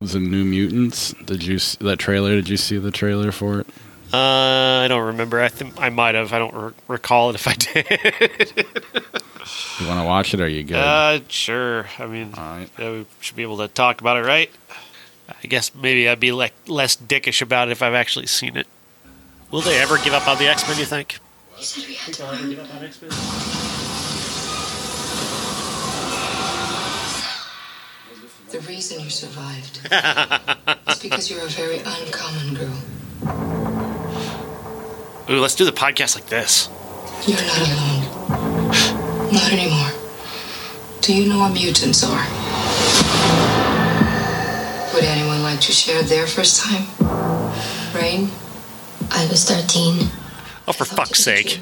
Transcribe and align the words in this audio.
Was 0.00 0.14
the 0.14 0.18
New 0.18 0.44
Mutants? 0.46 1.12
Did 1.26 1.44
you 1.44 1.58
see 1.58 1.76
that 1.84 1.98
trailer? 1.98 2.30
Did 2.30 2.48
you 2.48 2.56
see 2.56 2.78
the 2.78 2.90
trailer 2.90 3.30
for 3.32 3.60
it? 3.60 3.66
Uh, 4.10 4.16
I 4.82 4.86
don't 4.88 5.08
remember. 5.08 5.42
I 5.42 5.48
think 5.48 5.78
I 5.78 5.90
might 5.90 6.14
have. 6.14 6.32
I 6.32 6.38
don't 6.38 6.54
re- 6.54 6.72
recall 6.88 7.28
it 7.28 7.34
if 7.34 7.46
I 7.46 7.52
did. 7.58 8.64
You 9.78 9.86
want 9.86 10.00
to 10.00 10.06
watch 10.06 10.32
it? 10.32 10.40
Or 10.40 10.44
are 10.44 10.48
you 10.48 10.62
good? 10.62 10.76
uh, 10.78 11.20
sure. 11.28 11.84
I 11.98 12.06
mean, 12.06 12.32
All 12.34 12.42
right. 12.42 12.70
yeah, 12.78 12.90
we 12.92 13.06
should 13.20 13.36
be 13.36 13.42
able 13.42 13.58
to 13.58 13.68
talk 13.68 14.00
about 14.00 14.16
it, 14.16 14.22
right? 14.24 14.50
I 15.28 15.46
guess 15.46 15.74
maybe 15.74 16.08
I'd 16.08 16.18
be 16.18 16.32
like 16.32 16.54
less 16.66 16.96
dickish 16.96 17.42
about 17.42 17.68
it 17.68 17.72
if 17.72 17.82
I've 17.82 17.92
actually 17.92 18.26
seen 18.26 18.56
it. 18.56 18.66
Will 19.50 19.60
they 19.60 19.78
ever 19.82 19.98
give 19.98 20.14
up 20.14 20.26
on 20.26 20.38
the 20.38 20.46
X 20.48 20.66
Men? 20.66 20.78
You 20.78 20.86
think? 20.86 21.18
You 21.58 21.64
said 21.64 21.86
we 21.86 21.92
had 21.96 22.14
to 22.14 22.22
ever 22.24 22.32
run. 22.36 22.48
give 22.48 22.58
up 22.60 22.74
on 22.74 22.84
X 22.86 23.02
Men? 23.02 23.10
The 28.50 28.60
reason 28.66 28.98
you 29.00 29.10
survived 29.10 29.78
is 30.88 30.98
because 31.00 31.30
you're 31.30 31.44
a 31.44 31.48
very 31.48 31.78
uncommon 31.78 32.54
girl. 32.54 32.82
Ooh, 35.30 35.40
let's 35.40 35.54
do 35.54 35.64
the 35.64 35.70
podcast 35.70 36.16
like 36.16 36.26
this. 36.26 36.68
You're 37.28 37.36
not 37.36 37.58
alone. 37.60 39.32
Not 39.32 39.52
anymore. 39.52 39.92
Do 41.00 41.14
you 41.14 41.28
know 41.28 41.38
what 41.38 41.52
mutants 41.52 42.02
are? 42.02 42.26
Would 44.94 45.04
anyone 45.04 45.42
like 45.44 45.60
to 45.60 45.70
share 45.70 46.02
their 46.02 46.26
first 46.26 46.60
time? 46.60 46.82
Rahne? 47.92 48.28
I 49.12 49.26
was 49.28 49.44
13. 49.44 50.08
Oh, 50.66 50.72
for 50.72 50.84
fuck's 50.84 51.22
sake! 51.22 51.60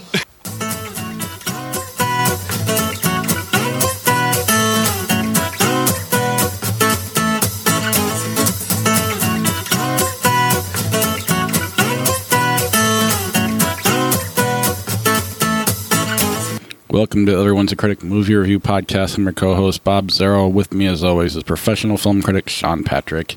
Welcome 16.99 17.27
to 17.27 17.39
Everyone's 17.39 17.71
a 17.71 17.77
Critic 17.77 18.03
movie 18.03 18.35
review 18.35 18.59
podcast. 18.59 19.17
I'm 19.17 19.23
your 19.23 19.33
co-host 19.33 19.85
Bob 19.85 20.11
Zero. 20.11 20.49
With 20.49 20.75
me, 20.75 20.89
as 20.89 21.05
always, 21.05 21.37
is 21.37 21.45
professional 21.45 21.97
film 21.97 22.23
critic 22.23 22.49
Sean 22.49 22.83
Patrick. 22.83 23.37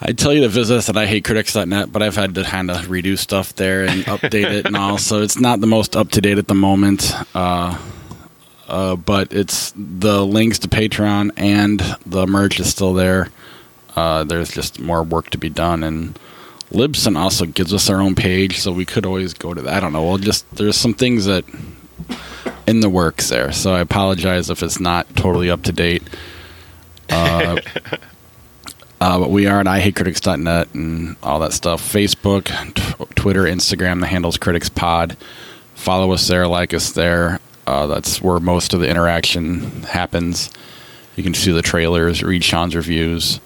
I 0.00 0.10
tell 0.10 0.32
you 0.32 0.40
to 0.40 0.48
visit 0.48 0.76
us 0.76 0.88
at 0.88 0.96
IHateCritics.net, 0.96 1.92
but 1.92 2.02
I've 2.02 2.16
had 2.16 2.34
to 2.34 2.42
kind 2.42 2.68
of 2.68 2.78
redo 2.86 3.16
stuff 3.16 3.54
there 3.54 3.84
and 3.84 4.02
update 4.06 4.50
it 4.50 4.66
and 4.66 4.76
all, 4.76 4.98
so 4.98 5.22
it's 5.22 5.38
not 5.38 5.60
the 5.60 5.68
most 5.68 5.94
up 5.94 6.10
to 6.10 6.20
date 6.20 6.36
at 6.38 6.48
the 6.48 6.54
moment. 6.56 7.14
Uh, 7.32 7.78
uh, 8.66 8.96
but 8.96 9.32
it's 9.32 9.72
the 9.76 10.26
links 10.26 10.58
to 10.58 10.68
Patreon 10.68 11.30
and 11.36 11.78
the 12.06 12.26
merch 12.26 12.58
is 12.58 12.68
still 12.68 12.92
there. 12.92 13.28
Uh, 13.94 14.24
there's 14.24 14.50
just 14.50 14.80
more 14.80 15.04
work 15.04 15.30
to 15.30 15.38
be 15.38 15.48
done, 15.48 15.84
and 15.84 16.18
Libsyn 16.72 17.16
also 17.16 17.46
gives 17.46 17.72
us 17.72 17.88
our 17.88 18.00
own 18.00 18.16
page, 18.16 18.58
so 18.58 18.72
we 18.72 18.84
could 18.84 19.06
always 19.06 19.32
go 19.32 19.54
to 19.54 19.62
that. 19.62 19.74
I 19.74 19.78
don't 19.78 19.92
know. 19.92 20.04
We'll 20.04 20.18
just 20.18 20.50
there's 20.56 20.76
some 20.76 20.92
things 20.92 21.26
that 21.26 21.44
in 22.66 22.80
the 22.80 22.90
works 22.90 23.28
there, 23.28 23.52
so 23.52 23.74
I 23.74 23.80
apologize 23.80 24.50
if 24.50 24.62
it's 24.62 24.80
not 24.80 25.14
totally 25.16 25.50
up 25.50 25.62
to 25.64 25.72
date. 25.72 26.02
Uh, 27.08 27.60
uh, 29.00 29.18
but 29.18 29.30
we 29.30 29.46
are 29.46 29.60
at 29.60 29.66
ihatecritics.net 29.66 30.74
and 30.74 31.16
all 31.22 31.40
that 31.40 31.52
stuff. 31.52 31.80
Facebook, 31.80 32.46
t- 32.74 33.04
Twitter, 33.14 33.44
Instagram. 33.44 34.00
The 34.00 34.06
handles 34.06 34.36
Critics 34.36 34.68
Pod. 34.68 35.16
Follow 35.74 36.12
us 36.12 36.26
there, 36.28 36.46
like 36.48 36.74
us 36.74 36.92
there. 36.92 37.40
Uh, 37.66 37.86
that's 37.86 38.22
where 38.22 38.40
most 38.40 38.74
of 38.74 38.80
the 38.80 38.88
interaction 38.88 39.82
happens. 39.82 40.50
You 41.16 41.22
can 41.22 41.34
see 41.34 41.52
the 41.52 41.62
trailers, 41.62 42.22
read 42.22 42.44
Sean's 42.44 42.76
reviews, 42.76 43.40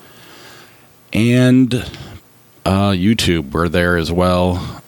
and 1.13 1.75
uh, 2.65 2.91
YouTube. 2.91 3.53
We're 3.53 3.69
there 3.69 3.97
as 3.97 4.11
well. 4.13 4.83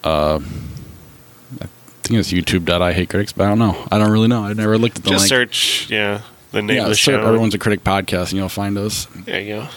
I 2.13 2.23
think 2.23 2.43
it's 2.43 2.51
YouTube.ihatecritics, 2.51 3.33
but 3.35 3.45
I 3.45 3.49
don't 3.49 3.59
know. 3.59 3.89
I 3.91 3.99
don't 3.99 4.11
really 4.11 4.29
know. 4.29 4.45
I 4.45 4.53
never 4.53 4.77
looked 4.77 4.99
at 4.99 5.05
the 5.05 5.11
Just 5.11 5.23
link. 5.23 5.29
search, 5.31 5.89
yeah, 5.91 6.21
the 6.51 6.61
name 6.61 6.77
yeah, 6.77 6.83
of 6.83 6.91
the 6.91 6.95
show. 6.95 7.19
Everyone's 7.19 7.55
a 7.55 7.59
Critic 7.59 7.85
podcast, 7.85 8.25
and 8.31 8.33
you'll 8.35 8.51
find 8.51 8.77
us. 8.77 9.07
There 9.25 9.41
you 9.41 9.55
go. 9.57 9.69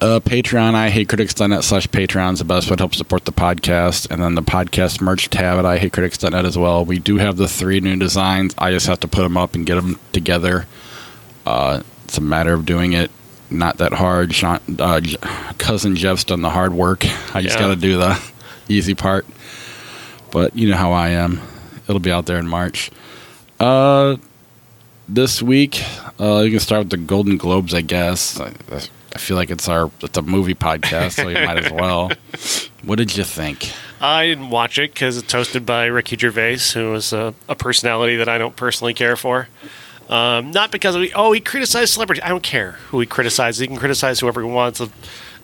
Uh, 0.00 0.20
Patreon, 0.20 0.74
I 0.74 0.90
hate 0.90 1.08
critics.net 1.08 1.62
slash 1.62 1.86
Patreon 1.88 2.32
is 2.34 2.40
the 2.40 2.44
best 2.44 2.68
way 2.68 2.74
to 2.76 2.82
help 2.82 2.94
support 2.96 3.24
the 3.24 3.32
podcast. 3.32 4.10
And 4.10 4.20
then 4.20 4.34
the 4.34 4.42
podcast 4.42 5.00
merch 5.00 5.30
tab 5.30 5.58
at 5.58 5.64
I 5.64 5.78
hate 5.78 5.92
critics.net 5.92 6.44
as 6.44 6.58
well. 6.58 6.84
We 6.84 6.98
do 6.98 7.16
have 7.18 7.36
the 7.36 7.46
three 7.48 7.78
new 7.80 7.96
designs. 7.96 8.54
I 8.58 8.72
just 8.72 8.86
have 8.88 9.00
to 9.00 9.08
put 9.08 9.22
them 9.22 9.36
up 9.38 9.54
and 9.54 9.64
get 9.64 9.76
them 9.76 9.98
together. 10.12 10.66
Uh, 11.46 11.82
it's 12.04 12.18
a 12.18 12.20
matter 12.20 12.52
of 12.52 12.66
doing 12.66 12.92
it. 12.94 13.10
Not 13.48 13.78
that 13.78 13.92
hard. 13.94 14.34
Sean, 14.34 14.58
uh, 14.80 15.00
cousin 15.58 15.94
Jeff's 15.96 16.24
done 16.24 16.42
the 16.42 16.50
hard 16.50 16.74
work. 16.74 17.06
I 17.34 17.40
just 17.42 17.54
Yeah. 17.56 17.60
got 17.62 17.68
to 17.68 17.76
do 17.76 17.96
the 17.96 18.20
easy 18.68 18.94
part. 18.94 19.24
But 20.36 20.54
you 20.54 20.68
know 20.68 20.76
how 20.76 20.92
I 20.92 21.08
am. 21.08 21.40
It'll 21.88 21.98
be 21.98 22.12
out 22.12 22.26
there 22.26 22.36
in 22.36 22.46
March. 22.46 22.90
Uh, 23.58 24.18
this 25.08 25.40
week, 25.40 25.82
uh, 26.20 26.40
you 26.40 26.50
can 26.50 26.60
start 26.60 26.80
with 26.80 26.90
the 26.90 26.98
Golden 26.98 27.38
Globes, 27.38 27.72
I 27.72 27.80
guess. 27.80 28.38
I, 28.38 28.52
I 29.14 29.18
feel 29.18 29.38
like 29.38 29.48
it's 29.48 29.66
our 29.66 29.90
it's 30.02 30.18
a 30.18 30.20
movie 30.20 30.54
podcast, 30.54 31.12
so 31.12 31.28
you 31.28 31.42
might 31.46 31.64
as 31.64 31.72
well. 31.80 32.10
What 32.84 32.96
did 32.96 33.16
you 33.16 33.24
think? 33.24 33.72
I 33.98 34.26
didn't 34.26 34.50
watch 34.50 34.78
it 34.78 34.92
because 34.92 35.16
it's 35.16 35.32
hosted 35.32 35.64
by 35.64 35.86
Ricky 35.86 36.18
Gervais, 36.18 36.58
who 36.74 36.92
is 36.92 37.14
a, 37.14 37.32
a 37.48 37.54
personality 37.54 38.16
that 38.16 38.28
I 38.28 38.36
don't 38.36 38.56
personally 38.56 38.92
care 38.92 39.16
for. 39.16 39.48
Um, 40.10 40.50
not 40.50 40.70
because 40.70 40.98
we 40.98 41.14
oh 41.14 41.32
he 41.32 41.40
criticized 41.40 41.94
celebrities. 41.94 42.22
I 42.22 42.28
don't 42.28 42.42
care 42.42 42.72
who 42.88 43.00
he 43.00 43.06
criticizes. 43.06 43.60
He 43.60 43.68
can 43.68 43.78
criticize 43.78 44.20
whoever 44.20 44.42
he 44.42 44.48
wants. 44.50 44.82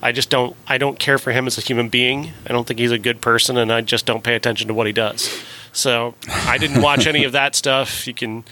I 0.02 0.10
just 0.12 0.30
don't. 0.30 0.56
I 0.66 0.78
don't 0.78 0.98
care 0.98 1.16
for 1.16 1.30
him 1.30 1.46
as 1.46 1.56
a 1.56 1.60
human 1.60 1.88
being. 1.88 2.32
I 2.46 2.52
don't 2.52 2.66
think 2.66 2.80
he's 2.80 2.90
a 2.90 2.98
good 2.98 3.20
person, 3.20 3.56
and 3.56 3.72
I 3.72 3.82
just 3.82 4.04
don't 4.04 4.24
pay 4.24 4.34
attention 4.34 4.68
to 4.68 4.74
what 4.74 4.86
he 4.88 4.92
does. 4.92 5.42
So 5.72 6.14
I 6.28 6.58
didn't 6.58 6.82
watch 6.82 7.06
any 7.06 7.24
of 7.24 7.32
that 7.32 7.54
stuff. 7.54 8.06
You 8.06 8.12
can 8.12 8.44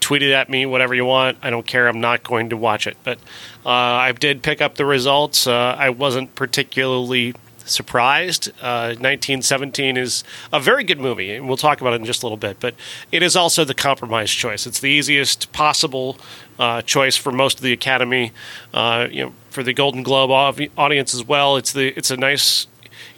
tweet 0.00 0.22
it 0.22 0.32
at 0.32 0.50
me, 0.50 0.66
whatever 0.66 0.94
you 0.94 1.04
want. 1.04 1.38
I 1.42 1.50
don't 1.50 1.66
care. 1.66 1.88
I'm 1.88 2.00
not 2.00 2.22
going 2.22 2.50
to 2.50 2.56
watch 2.56 2.86
it. 2.86 2.96
But 3.04 3.18
uh, 3.64 3.70
I 3.70 4.12
did 4.12 4.42
pick 4.42 4.60
up 4.60 4.74
the 4.74 4.84
results. 4.84 5.46
Uh, 5.46 5.76
I 5.78 5.90
wasn't 5.90 6.34
particularly 6.34 7.34
surprised. 7.66 8.48
Uh, 8.60 8.94
1917 8.98 9.96
is 9.96 10.24
a 10.52 10.60
very 10.60 10.84
good 10.84 10.98
movie, 10.98 11.34
and 11.34 11.46
we'll 11.46 11.56
talk 11.56 11.80
about 11.80 11.92
it 11.92 11.96
in 11.96 12.04
just 12.04 12.22
a 12.22 12.26
little 12.26 12.36
bit. 12.36 12.58
But 12.60 12.74
it 13.12 13.22
is 13.22 13.36
also 13.36 13.64
the 13.64 13.74
compromise 13.74 14.30
choice. 14.30 14.66
It's 14.66 14.80
the 14.80 14.88
easiest 14.88 15.52
possible 15.52 16.16
uh, 16.58 16.82
choice 16.82 17.16
for 17.16 17.32
most 17.32 17.58
of 17.58 17.62
the 17.62 17.72
Academy. 17.72 18.32
Uh, 18.72 19.08
you 19.10 19.24
know, 19.24 19.32
for 19.50 19.62
the 19.62 19.72
Golden 19.72 20.02
Globe 20.02 20.30
au- 20.30 20.68
audience 20.82 21.14
as 21.14 21.24
well. 21.24 21.56
It's 21.56 21.72
the 21.72 21.88
it's 21.96 22.10
a 22.10 22.16
nice, 22.16 22.66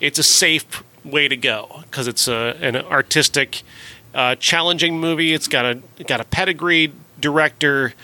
it's 0.01 0.19
a 0.19 0.23
safe 0.23 0.83
way 1.05 1.29
to 1.29 1.37
go 1.37 1.83
because 1.83 2.07
it's 2.07 2.29
a, 2.29 2.57
an 2.61 2.77
artistic, 2.77 3.63
uh, 4.15 4.35
challenging 4.37 4.99
movie. 4.99 5.33
It's 5.33 5.49
got 5.49 5.65
a 5.65 6.05
got 6.05 6.21
a 6.21 6.25
pedigree 6.25 6.93
director. 7.21 7.95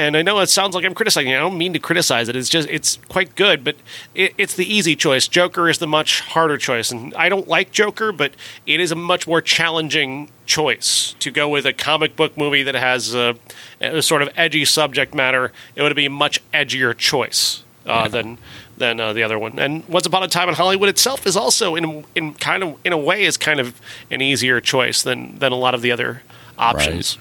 And 0.00 0.16
I 0.16 0.22
know 0.22 0.40
it 0.40 0.48
sounds 0.48 0.74
like 0.74 0.86
I'm 0.86 0.94
criticizing. 0.94 1.30
it. 1.30 1.36
I 1.36 1.40
don't 1.40 1.58
mean 1.58 1.74
to 1.74 1.78
criticize 1.78 2.30
it. 2.30 2.34
It's 2.34 2.48
just 2.48 2.66
it's 2.70 2.98
quite 3.10 3.34
good, 3.34 3.62
but 3.62 3.76
it, 4.14 4.32
it's 4.38 4.54
the 4.54 4.64
easy 4.64 4.96
choice. 4.96 5.28
Joker 5.28 5.68
is 5.68 5.76
the 5.76 5.86
much 5.86 6.20
harder 6.20 6.56
choice, 6.56 6.90
and 6.90 7.12
I 7.16 7.28
don't 7.28 7.46
like 7.46 7.70
Joker, 7.70 8.10
but 8.10 8.32
it 8.66 8.80
is 8.80 8.90
a 8.90 8.94
much 8.96 9.26
more 9.26 9.42
challenging 9.42 10.30
choice 10.46 11.14
to 11.18 11.30
go 11.30 11.50
with 11.50 11.66
a 11.66 11.74
comic 11.74 12.16
book 12.16 12.34
movie 12.38 12.62
that 12.62 12.74
has 12.74 13.14
a, 13.14 13.36
a 13.82 14.00
sort 14.00 14.22
of 14.22 14.30
edgy 14.38 14.64
subject 14.64 15.14
matter. 15.14 15.52
It 15.76 15.82
would 15.82 15.94
be 15.94 16.06
a 16.06 16.10
much 16.10 16.40
edgier 16.50 16.96
choice 16.96 17.62
uh, 17.84 18.08
than 18.08 18.38
than 18.78 19.00
uh, 19.00 19.12
the 19.12 19.22
other 19.22 19.38
one. 19.38 19.58
And 19.58 19.86
Once 19.86 20.06
Upon 20.06 20.22
a 20.22 20.28
Time 20.28 20.48
in 20.48 20.54
Hollywood 20.54 20.88
itself 20.88 21.26
is 21.26 21.36
also 21.36 21.76
in 21.76 22.06
in 22.14 22.32
kind 22.32 22.62
of 22.62 22.78
in 22.84 22.94
a 22.94 22.98
way 22.98 23.24
is 23.24 23.36
kind 23.36 23.60
of 23.60 23.78
an 24.10 24.22
easier 24.22 24.62
choice 24.62 25.02
than 25.02 25.38
than 25.40 25.52
a 25.52 25.56
lot 25.56 25.74
of 25.74 25.82
the 25.82 25.92
other 25.92 26.22
options. 26.58 27.18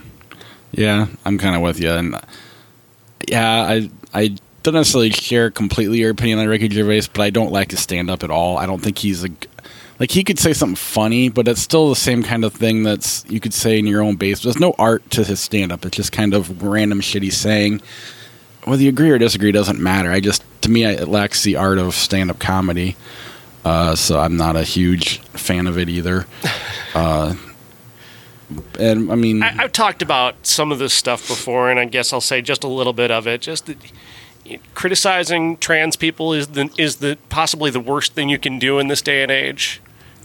Yeah, 0.71 1.07
I'm 1.25 1.37
kind 1.37 1.57
of 1.57 1.61
with 1.61 1.77
you, 1.81 1.91
and 1.91 2.15
yeah, 3.29 3.61
I 3.61 3.89
I 4.13 4.35
don't 4.63 4.73
necessarily 4.73 5.11
share 5.11 5.51
completely 5.51 5.99
your 5.99 6.11
opinion 6.11 6.39
on 6.39 6.47
Ricky 6.47 6.69
Gervais, 6.69 7.07
but 7.13 7.21
I 7.21 7.29
don't 7.29 7.51
like 7.51 7.71
his 7.71 7.79
stand 7.79 8.09
up 8.09 8.23
at 8.23 8.31
all. 8.31 8.57
I 8.57 8.65
don't 8.65 8.81
think 8.81 8.97
he's 8.97 9.23
a 9.23 9.29
like 9.99 10.11
he 10.11 10.23
could 10.23 10.39
say 10.39 10.53
something 10.53 10.75
funny, 10.75 11.29
but 11.29 11.47
it's 11.47 11.61
still 11.61 11.89
the 11.89 11.95
same 11.95 12.23
kind 12.23 12.45
of 12.45 12.53
thing 12.53 12.83
that's 12.83 13.25
you 13.29 13.39
could 13.39 13.53
say 13.53 13.77
in 13.77 13.87
your 13.87 14.01
own 14.01 14.15
base. 14.15 14.41
There's 14.41 14.59
no 14.59 14.73
art 14.79 15.09
to 15.11 15.23
his 15.23 15.39
stand 15.39 15.71
up. 15.71 15.85
It's 15.85 15.97
just 15.97 16.11
kind 16.11 16.33
of 16.33 16.63
random 16.63 17.01
shit 17.01 17.23
he's 17.23 17.37
saying. 17.37 17.81
Whether 18.63 18.83
you 18.83 18.89
agree 18.89 19.09
or 19.09 19.17
disagree 19.17 19.51
doesn't 19.51 19.79
matter. 19.79 20.11
I 20.11 20.19
just 20.19 20.43
to 20.61 20.69
me 20.69 20.85
it 20.85 21.07
lacks 21.07 21.43
the 21.43 21.55
art 21.55 21.77
of 21.77 21.93
stand 21.93 22.31
up 22.31 22.39
comedy. 22.39 22.95
Uh, 23.65 23.93
so 23.95 24.19
I'm 24.19 24.37
not 24.37 24.55
a 24.55 24.63
huge 24.63 25.19
fan 25.19 25.67
of 25.67 25.77
it 25.77 25.89
either. 25.89 26.25
Uh, 26.95 27.35
and 28.79 29.11
I 29.11 29.15
mean, 29.15 29.43
I, 29.43 29.55
I've 29.63 29.71
talked 29.71 30.01
about 30.01 30.45
some 30.45 30.71
of 30.71 30.79
this 30.79 30.93
stuff 30.93 31.27
before, 31.27 31.69
and 31.69 31.79
I 31.79 31.85
guess 31.85 32.11
I'll 32.13 32.21
say 32.21 32.41
just 32.41 32.63
a 32.63 32.67
little 32.67 32.93
bit 32.93 33.11
of 33.11 33.27
it. 33.27 33.41
Just 33.41 33.65
that 33.67 33.77
criticizing 34.73 35.57
trans 35.57 35.95
people 35.95 36.33
is 36.33 36.47
the 36.49 36.69
is 36.77 36.97
the 36.97 37.17
possibly 37.29 37.69
the 37.71 37.79
worst 37.79 38.13
thing 38.13 38.29
you 38.29 38.39
can 38.39 38.59
do 38.59 38.79
in 38.79 38.87
this 38.87 39.01
day 39.01 39.21
and 39.23 39.31
age. 39.31 39.81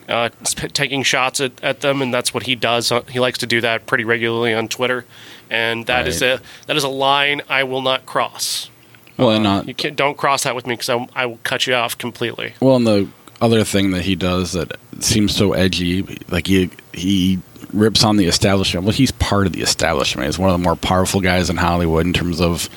Uh, 0.06 0.28
taking 0.74 1.02
shots 1.02 1.40
at, 1.40 1.52
at 1.64 1.80
them, 1.80 2.02
and 2.02 2.12
that's 2.12 2.34
what 2.34 2.42
he 2.42 2.54
does. 2.54 2.92
Uh, 2.92 3.00
He 3.04 3.18
likes 3.20 3.38
to 3.38 3.46
do 3.46 3.62
that 3.62 3.86
pretty 3.86 4.04
regularly 4.04 4.52
on 4.52 4.68
Twitter, 4.68 5.06
and 5.48 5.86
that 5.86 6.06
is 6.06 6.20
Right. 6.20 6.40
a 6.40 6.42
that 6.66 6.76
is 6.76 6.84
a 6.84 6.88
line 6.90 7.40
I 7.48 7.64
will 7.64 7.80
not 7.80 8.04
cross. 8.04 8.68
Well, 9.16 9.30
and 9.30 9.46
uh, 9.46 9.62
You 9.66 9.72
can't 9.74 9.96
don't 9.96 10.18
cross 10.18 10.42
that 10.42 10.54
with 10.54 10.66
me 10.66 10.74
because 10.74 11.08
I 11.14 11.24
will 11.24 11.38
cut 11.42 11.66
you 11.66 11.74
off 11.74 11.96
completely. 11.96 12.52
well, 12.60 12.76
and 12.76 12.86
the 12.86 13.08
other 13.40 13.64
thing 13.64 13.92
that 13.92 14.02
he 14.02 14.14
does 14.14 14.52
that 14.52 14.72
seems 15.00 15.34
so 15.34 15.54
edgy, 15.54 16.02
like 16.28 16.48
he 16.48 16.68
he 16.92 17.38
rips 17.74 18.04
on 18.04 18.16
the 18.16 18.26
establishment. 18.26 18.84
Well, 18.86 18.94
he's 18.94 19.10
part 19.10 19.46
of 19.46 19.52
the 19.52 19.62
establishment. 19.62 20.26
He's 20.26 20.38
one 20.38 20.50
of 20.50 20.54
the 20.58 20.62
more 20.62 20.76
powerful 20.76 21.20
guys 21.20 21.50
in 21.50 21.56
Hollywood 21.56 22.06
in 22.06 22.12
terms 22.12 22.40
of 22.40 22.68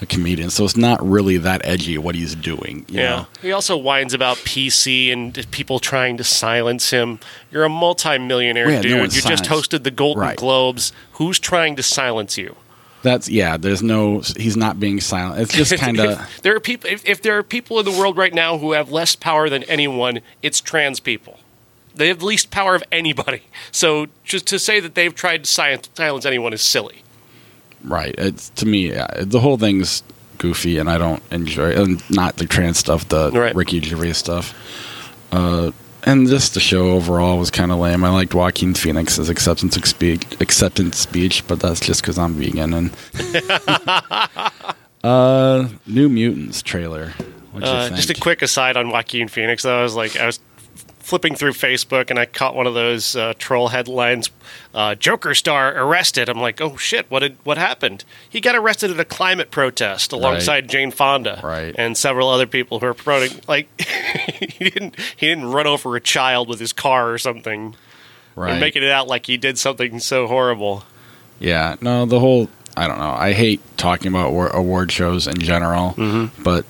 a 0.00 0.06
comedian. 0.06 0.50
So 0.50 0.64
it's 0.64 0.76
not 0.76 1.04
really 1.06 1.36
that 1.38 1.60
edgy 1.64 1.96
what 1.98 2.14
he's 2.14 2.34
doing. 2.34 2.84
you 2.88 3.00
Yeah. 3.00 3.08
know? 3.08 3.26
He 3.40 3.52
also 3.52 3.76
whines 3.76 4.14
about 4.14 4.36
PC 4.38 5.12
and 5.12 5.46
people 5.50 5.78
trying 5.78 6.16
to 6.16 6.24
silence 6.24 6.90
him. 6.90 7.20
You're 7.50 7.64
a 7.64 7.68
multimillionaire 7.68 8.70
Yeah, 8.70 8.82
dude. 8.82 8.98
one's 9.00 9.16
you 9.16 9.22
just 9.22 9.44
hosted 9.44 9.84
the 9.84 9.90
Golden 9.90 10.20
Right. 10.22 10.36
Globes. 10.36 10.92
Who's 11.12 11.38
trying 11.38 11.76
to 11.76 11.82
silence 11.82 12.36
you? 12.36 12.56
That's 13.02 13.28
yeah. 13.28 13.56
There's 13.56 13.82
no. 13.82 14.20
He's 14.36 14.56
not 14.56 14.78
being 14.78 15.00
silent. 15.00 15.40
It's 15.40 15.52
just 15.54 15.76
kind 15.78 15.98
of. 15.98 16.20
There 16.42 16.54
are 16.54 16.60
people. 16.60 16.88
If, 16.88 17.04
if 17.04 17.20
there 17.20 17.36
are 17.36 17.42
people 17.42 17.80
in 17.80 17.84
the 17.84 17.90
world 17.90 18.16
right 18.16 18.32
now 18.32 18.58
who 18.58 18.72
have 18.72 18.92
less 18.92 19.16
power 19.16 19.48
than 19.48 19.64
anyone, 19.64 20.20
it's 20.40 20.60
trans 20.60 21.00
people. 21.00 21.38
They 21.94 22.08
have 22.08 22.20
the 22.20 22.26
least 22.26 22.50
power 22.50 22.74
of 22.74 22.82
anybody. 22.92 23.42
So 23.74 24.06
just 24.22 24.46
to 24.48 24.58
say 24.58 24.80
that 24.80 24.94
they've 24.94 25.14
tried 25.14 25.44
to 25.44 25.50
silence, 25.50 26.26
anyone 26.26 26.52
is 26.52 26.60
silly. 26.60 27.02
Right. 27.82 28.14
It's 28.18 28.50
to 28.50 28.66
me, 28.66 28.90
yeah, 28.90 29.06
the 29.18 29.40
whole 29.40 29.56
thing's 29.56 30.02
goofy, 30.38 30.76
and 30.78 30.90
I 30.90 30.98
don't 30.98 31.22
enjoy. 31.32 31.70
And 31.72 32.02
not 32.10 32.36
the 32.36 32.46
trans 32.46 32.78
stuff, 32.78 33.08
the 33.08 33.30
Right. 33.32 33.54
Ricky 33.54 33.80
Gervais 33.80 34.12
stuff. 34.12 34.54
Uh, 35.32 35.70
and 36.04 36.26
just 36.28 36.54
the 36.54 36.60
show 36.60 36.90
overall 36.90 37.38
was 37.38 37.50
kind 37.50 37.72
of 37.72 37.78
lame. 37.78 38.04
I 38.04 38.10
liked 38.10 38.34
Joaquin 38.34 38.74
Phoenix's 38.74 39.28
acceptance 39.28 39.74
speech, 39.88 40.22
acceptance 40.40 40.98
speech, 40.98 41.46
but 41.46 41.60
that's 41.60 41.80
just 41.80 42.02
because 42.02 42.18
I'm 42.18 42.34
vegan. 42.34 42.74
And 42.74 42.90
uh, 45.04 45.68
New 45.86 46.08
Mutants 46.08 46.62
trailer. 46.62 47.12
Uh, 47.54 47.90
just 47.90 48.10
a 48.10 48.14
quick 48.14 48.42
aside 48.42 48.76
on 48.76 48.88
Joaquin 48.88 49.28
Phoenix. 49.28 49.62
Though 49.62 49.78
I 49.78 49.82
was 49.82 49.94
like, 49.94 50.16
I 50.16 50.26
was 50.26 50.40
flipping 51.12 51.34
through 51.34 51.52
Facebook 51.52 52.08
and 52.08 52.18
I 52.18 52.24
caught 52.24 52.54
one 52.56 52.66
of 52.66 52.72
those 52.72 53.14
uh, 53.14 53.34
troll 53.38 53.68
headlines: 53.68 54.30
uh, 54.74 54.94
"Joker 54.94 55.34
star 55.34 55.76
arrested." 55.76 56.30
I'm 56.30 56.40
like, 56.40 56.58
oh 56.62 56.78
shit, 56.78 57.10
what 57.10 57.18
did 57.20 57.36
what 57.44 57.58
happened? 57.58 58.02
He 58.30 58.40
got 58.40 58.54
arrested 58.56 58.90
at 58.90 58.98
a 58.98 59.04
climate 59.04 59.50
protest 59.50 60.10
alongside 60.12 60.70
Jane 60.70 60.90
Fonda 60.90 61.38
Right. 61.44 61.74
and 61.76 61.98
several 61.98 62.30
other 62.30 62.46
people 62.46 62.80
who 62.80 62.86
are 62.86 62.94
promoting. 62.94 63.40
Like, 63.46 63.68
he 63.80 64.70
didn't 64.70 64.98
he 65.18 65.26
didn't 65.26 65.50
run 65.50 65.66
over 65.66 65.94
a 65.96 66.00
child 66.00 66.48
with 66.48 66.58
his 66.60 66.72
car 66.72 67.10
or 67.12 67.18
something, 67.18 67.74
right. 68.34 68.58
making 68.58 68.82
it 68.82 68.90
out 68.90 69.06
like 69.06 69.26
he 69.26 69.36
did 69.36 69.58
something 69.58 70.00
so 70.00 70.26
horrible. 70.26 70.84
Yeah, 71.38 71.76
no, 71.82 72.06
the 72.06 72.20
whole 72.20 72.48
I 72.74 72.86
don't 72.88 72.98
know. 72.98 73.10
I 73.10 73.34
hate 73.34 73.60
talking 73.76 74.06
about 74.08 74.28
award, 74.28 74.50
award 74.54 74.90
shows 74.92 75.26
in 75.26 75.36
general, 75.40 75.90
Mm-hmm. 75.90 76.42
but 76.42 76.64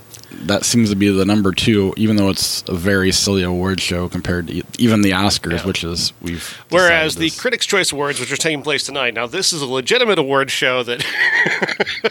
that 0.47 0.65
seems 0.65 0.91
to 0.91 0.97
be 0.97 1.09
the 1.11 1.25
number 1.25 1.53
two, 1.53 1.93
even 1.97 2.17
though 2.17 2.29
it's 2.29 2.63
a 2.69 2.75
very 2.75 3.13
silly 3.13 3.43
award 3.43 3.81
show 3.81 4.09
compared 4.09 4.49
to 4.49 4.63
even 4.79 5.03
the 5.03 5.11
Oscars, 5.13 5.59
Yeah. 5.59 5.67
which 5.67 5.85
is 5.85 6.13
we've. 6.23 6.59
Whereas 6.71 7.17
the 7.17 7.27
decided 7.27 7.41
Critics' 7.41 7.67
Choice 7.67 7.93
Awards, 7.93 8.21
which 8.21 8.33
are 8.33 8.37
taking 8.37 8.63
place 8.63 8.85
tonight, 8.85 9.15
now 9.15 9.27
this 9.27 9.53
is 9.53 9.63
a 9.63 9.67
legitimate 9.67 10.19
award 10.19 10.51
show 10.51 10.83
that 10.83 11.05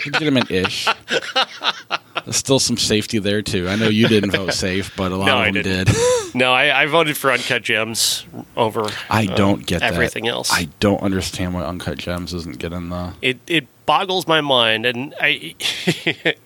legitimate-ish. 0.05 0.87
There's 2.25 2.37
still 2.37 2.59
some 2.59 2.77
safety 2.77 3.19
there 3.19 3.41
too. 3.41 3.67
I 3.67 3.75
know 3.75 3.87
you 3.89 4.07
didn't 4.07 4.31
vote 4.35 4.53
safe, 4.53 4.95
but 4.95 5.11
a 5.11 5.15
lot 5.17 5.25
No, 5.25 5.33
of 5.35 5.39
I 5.39 5.45
them 5.51 5.63
didn't. 5.63 5.87
did. 5.87 5.95
No, 6.33 6.53
I, 6.53 6.83
I 6.83 6.85
voted 6.85 7.17
for 7.17 7.29
Uncut 7.29 7.61
Gems 7.61 8.25
over. 8.55 8.87
I 9.09 9.25
uh, 9.25 9.35
don't 9.35 9.65
get 9.65 9.81
that. 9.81 9.91
everything 9.91 10.29
else. 10.29 10.49
I 10.49 10.69
don't 10.79 11.01
understand 11.01 11.53
why 11.53 11.63
Uncut 11.63 11.97
Gems 11.97 12.33
isn't 12.33 12.57
getting 12.57 12.87
the. 12.87 13.13
it 13.21 13.37
it 13.47 13.67
boggles 13.85 14.25
my 14.27 14.39
mind, 14.39 14.85
and 14.85 15.13
I 15.19 15.55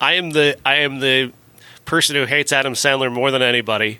I 0.00 0.12
am 0.12 0.30
the 0.30 0.56
I 0.64 0.76
am 0.76 1.00
the 1.00 1.32
person 1.84 2.14
who 2.14 2.26
hates 2.26 2.52
Adam 2.52 2.74
Sandler 2.74 3.12
more 3.12 3.32
than 3.32 3.42
anybody. 3.42 3.98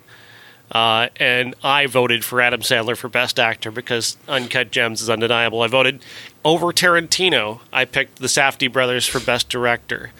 Uh, 0.71 1.09
and 1.17 1.55
I 1.65 1.87
voted 1.87 2.25
for 2.25 2.41
Adam 2.41 2.61
Sandler 2.61 2.97
for 2.97 3.09
Best 3.09 3.39
Actor 3.41 3.71
because 3.73 4.17
Uncut 4.29 4.71
Gems 4.71 5.03
is 5.03 5.11
undeniable. 5.11 5.63
I 5.63 5.67
voted 5.67 6.01
over 6.45 6.67
Tarantino. 6.73 7.59
I 7.73 7.85
picked 7.85 8.21
the 8.21 8.29
Safdie 8.29 8.73
brothers 8.73 9.07
for 9.07 9.19
Best 9.21 9.49
Director. 9.49 10.13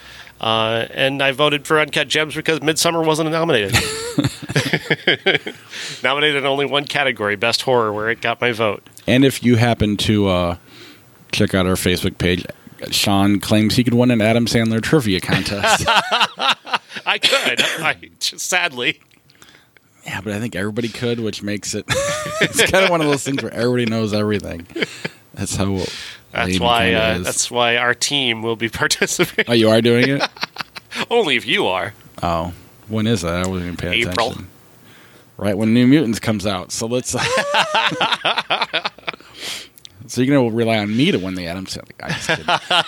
Uh, 0.45 0.87
and 0.91 1.23
I 1.23 1.33
voted 1.33 1.67
for 1.67 1.81
Uncut 1.81 2.07
Gems 2.07 2.35
because 2.35 2.61
Midsommar 2.61 3.03
wasn't 3.03 3.31
nominated. 3.31 3.73
nominated 6.03 6.37
in 6.37 6.45
only 6.45 6.67
one 6.67 6.85
category, 6.85 7.35
Best 7.35 7.63
Horror, 7.63 7.95
where 7.95 8.11
it 8.11 8.21
got 8.21 8.43
my 8.43 8.53
vote. 8.53 8.87
And 9.07 9.25
if 9.25 9.43
you 9.43 9.57
happen 9.57 9.97
to 9.97 10.29
uh, 10.29 10.57
check 11.33 11.55
out 11.55 11.65
our 11.65 11.77
Facebook 11.77 12.19
page, 12.19 12.45
Sean 12.91 13.41
claims 13.41 13.77
he 13.77 13.85
could 13.85 13.95
win 13.95 14.11
an 14.11 14.21
Adam 14.21 14.45
Sandler 14.45 14.83
trivia 14.83 15.19
contest. 15.19 15.87
I 15.89 17.19
could. 17.23 17.63
I, 17.83 17.97
just, 18.21 18.47
sadly. 18.47 19.01
Yeah, 20.05 20.21
but 20.21 20.35
I 20.35 20.41
think 20.41 20.55
everybody 20.55 20.91
could, 20.91 21.21
which 21.21 21.43
makes 21.43 21.75
it 21.75 21.87
it's 22.43 22.71
kind 22.71 22.85
of 22.85 22.91
one 22.91 23.01
of 23.01 23.07
those 23.07 23.23
things 23.23 23.43
where 23.43 23.55
everybody 23.55 23.87
knows 23.87 24.13
everything. 24.13 24.67
That's 25.33 25.57
how. 25.57 25.87
That's 26.35 26.59
why. 26.61 26.93
Uh, 26.93 27.19
that's 27.19 27.51
why 27.51 27.77
our 27.77 27.95
team 27.95 28.43
will 28.43 28.57
be 28.57 28.69
participating. 28.81 29.51
Oh, 29.51 29.55
you 29.55 29.71
are 29.71 29.81
doing 29.81 30.09
it? 30.09 30.23
Only 31.11 31.37
if 31.37 31.47
you 31.47 31.67
are. 31.67 31.95
Oh, 32.23 32.53
when 32.89 33.07
is 33.07 33.23
that? 33.23 33.35
I 33.35 33.47
wasn't 33.47 33.67
even 33.67 33.77
paying 33.77 34.09
April. 34.09 34.31
attention. 34.31 34.49
Right 35.37 35.57
when 35.59 35.75
New 35.75 35.87
Mutants 35.87 36.21
comes 36.21 36.47
out. 36.47 36.71
So 36.71 36.87
let's. 36.87 37.11
so 40.07 40.21
you're 40.21 40.37
gonna 40.37 40.55
rely 40.55 40.79
on 40.79 40.97
me 40.97 41.11
to 41.11 41.19
win 41.19 41.35
the 41.35 41.49
Adam 41.49 41.67
Sandler? 41.67 41.91
I'm 42.01 42.11
just 42.11 42.29
kidding. 42.29 42.45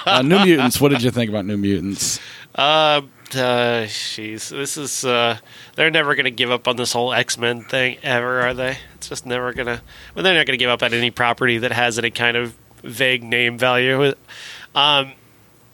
Uh, 0.06 0.22
New 0.22 0.44
Mutants. 0.44 0.80
What 0.80 0.90
did 0.90 1.02
you 1.02 1.10
think 1.10 1.28
about 1.28 1.44
New 1.44 1.56
Mutants? 1.56 2.20
Uh, 2.54 3.02
uh, 3.32 3.82
jeez, 3.86 4.50
this 4.50 4.76
is. 4.76 5.04
Uh, 5.04 5.38
they're 5.74 5.90
never 5.90 6.14
going 6.14 6.24
to 6.24 6.30
give 6.30 6.50
up 6.50 6.68
on 6.68 6.76
this 6.76 6.92
whole 6.92 7.12
X 7.12 7.36
Men 7.36 7.64
thing 7.64 7.98
ever, 8.02 8.40
are 8.42 8.54
they? 8.54 8.78
It's 8.94 9.08
just 9.08 9.26
never 9.26 9.52
going 9.52 9.66
to. 9.66 9.82
Well, 10.14 10.22
they're 10.22 10.34
not 10.34 10.46
going 10.46 10.56
to 10.58 10.62
give 10.62 10.70
up 10.70 10.82
on 10.82 10.94
any 10.94 11.10
property 11.10 11.58
that 11.58 11.72
has 11.72 11.98
any 11.98 12.10
kind 12.12 12.36
of 12.36 12.56
vague 12.86 13.22
name 13.22 13.58
value. 13.58 14.14
Um, 14.74 15.12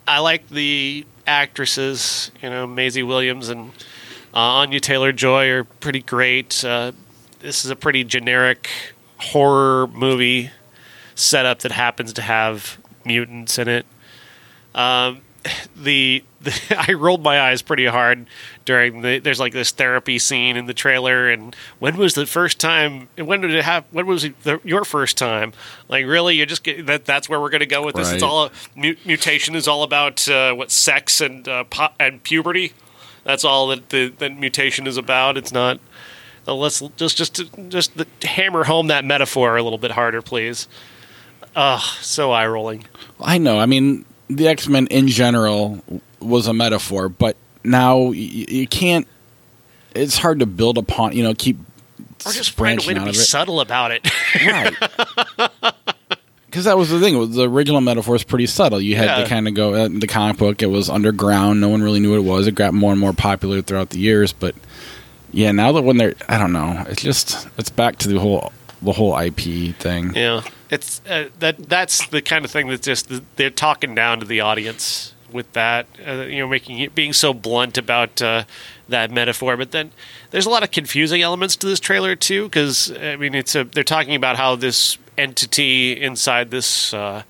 I 0.06 0.19
like 0.20 0.49
the 0.49 1.06
actresses. 1.26 2.31
You 2.43 2.50
know, 2.50 2.67
Maisie 2.67 3.03
Williams 3.03 3.49
and 3.49 3.70
uh, 4.35 4.38
Anya 4.38 4.81
Taylor 4.81 5.12
Joy 5.12 5.49
are 5.50 5.64
pretty 5.64 6.03
great. 6.03 6.64
Uh, 6.64 6.93
this 7.41 7.64
is 7.64 7.70
a 7.70 7.76
pretty 7.76 8.05
generic 8.05 8.69
horror 9.19 9.87
movie 9.88 10.50
setup 11.14 11.61
that 11.61 11.73
happens 11.73 12.12
to 12.14 12.23
have 12.23 12.79
mutants 13.05 13.58
in 13.58 13.69
it. 13.69 13.87
Um, 14.75 15.20
the, 15.77 16.25
the 16.41 16.61
I 16.89 16.93
rolled 16.93 17.23
my 17.23 17.41
eyes 17.41 17.62
pretty 17.62 17.87
hard 17.87 18.27
during 18.65 19.03
the 19.03 19.19
there's 19.19 19.41
like 19.41 19.53
this 19.53 19.71
therapy 19.71 20.19
scene 20.19 20.56
in 20.56 20.67
the 20.67 20.75
trailer 20.75 21.29
and 21.29 21.55
when 21.79 21.96
was 21.96 22.15
the 22.15 22.27
first 22.27 22.61
time 22.61 23.08
when 23.17 23.41
did 23.41 23.53
it 23.55 23.65
have 23.65 23.84
when 23.91 24.06
was 24.06 24.22
the, 24.43 24.61
your 24.65 24.84
first 24.84 25.17
time? 25.17 25.53
Like 25.89 26.06
really 26.06 26.37
you're 26.37 26.46
just 26.46 26.63
get 26.63 26.87
that 26.87 27.05
that's 27.05 27.29
where 27.29 27.41
we're 27.41 27.51
going 27.51 27.61
to 27.61 27.67
go 27.67 27.84
with 27.84 27.96
this? 27.96 28.13
It's 28.13 28.22
all 28.22 28.51
mu- 28.77 28.96
mutation 29.05 29.55
is 29.55 29.67
all 29.67 29.82
about 29.82 30.29
uh, 30.29 30.55
what 30.55 30.70
sex 30.70 31.20
and 31.20 31.46
uh, 31.49 31.65
po- 31.65 31.93
and 31.99 32.22
puberty? 32.22 32.72
That's 33.25 33.44
all 33.44 33.69
that 33.69 33.89
the 33.91 34.08
that 34.19 34.37
mutation 34.39 34.87
is 34.87 34.96
about. 34.96 35.37
It's 35.37 35.53
not 35.53 35.81
uh, 36.46 36.55
let's 36.55 36.81
just 36.96 37.17
just 37.17 37.43
just 37.69 37.93
hammer 38.22 38.65
home 38.65 38.89
that 38.89 39.05
metaphor 39.05 39.56
a 39.56 39.63
little 39.63 39.79
bit 39.79 39.93
harder 39.93 40.22
please. 40.22 40.69
Ugh, 41.55 41.81
so 42.01 42.31
eye 42.31 42.46
rolling 42.46 42.84
I 43.20 43.39
know. 43.39 43.58
I 43.58 43.67
mean, 43.67 44.05
the 44.36 44.48
X 44.48 44.69
Men 44.69 44.86
in 44.89 45.08
general 45.08 45.82
was 46.20 46.46
a 46.46 46.53
metaphor, 46.53 47.08
but 47.08 47.36
now 47.65 47.98
y- 47.98 48.10
y- 48.10 48.46
you 48.48 48.67
can't. 48.67 49.06
It's 49.94 50.17
hard 50.19 50.41
to 50.41 50.46
build 50.46 50.79
upon. 50.79 51.12
You 51.17 51.22
know, 51.22 51.34
keep 51.34 51.58
or 52.27 52.32
just 52.32 52.53
find 52.53 52.82
a 52.82 52.86
way 52.86 52.94
to 52.94 53.05
be 53.05 53.12
subtle 53.15 53.60
about 53.60 53.91
it 53.91 54.08
right? 54.46 54.74
Because 56.46 56.67
that 56.67 56.77
was 56.77 56.91
the 56.91 57.01
thing. 57.01 57.31
The 57.32 57.48
original 57.48 57.81
metaphor 57.81 58.15
is 58.15 58.24
pretty 58.24 58.46
subtle. 58.46 58.79
You 58.79 58.94
had 58.94 59.06
Yeah. 59.06 59.22
to 59.22 59.27
kind 59.27 59.48
of 59.48 59.55
go. 59.55 59.72
Uh, 59.72 59.89
the 59.91 60.06
comic 60.06 60.36
book, 60.36 60.60
it 60.62 60.67
was 60.67 60.91
underground. 60.91 61.62
No 61.62 61.70
one 61.70 61.82
really 61.82 61.98
knew 61.98 62.10
what 62.10 62.19
it 62.19 62.24
was. 62.29 62.46
It 62.46 62.55
got 62.55 62.74
more 62.74 62.93
and 62.93 63.01
more 63.01 63.15
popular 63.15 63.62
throughout 63.62 63.89
the 63.89 63.98
years. 63.98 64.34
But 64.34 64.55
yeah, 65.32 65.51
now 65.53 65.72
that 65.72 65.81
when 65.81 65.96
they're, 65.96 66.12
I 66.29 66.36
don't 66.36 66.53
know. 66.53 66.84
It's 66.91 67.01
just 67.01 67.48
it's 67.56 67.70
back 67.70 67.96
to 68.01 68.08
the 68.08 68.20
whole 68.20 68.53
the 68.82 68.93
whole 68.93 69.19
IP 69.19 69.74
thing. 69.77 70.15
Yeah, 70.15 70.43
it's 70.70 71.01
uh, 71.08 71.29
that 71.39 71.69
that's 71.69 72.06
the 72.08 72.22
kind 72.22 72.44
of 72.44 72.51
thing 72.51 72.69
that 72.69 72.82
just 72.82 73.10
they're 73.36 73.51
talking 73.51 73.94
down 73.94 74.20
to 74.20 74.27
the 74.27 74.41
audience 74.41 75.15
with 75.32 75.53
that. 75.53 75.86
Uh, 76.06 76.22
you 76.22 76.39
know, 76.39 76.48
making 76.48 76.79
it 76.79 76.94
being 76.94 77.12
so 77.12 77.32
blunt 77.32 77.79
about 77.79 78.20
uh, 78.20 78.44
that 78.89 79.10
metaphor. 79.10 79.56
But 79.56 79.70
then 79.70 79.93
there's 80.31 80.46
a 80.46 80.51
lot 80.51 80.62
of 80.62 80.70
confusing 80.70 81.22
elements 81.22 81.56
to 81.56 81.67
this 81.67 81.81
trailer 81.81 82.17
too, 82.17 82.44
because 82.44 82.93
I 82.93 83.17
mean, 83.17 83.34
it's 83.34 83.55
a 83.55 83.65
they're 83.65 83.84
talking 83.84 84.15
about 84.15 84.36
how 84.36 84.56
this 84.56 84.98
entity 85.19 86.01
inside 86.01 86.51
this 86.51 86.94
uh, 86.94 87.22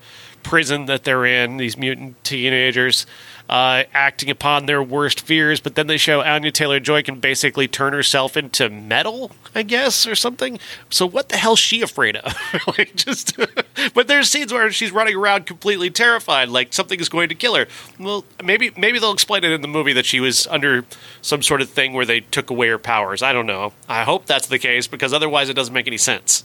prison 0.43 0.85
that 0.85 1.03
they're 1.03 1.25
in, 1.25 1.57
these 1.57 1.77
mutant 1.77 2.21
teenagers. 2.23 3.05
Uh, 3.53 3.83
acting 3.93 4.31
upon 4.31 4.65
their 4.65 4.81
worst 4.81 5.21
fears. 5.21 5.59
But 5.59 5.75
then 5.75 5.85
they 5.85 5.97
show 5.97 6.21
Anya 6.21 6.51
Taylor 6.51 6.79
Joy 6.79 7.03
can 7.03 7.19
basically 7.19 7.67
turn 7.67 7.93
herself 7.93 8.35
into 8.35 8.67
metal, 8.67 9.31
I 9.53 9.61
guess, 9.61 10.07
or 10.07 10.15
something. 10.15 10.57
So 10.89 11.05
what 11.05 11.29
the 11.29 11.37
hell's 11.37 11.59
she 11.59 11.83
afraid 11.83 12.15
of? 12.15 12.35
like 12.67 12.95
just, 12.95 13.37
but 13.93 14.07
there's 14.07 14.31
scenes 14.31 14.51
where 14.51 14.71
she's 14.71 14.91
running 14.91 15.15
around 15.15 15.45
completely 15.45 15.91
terrified, 15.91 16.49
like 16.49 16.73
something 16.73 16.99
is 16.99 17.09
going 17.09 17.29
to 17.29 17.35
kill 17.35 17.53
her. 17.53 17.67
Well, 17.99 18.25
maybe 18.43 18.71
maybe 18.75 18.97
they'll 18.97 19.13
explain 19.13 19.43
it 19.43 19.51
in 19.51 19.61
the 19.61 19.67
movie 19.67 19.93
that 19.93 20.07
she 20.07 20.19
was 20.19 20.47
under 20.47 20.83
some 21.21 21.43
sort 21.43 21.61
of 21.61 21.69
thing 21.69 21.93
where 21.93 22.05
they 22.05 22.21
took 22.21 22.49
away 22.49 22.69
her 22.69 22.79
powers. 22.79 23.21
I 23.21 23.33
don't 23.33 23.45
know. 23.45 23.73
I 23.87 24.03
hope 24.03 24.25
that's 24.25 24.47
the 24.47 24.57
case 24.57 24.87
because 24.87 25.13
otherwise 25.13 25.49
it 25.49 25.53
doesn't 25.53 25.75
make 25.75 25.85
any 25.85 25.99
sense. 25.99 26.43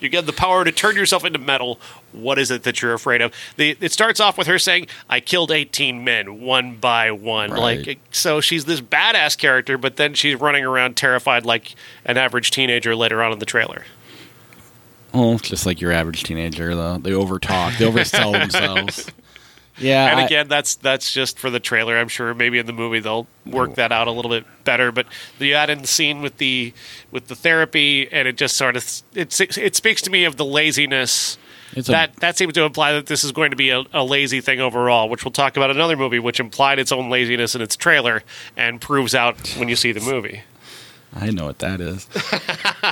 you 0.02 0.08
get 0.08 0.26
the 0.26 0.32
power 0.32 0.64
to 0.64 0.72
turn 0.72 0.96
yourself 0.96 1.24
into 1.24 1.38
metal, 1.38 1.78
what 2.12 2.38
is 2.38 2.50
it 2.50 2.62
that 2.64 2.82
you're 2.82 2.94
afraid 2.94 3.20
of? 3.22 3.32
The, 3.56 3.76
it 3.80 3.92
starts 3.92 4.20
off 4.20 4.36
with 4.38 4.46
her 4.46 4.58
saying, 4.58 4.86
"I 5.08 5.20
killed 5.20 5.50
18 5.50 6.04
men 6.04 6.40
one 6.40 6.76
by 6.76 7.10
one." 7.10 7.50
Right. 7.50 7.86
Like 7.86 8.00
so, 8.10 8.40
she's 8.40 8.64
this 8.64 8.80
badass 8.80 9.36
character, 9.38 9.78
but 9.78 9.96
then 9.96 10.14
she's 10.14 10.36
running 10.40 10.64
around 10.64 10.96
terrified 10.96 11.44
like 11.44 11.74
an 12.04 12.16
average 12.16 12.50
teenager 12.50 12.94
later 12.96 13.22
on 13.22 13.32
in 13.32 13.38
the 13.38 13.46
trailer. 13.46 13.84
Well, 15.12 15.38
just 15.38 15.66
like 15.66 15.80
your 15.80 15.92
average 15.92 16.22
teenager, 16.22 16.74
though. 16.74 16.98
They 16.98 17.10
overtalk, 17.10 17.78
they 17.78 17.84
oversell 17.84 18.32
themselves. 18.38 19.10
Yeah, 19.80 20.06
and 20.10 20.20
I- 20.20 20.24
again, 20.24 20.48
that's 20.48 20.74
that's 20.76 21.12
just 21.12 21.38
for 21.38 21.50
the 21.50 21.60
trailer. 21.60 21.96
I'm 21.98 22.08
sure 22.08 22.34
maybe 22.34 22.58
in 22.58 22.66
the 22.66 22.72
movie 22.72 23.00
they'll 23.00 23.26
work 23.46 23.74
that 23.76 23.92
out 23.92 24.06
a 24.08 24.12
little 24.12 24.30
bit 24.30 24.44
better. 24.64 24.92
But 24.92 25.06
you 25.38 25.54
add 25.54 25.70
in 25.70 25.80
the 25.82 25.86
scene 25.88 26.22
with 26.22 26.36
the 26.38 26.72
with 27.10 27.28
the 27.28 27.34
therapy, 27.34 28.08
and 28.12 28.28
it 28.28 28.36
just 28.36 28.56
sort 28.56 28.76
of 28.76 28.84
it 29.14 29.40
it 29.58 29.76
speaks 29.76 30.02
to 30.02 30.10
me 30.10 30.24
of 30.24 30.36
the 30.36 30.44
laziness. 30.44 31.38
A- 31.88 31.92
that 31.92 32.16
that 32.16 32.36
seems 32.36 32.52
to 32.54 32.62
imply 32.64 32.92
that 32.92 33.06
this 33.06 33.22
is 33.22 33.30
going 33.32 33.50
to 33.50 33.56
be 33.56 33.70
a, 33.70 33.82
a 33.92 34.02
lazy 34.04 34.40
thing 34.40 34.60
overall, 34.60 35.08
which 35.08 35.24
we'll 35.24 35.30
talk 35.32 35.56
about 35.56 35.70
another 35.70 35.96
movie, 35.96 36.18
which 36.18 36.40
implied 36.40 36.78
its 36.80 36.90
own 36.92 37.10
laziness 37.10 37.54
in 37.54 37.62
its 37.62 37.76
trailer 37.76 38.22
and 38.56 38.80
proves 38.80 39.14
out 39.14 39.38
when 39.56 39.68
you 39.68 39.76
see 39.76 39.92
the 39.92 40.00
movie. 40.00 40.42
I 41.14 41.30
know 41.30 41.46
what 41.46 41.58
that 41.58 41.80
is. 41.80 42.06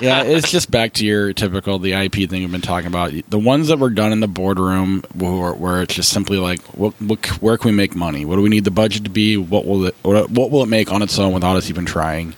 yeah, 0.02 0.22
it's 0.24 0.50
just 0.50 0.70
back 0.70 0.92
to 0.94 1.06
your 1.06 1.32
typical 1.32 1.78
the 1.78 1.92
IP 1.92 2.14
thing 2.28 2.42
we've 2.42 2.50
been 2.50 2.60
talking 2.60 2.88
about. 2.88 3.12
The 3.28 3.38
ones 3.38 3.68
that 3.68 3.78
were 3.78 3.90
done 3.90 4.10
in 4.12 4.18
the 4.20 4.26
boardroom, 4.28 5.04
where, 5.14 5.52
where 5.52 5.82
it's 5.82 5.94
just 5.94 6.10
simply 6.10 6.36
like, 6.38 6.60
what, 6.76 6.94
what, 7.00 7.24
where 7.40 7.56
can 7.56 7.70
we 7.70 7.76
make 7.76 7.94
money? 7.94 8.24
What 8.24 8.34
do 8.36 8.42
we 8.42 8.48
need 8.48 8.64
the 8.64 8.72
budget 8.72 9.04
to 9.04 9.10
be? 9.10 9.36
What 9.36 9.66
will 9.66 9.86
it 9.86 9.94
what, 10.02 10.30
what 10.30 10.50
will 10.50 10.62
it 10.64 10.68
make 10.68 10.90
on 10.92 11.00
its 11.02 11.16
own 11.18 11.32
without 11.32 11.56
us 11.56 11.70
even 11.70 11.86
trying? 11.86 12.34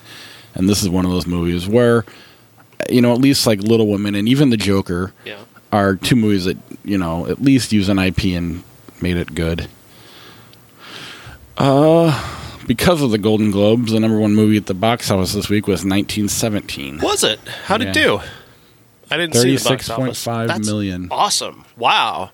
And 0.53 0.69
this 0.69 0.83
is 0.83 0.89
one 0.89 1.03
of 1.05 1.11
those 1.11 1.25
movies 1.25 1.67
where, 1.67 2.05
you 2.89 3.01
know, 3.01 3.11
at 3.13 3.19
least 3.19 3.47
like 3.47 3.59
Little 3.59 3.87
Women 3.87 4.13
and 4.15 4.27
even 4.29 4.49
The 4.51 4.57
Joker 4.57 5.13
Yeah. 5.25 5.39
are 5.71 5.95
two 5.95 6.15
movies 6.15 6.45
that 6.45 6.57
you 6.83 6.97
know 6.99 7.25
at 7.27 7.41
least 7.41 7.71
use 7.73 7.89
an 7.89 7.97
IP 7.97 8.25
and 8.35 8.63
made 9.01 9.17
it 9.17 9.33
good. 9.33 9.67
Uh, 11.57 12.11
because 12.67 13.01
of 13.01 13.11
the 13.11 13.17
Golden 13.17 13.51
Globes, 13.51 13.91
the 13.91 13.99
number 13.99 14.19
one 14.19 14.33
movie 14.35 14.57
at 14.57 14.65
the 14.65 14.73
box 14.73 15.09
office 15.11 15.33
this 15.33 15.49
week 15.49 15.67
was 15.67 15.81
1917. 15.85 16.99
Was 16.99 17.23
it? 17.23 17.39
How'd 17.65 17.81
Yeah. 17.83 17.89
it 17.89 17.93
do? 17.93 18.21
I 19.09 19.17
didn't 19.17 19.35
see 19.35 19.55
the 19.57 19.63
box 19.69 19.89
office. 19.89 20.25
36.5 20.25 20.47
That's 20.47 20.65
million. 20.67 21.07
Awesome! 21.11 21.65
Wow, 21.75 22.31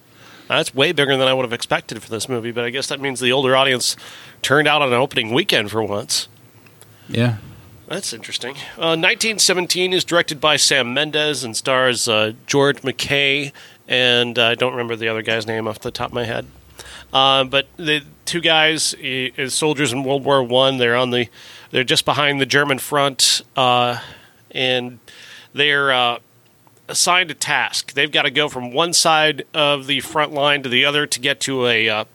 that's 0.48 0.76
way 0.76 0.92
bigger 0.92 1.18
than 1.18 1.28
I 1.28 1.34
would 1.34 1.44
have 1.44 1.54
expected 1.54 2.02
for 2.04 2.10
this 2.10 2.30
movie. 2.30 2.52
But 2.52 2.66
I 2.66 2.70
guess 2.70 2.88
that 2.88 3.00
means 3.02 3.20
the 3.20 3.32
older 3.32 3.56
audience 3.56 3.96
turned 4.42 4.68
out 4.68 4.82
on 4.82 4.90
an 4.90 4.94
opening 5.00 5.34
weekend 5.34 5.72
for 5.72 5.82
once. 5.82 6.28
Yeah, 7.10 7.38
That's 7.88 8.12
interesting. 8.14 8.56
Uh, 8.78 8.94
1917 9.00 9.94
is 9.94 10.04
directed 10.04 10.42
by 10.42 10.58
Sam 10.58 10.94
Mendes 10.94 11.44
and 11.44 11.56
stars 11.56 12.08
uh, 12.08 12.34
George 12.46 12.84
MacKay 12.84 13.54
and 13.88 14.38
uh, 14.38 14.48
I 14.48 14.56
don't 14.56 14.74
remember 14.74 14.96
the 14.98 15.08
other 15.08 15.22
guy's 15.22 15.48
name 15.48 15.68
off 15.68 15.80
the 15.80 15.90
top 15.92 16.10
of 16.10 16.14
my 16.14 16.26
head. 16.26 16.46
Uh, 17.18 17.44
but 17.46 17.68
the 17.78 18.04
two 18.26 18.40
guys 18.40 18.94
is 18.94 19.52
soldiers 19.52 19.92
in 19.92 20.04
World 20.04 20.24
War 20.24 20.44
One. 20.44 20.78
They're 20.78 20.96
on 20.96 21.10
the 21.10 21.30
they're 21.72 21.84
just 21.84 22.06
behind 22.06 22.40
the 22.40 22.46
German 22.46 22.78
front, 22.78 23.42
uh, 23.56 24.00
and 24.52 25.00
they're 25.52 25.92
uh, 25.92 26.20
assigned 26.88 27.32
a 27.32 27.34
task. 27.34 27.94
They've 27.94 28.12
got 28.12 28.24
to 28.24 28.30
go 28.30 28.50
from 28.50 28.72
one 28.72 28.94
side 28.94 29.46
of 29.52 29.88
the 29.88 30.00
front 30.02 30.32
line 30.32 30.62
to 30.62 30.70
the 30.70 30.86
other 30.86 31.08
to 31.08 31.20
get 31.20 31.40
to 31.40 31.66
a 31.66 31.90
uh, 31.90 32.06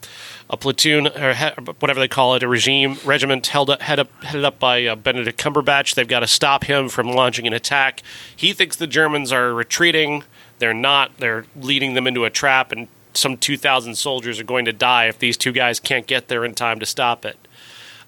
a 0.49 0.55
platoon 0.55 1.07
or 1.07 1.33
whatever 1.79 1.99
they 1.99 2.07
call 2.07 2.35
it, 2.35 2.43
a 2.43 2.47
regime 2.47 2.97
regiment 3.03 3.47
held 3.47 3.69
up, 3.69 3.81
head 3.81 3.99
up, 3.99 4.23
headed 4.23 4.45
up 4.45 4.57
by 4.57 4.85
uh, 4.85 4.95
Benedict 4.95 5.37
Cumberbatch. 5.37 5.95
They've 5.95 6.07
got 6.07 6.21
to 6.21 6.27
stop 6.27 6.63
him 6.63 6.87
from 6.87 7.11
launching 7.11 7.45
an 7.45 7.51
attack. 7.51 8.03
He 8.33 8.53
thinks 8.53 8.77
the 8.77 8.87
Germans 8.87 9.33
are 9.33 9.53
retreating. 9.53 10.23
They're 10.59 10.73
not. 10.73 11.17
They're 11.17 11.45
leading 11.57 11.93
them 11.93 12.07
into 12.07 12.23
a 12.23 12.29
trap, 12.29 12.71
and 12.71 12.87
some 13.13 13.37
2,000 13.37 13.95
soldiers 13.95 14.39
are 14.39 14.43
going 14.43 14.65
to 14.65 14.73
die 14.73 15.07
if 15.07 15.19
these 15.19 15.37
two 15.37 15.51
guys 15.51 15.79
can't 15.79 16.07
get 16.07 16.27
there 16.27 16.43
in 16.45 16.53
time 16.53 16.79
to 16.79 16.85
stop 16.85 17.25
it. 17.25 17.37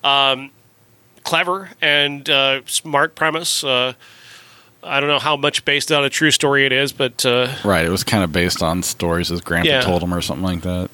Um, 0.03 0.51
clever 1.23 1.71
and 1.81 2.29
uh, 2.29 2.61
smart 2.65 3.15
premise. 3.15 3.63
Uh, 3.63 3.93
I 4.83 4.99
don't 4.99 5.09
know 5.09 5.19
how 5.19 5.35
much 5.35 5.65
based 5.65 5.91
on 5.91 6.03
a 6.03 6.09
true 6.09 6.29
story 6.31 6.65
it 6.65 6.71
is, 6.71 6.91
but 6.91 7.25
uh, 7.25 7.51
right. 7.63 7.85
It 7.85 7.89
was 7.89 8.03
kind 8.03 8.23
of 8.23 8.31
based 8.31 8.61
on 8.61 8.83
stories 8.83 9.29
his 9.29 9.41
grandpa 9.41 9.69
Yeah. 9.71 9.81
told 9.81 10.03
him 10.03 10.13
or 10.13 10.21
something 10.21 10.43
like 10.45 10.61
that. 10.61 10.89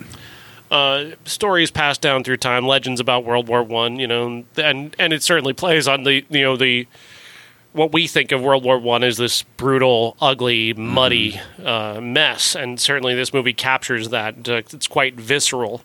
uh, 0.72 1.16
stories 1.26 1.72
passed 1.72 2.00
down 2.02 2.24
through 2.24 2.38
time, 2.38 2.66
legends 2.66 3.02
about 3.02 3.26
World 3.26 3.50
War 3.50 3.62
One. 3.64 3.98
You 3.98 4.08
know, 4.08 4.44
and 4.56 4.96
and 4.98 5.12
it 5.12 5.22
certainly 5.24 5.52
plays 5.54 5.88
on 5.90 6.04
the 6.04 6.24
you 6.30 6.42
know 6.42 6.56
the 6.56 6.88
what 7.74 7.94
we 7.94 8.08
think 8.08 8.32
of 8.32 8.42
World 8.42 8.64
War 8.64 8.78
One 8.78 9.04
is 9.04 9.18
this 9.18 9.44
brutal, 9.44 10.18
ugly, 10.20 10.74
muddy 10.74 11.40
uh, 11.64 12.00
mess, 12.02 12.56
and 12.56 12.80
certainly 12.80 13.16
this 13.16 13.34
movie 13.34 13.54
captures 13.54 14.10
that. 14.10 14.48
Uh, 14.48 14.56
it's 14.58 14.88
quite 14.88 15.16
visceral. 15.16 15.82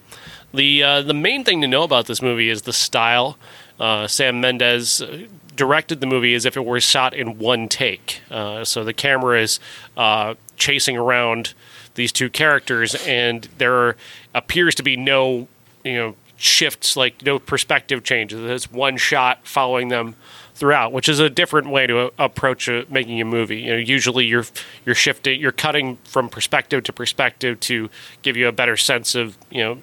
The 0.52 0.82
uh, 0.82 1.02
the 1.02 1.14
main 1.14 1.44
thing 1.44 1.60
to 1.60 1.68
know 1.68 1.82
about 1.82 2.06
this 2.06 2.22
movie 2.22 2.48
is 2.48 2.62
the 2.62 2.72
style. 2.72 3.38
Uh, 3.78 4.06
Sam 4.06 4.40
Mendes 4.40 5.02
uh, 5.02 5.26
directed 5.54 6.00
the 6.00 6.06
movie 6.06 6.34
as 6.34 6.44
if 6.44 6.56
it 6.56 6.64
were 6.64 6.80
shot 6.80 7.14
in 7.14 7.38
one 7.38 7.68
take. 7.68 8.22
Uh, 8.30 8.64
so 8.64 8.84
the 8.84 8.94
camera 8.94 9.40
is 9.40 9.60
uh, 9.96 10.34
chasing 10.56 10.96
around 10.96 11.54
these 11.94 12.12
two 12.12 12.30
characters, 12.30 12.94
and 13.06 13.48
there 13.58 13.96
appears 14.34 14.74
to 14.76 14.82
be 14.82 14.96
no, 14.96 15.48
you 15.84 15.94
know, 15.94 16.16
shifts, 16.36 16.96
like 16.96 17.22
no 17.24 17.38
perspective 17.38 18.04
changes. 18.04 18.40
It's 18.50 18.70
one 18.70 18.96
shot 18.96 19.46
following 19.46 19.88
them 19.88 20.16
throughout, 20.54 20.92
which 20.92 21.08
is 21.08 21.18
a 21.20 21.28
different 21.28 21.68
way 21.68 21.86
to 21.86 22.12
approach 22.18 22.68
uh 22.68 22.84
making 22.88 23.20
a 23.20 23.24
movie. 23.24 23.60
You 23.60 23.72
know, 23.72 23.76
usually 23.78 24.24
you're 24.26 24.44
you're 24.84 24.94
shifting, 24.94 25.40
you're 25.40 25.52
cutting 25.52 25.98
from 26.04 26.28
perspective 26.28 26.82
to 26.84 26.92
perspective 26.92 27.60
to 27.60 27.90
give 28.22 28.36
you 28.36 28.48
a 28.48 28.52
better 28.52 28.76
sense 28.76 29.14
of 29.14 29.36
you 29.50 29.62
know 29.62 29.78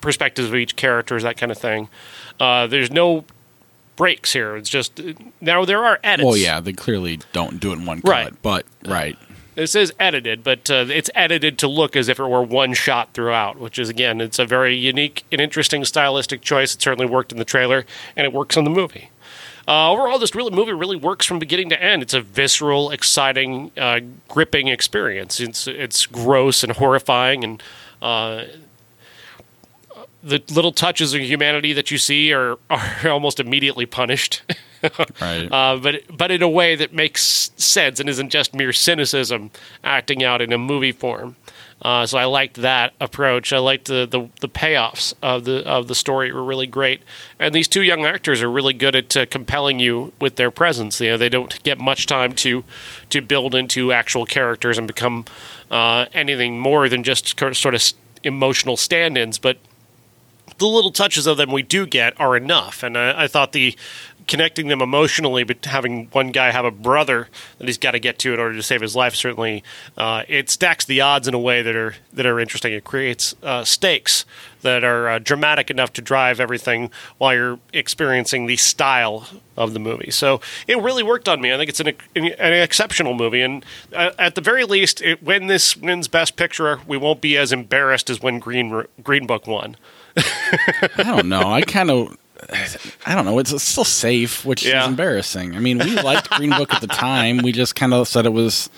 perspectives 0.00 0.48
of 0.48 0.54
each 0.54 0.76
characters, 0.76 1.22
that 1.22 1.36
kind 1.36 1.52
of 1.52 1.58
thing. 1.58 1.88
Uh, 2.38 2.66
there's 2.66 2.90
no 2.90 3.24
breaks 3.96 4.32
here. 4.32 4.56
It's 4.56 4.70
just 4.70 4.98
now 5.40 5.64
there 5.64 5.84
are 5.84 6.00
edits. 6.02 6.26
Well, 6.26 6.36
yeah, 6.36 6.58
they 6.60 6.72
clearly 6.72 7.20
don't 7.32 7.60
do 7.60 7.70
it 7.72 7.74
in 7.78 7.84
one 7.86 8.00
cut, 8.00 8.10
Right. 8.10 8.32
but 8.42 8.64
right. 8.86 9.18
This 9.60 9.74
is 9.74 9.92
edited, 10.00 10.42
but 10.42 10.70
uh, 10.70 10.86
it's 10.88 11.10
edited 11.14 11.58
to 11.58 11.68
look 11.68 11.94
as 11.94 12.08
if 12.08 12.18
it 12.18 12.24
were 12.24 12.42
one 12.42 12.72
shot 12.72 13.12
throughout, 13.12 13.60
which 13.60 13.78
is 13.78 13.90
again, 13.90 14.18
it's 14.18 14.38
a 14.38 14.46
very 14.46 14.74
unique 14.74 15.26
and 15.30 15.38
interesting 15.38 15.84
stylistic 15.84 16.40
choice. 16.40 16.74
It 16.74 16.80
certainly 16.80 17.04
worked 17.04 17.30
in 17.30 17.36
the 17.36 17.44
trailer, 17.44 17.84
and 18.16 18.24
it 18.24 18.32
works 18.32 18.56
in 18.56 18.64
the 18.64 18.70
movie. 18.70 19.10
Uh, 19.68 19.92
overall, 19.92 20.18
this 20.18 20.34
really 20.34 20.50
movie 20.50 20.72
really 20.72 20.96
works 20.96 21.26
from 21.26 21.38
beginning 21.38 21.68
to 21.68 21.82
end. 21.82 22.00
It's 22.00 22.14
a 22.14 22.22
visceral, 22.22 22.90
exciting, 22.90 23.70
uh, 23.76 24.00
gripping 24.28 24.68
experience. 24.68 25.40
It's 25.40 25.66
it's 25.66 26.06
gross 26.06 26.62
and 26.62 26.72
horrifying, 26.72 27.44
and 27.44 27.62
uh, 28.00 28.44
the 30.22 30.42
little 30.50 30.72
touches 30.72 31.12
of 31.12 31.20
humanity 31.20 31.74
that 31.74 31.90
you 31.90 31.98
see 31.98 32.32
are 32.32 32.58
are 32.70 33.10
almost 33.10 33.38
immediately 33.38 33.84
punished. 33.84 34.40
Right. 35.20 35.48
uh, 35.50 35.78
but 35.82 36.02
but 36.16 36.30
in 36.30 36.42
a 36.42 36.48
way 36.48 36.74
that 36.76 36.92
makes 36.92 37.50
sense 37.56 38.00
and 38.00 38.08
isn't 38.08 38.30
just 38.30 38.54
mere 38.54 38.72
cynicism 38.72 39.50
acting 39.84 40.24
out 40.24 40.40
in 40.40 40.52
a 40.52 40.58
movie 40.58 40.92
form. 40.92 41.36
Uh, 41.82 42.04
so 42.04 42.18
I 42.18 42.26
liked 42.26 42.56
that 42.56 42.92
approach. 43.00 43.52
I 43.54 43.58
liked 43.58 43.86
the, 43.86 44.06
the 44.06 44.28
the 44.40 44.48
payoffs 44.48 45.14
of 45.22 45.44
the 45.44 45.66
of 45.66 45.88
the 45.88 45.94
story 45.94 46.30
were 46.30 46.44
really 46.44 46.66
great, 46.66 47.00
and 47.38 47.54
these 47.54 47.68
two 47.68 47.82
young 47.82 48.04
actors 48.04 48.42
are 48.42 48.50
really 48.50 48.74
good 48.74 48.94
at 48.94 49.16
uh, 49.16 49.24
compelling 49.26 49.78
you 49.78 50.12
with 50.20 50.36
their 50.36 50.50
presence. 50.50 51.00
You 51.00 51.12
know, 51.12 51.16
they 51.16 51.30
don't 51.30 51.62
get 51.62 51.78
much 51.78 52.04
time 52.06 52.34
to 52.34 52.64
to 53.08 53.22
build 53.22 53.54
into 53.54 53.92
actual 53.92 54.26
characters 54.26 54.76
and 54.76 54.86
become 54.86 55.24
uh, 55.70 56.04
anything 56.12 56.58
more 56.60 56.88
than 56.88 57.02
just 57.02 57.38
sort 57.38 57.74
of 57.74 57.82
emotional 58.22 58.76
stand-ins, 58.76 59.38
but 59.38 59.56
the 60.58 60.66
little 60.66 60.92
touches 60.92 61.26
of 61.26 61.38
them 61.38 61.50
we 61.50 61.62
do 61.62 61.86
get 61.86 62.18
are 62.20 62.36
enough. 62.36 62.82
And 62.82 62.98
I, 62.98 63.24
I 63.24 63.26
thought 63.28 63.52
the 63.52 63.74
connecting 64.26 64.68
them 64.68 64.80
emotionally, 64.80 65.44
but 65.44 65.64
having 65.64 66.06
one 66.08 66.30
guy 66.30 66.50
have 66.50 66.64
a 66.64 66.70
brother 66.70 67.28
that 67.58 67.66
he's 67.66 67.78
got 67.78 67.92
to 67.92 67.98
get 67.98 68.18
to 68.20 68.34
in 68.34 68.40
order 68.40 68.54
to 68.54 68.62
save 68.62 68.80
his 68.80 68.96
life, 68.96 69.14
certainly 69.14 69.62
uh, 69.96 70.24
it 70.28 70.50
stacks 70.50 70.84
the 70.84 71.00
odds 71.00 71.28
in 71.28 71.34
a 71.34 71.38
way 71.38 71.62
that 71.62 71.76
are 71.76 71.94
that 72.12 72.26
are 72.26 72.40
interesting. 72.40 72.72
It 72.72 72.84
creates 72.84 73.34
uh, 73.42 73.64
stakes 73.64 74.24
that 74.62 74.84
are 74.84 75.08
uh, 75.08 75.18
dramatic 75.18 75.70
enough 75.70 75.92
to 75.94 76.02
drive 76.02 76.38
everything 76.40 76.90
while 77.18 77.34
you're 77.34 77.58
experiencing 77.72 78.46
the 78.46 78.56
style 78.56 79.26
of 79.56 79.72
the 79.72 79.78
movie. 79.78 80.10
So 80.10 80.40
it 80.66 80.78
really 80.78 81.02
worked 81.02 81.28
on 81.28 81.40
me. 81.40 81.52
I 81.52 81.56
think 81.56 81.70
it's 81.70 81.80
an, 81.80 81.92
an 82.14 82.52
exceptional 82.52 83.14
movie, 83.14 83.40
and 83.40 83.64
uh, 83.94 84.10
at 84.18 84.34
the 84.34 84.40
very 84.40 84.64
least, 84.64 85.00
it, 85.02 85.22
when 85.22 85.46
this 85.46 85.76
wins 85.76 86.08
Best 86.08 86.36
Picture, 86.36 86.80
we 86.86 86.96
won't 86.96 87.20
be 87.20 87.36
as 87.36 87.52
embarrassed 87.52 88.10
as 88.10 88.20
when 88.20 88.38
Green 88.38 88.84
Green 89.02 89.26
Book 89.26 89.46
won. 89.46 89.76
I 90.16 91.02
don't 91.04 91.28
know. 91.28 91.52
I 91.52 91.62
kind 91.62 91.90
of. 91.90 92.16
I 93.06 93.14
don't 93.14 93.24
know. 93.24 93.38
It's 93.38 93.62
still 93.62 93.84
safe, 93.84 94.44
which 94.44 94.64
Yeah. 94.64 94.82
is 94.82 94.88
embarrassing. 94.88 95.54
I 95.54 95.58
mean, 95.58 95.78
we 95.78 95.94
liked 96.02 96.30
Green 96.30 96.50
Book 96.50 96.72
at 96.72 96.80
the 96.80 96.86
time. 96.86 97.38
We 97.38 97.52
just 97.52 97.74
kind 97.76 97.92
of 97.94 98.08
said 98.08 98.26
it 98.26 98.32
was 98.32 98.70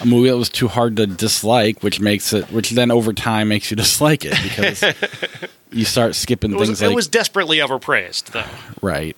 a 0.00 0.06
movie 0.06 0.28
that 0.30 0.36
was 0.36 0.48
too 0.48 0.68
hard 0.68 0.96
to 0.96 1.06
dislike, 1.06 1.82
which 1.82 2.00
makes 2.00 2.32
it, 2.32 2.50
which 2.50 2.70
then 2.70 2.90
over 2.90 3.12
time 3.12 3.48
makes 3.48 3.70
you 3.70 3.76
dislike 3.78 4.24
it 4.24 4.34
because 4.42 4.82
you 5.72 5.84
start 5.84 6.14
skipping 6.14 6.52
It 6.52 6.58
was, 6.58 6.68
things 6.68 6.82
it 6.82 6.86
like 6.88 6.96
was 6.96 7.08
desperately 7.08 7.58
overpraised, 7.58 8.32
though. 8.32 8.44
right. 8.82 9.16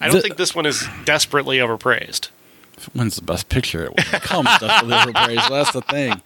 I 0.00 0.06
don't 0.06 0.16
The- 0.16 0.22
think 0.22 0.36
this 0.36 0.54
one 0.54 0.66
is 0.66 0.86
desperately 1.04 1.58
overpraised. 1.58 2.28
When's 2.92 3.16
the 3.16 3.22
best 3.22 3.48
picture? 3.48 3.90
It 3.96 4.22
comes 4.22 4.48
desperately 4.60 4.94
overpraised. 4.94 5.48
That's 5.48 5.72
the 5.72 5.80
thing. 5.82 6.22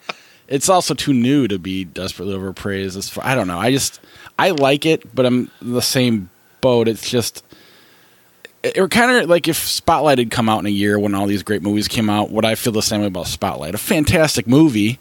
It's 0.48 0.68
also 0.68 0.92
too 0.92 1.14
new 1.14 1.48
to 1.48 1.58
be 1.58 1.84
desperately 1.84 2.34
overpraised. 2.34 2.94
As 2.96 3.08
far, 3.08 3.24
I 3.24 3.34
don't 3.34 3.46
know. 3.46 3.58
I 3.58 3.70
just 3.70 4.00
I 4.38 4.50
like 4.50 4.84
it, 4.84 5.14
but 5.14 5.24
I'm 5.24 5.50
the 5.62 5.80
same 5.80 6.28
boat. 6.62 6.88
It's 6.88 7.10
just 7.10 7.44
it, 8.62 8.78
it 8.78 8.90
kind 8.90 9.10
of 9.10 9.28
like 9.28 9.48
if 9.48 9.58
Spotlight 9.58 10.18
had 10.18 10.30
come 10.30 10.48
out 10.48 10.60
in 10.60 10.66
a 10.66 10.70
year 10.70 10.98
when 10.98 11.14
all 11.14 11.26
these 11.26 11.42
great 11.42 11.62
movies 11.62 11.88
came 11.88 12.08
out. 12.08 12.30
Would 12.30 12.46
I 12.46 12.54
feel 12.54 12.72
the 12.72 12.80
same 12.80 13.02
way 13.02 13.08
about 13.08 13.26
Spotlight? 13.26 13.74
A 13.74 13.78
fantastic 13.78 14.46
movie, 14.46 14.98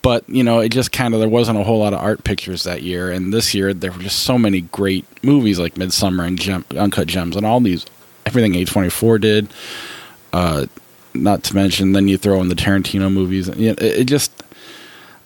but 0.00 0.26
you 0.26 0.42
know, 0.42 0.60
it 0.60 0.70
just 0.70 0.92
kind 0.92 1.12
of 1.12 1.20
there 1.20 1.28
wasn't 1.28 1.58
a 1.58 1.64
whole 1.64 1.80
lot 1.80 1.92
of 1.92 2.00
art 2.00 2.24
pictures 2.24 2.62
that 2.62 2.82
year. 2.82 3.10
And 3.10 3.34
this 3.34 3.54
year 3.54 3.74
there 3.74 3.92
were 3.92 3.98
just 3.98 4.20
so 4.20 4.38
many 4.38 4.62
great 4.62 5.04
movies 5.22 5.58
like 5.58 5.74
Midsommar 5.74 6.26
and 6.26 6.38
Gem, 6.38 6.64
Uncut 6.70 7.06
Gems 7.06 7.36
and 7.36 7.44
all 7.44 7.60
these 7.60 7.84
everything 8.24 8.52
A24 8.54 9.20
did. 9.20 9.48
Uh, 10.32 10.66
not 11.12 11.42
to 11.42 11.54
mention, 11.56 11.92
then 11.92 12.06
you 12.06 12.16
throw 12.16 12.40
in 12.40 12.48
the 12.48 12.54
Tarantino 12.54 13.12
movies. 13.12 13.48
and, 13.48 13.60
you 13.60 13.68
know, 13.68 13.76
It, 13.78 14.00
it 14.00 14.04
just, 14.04 14.30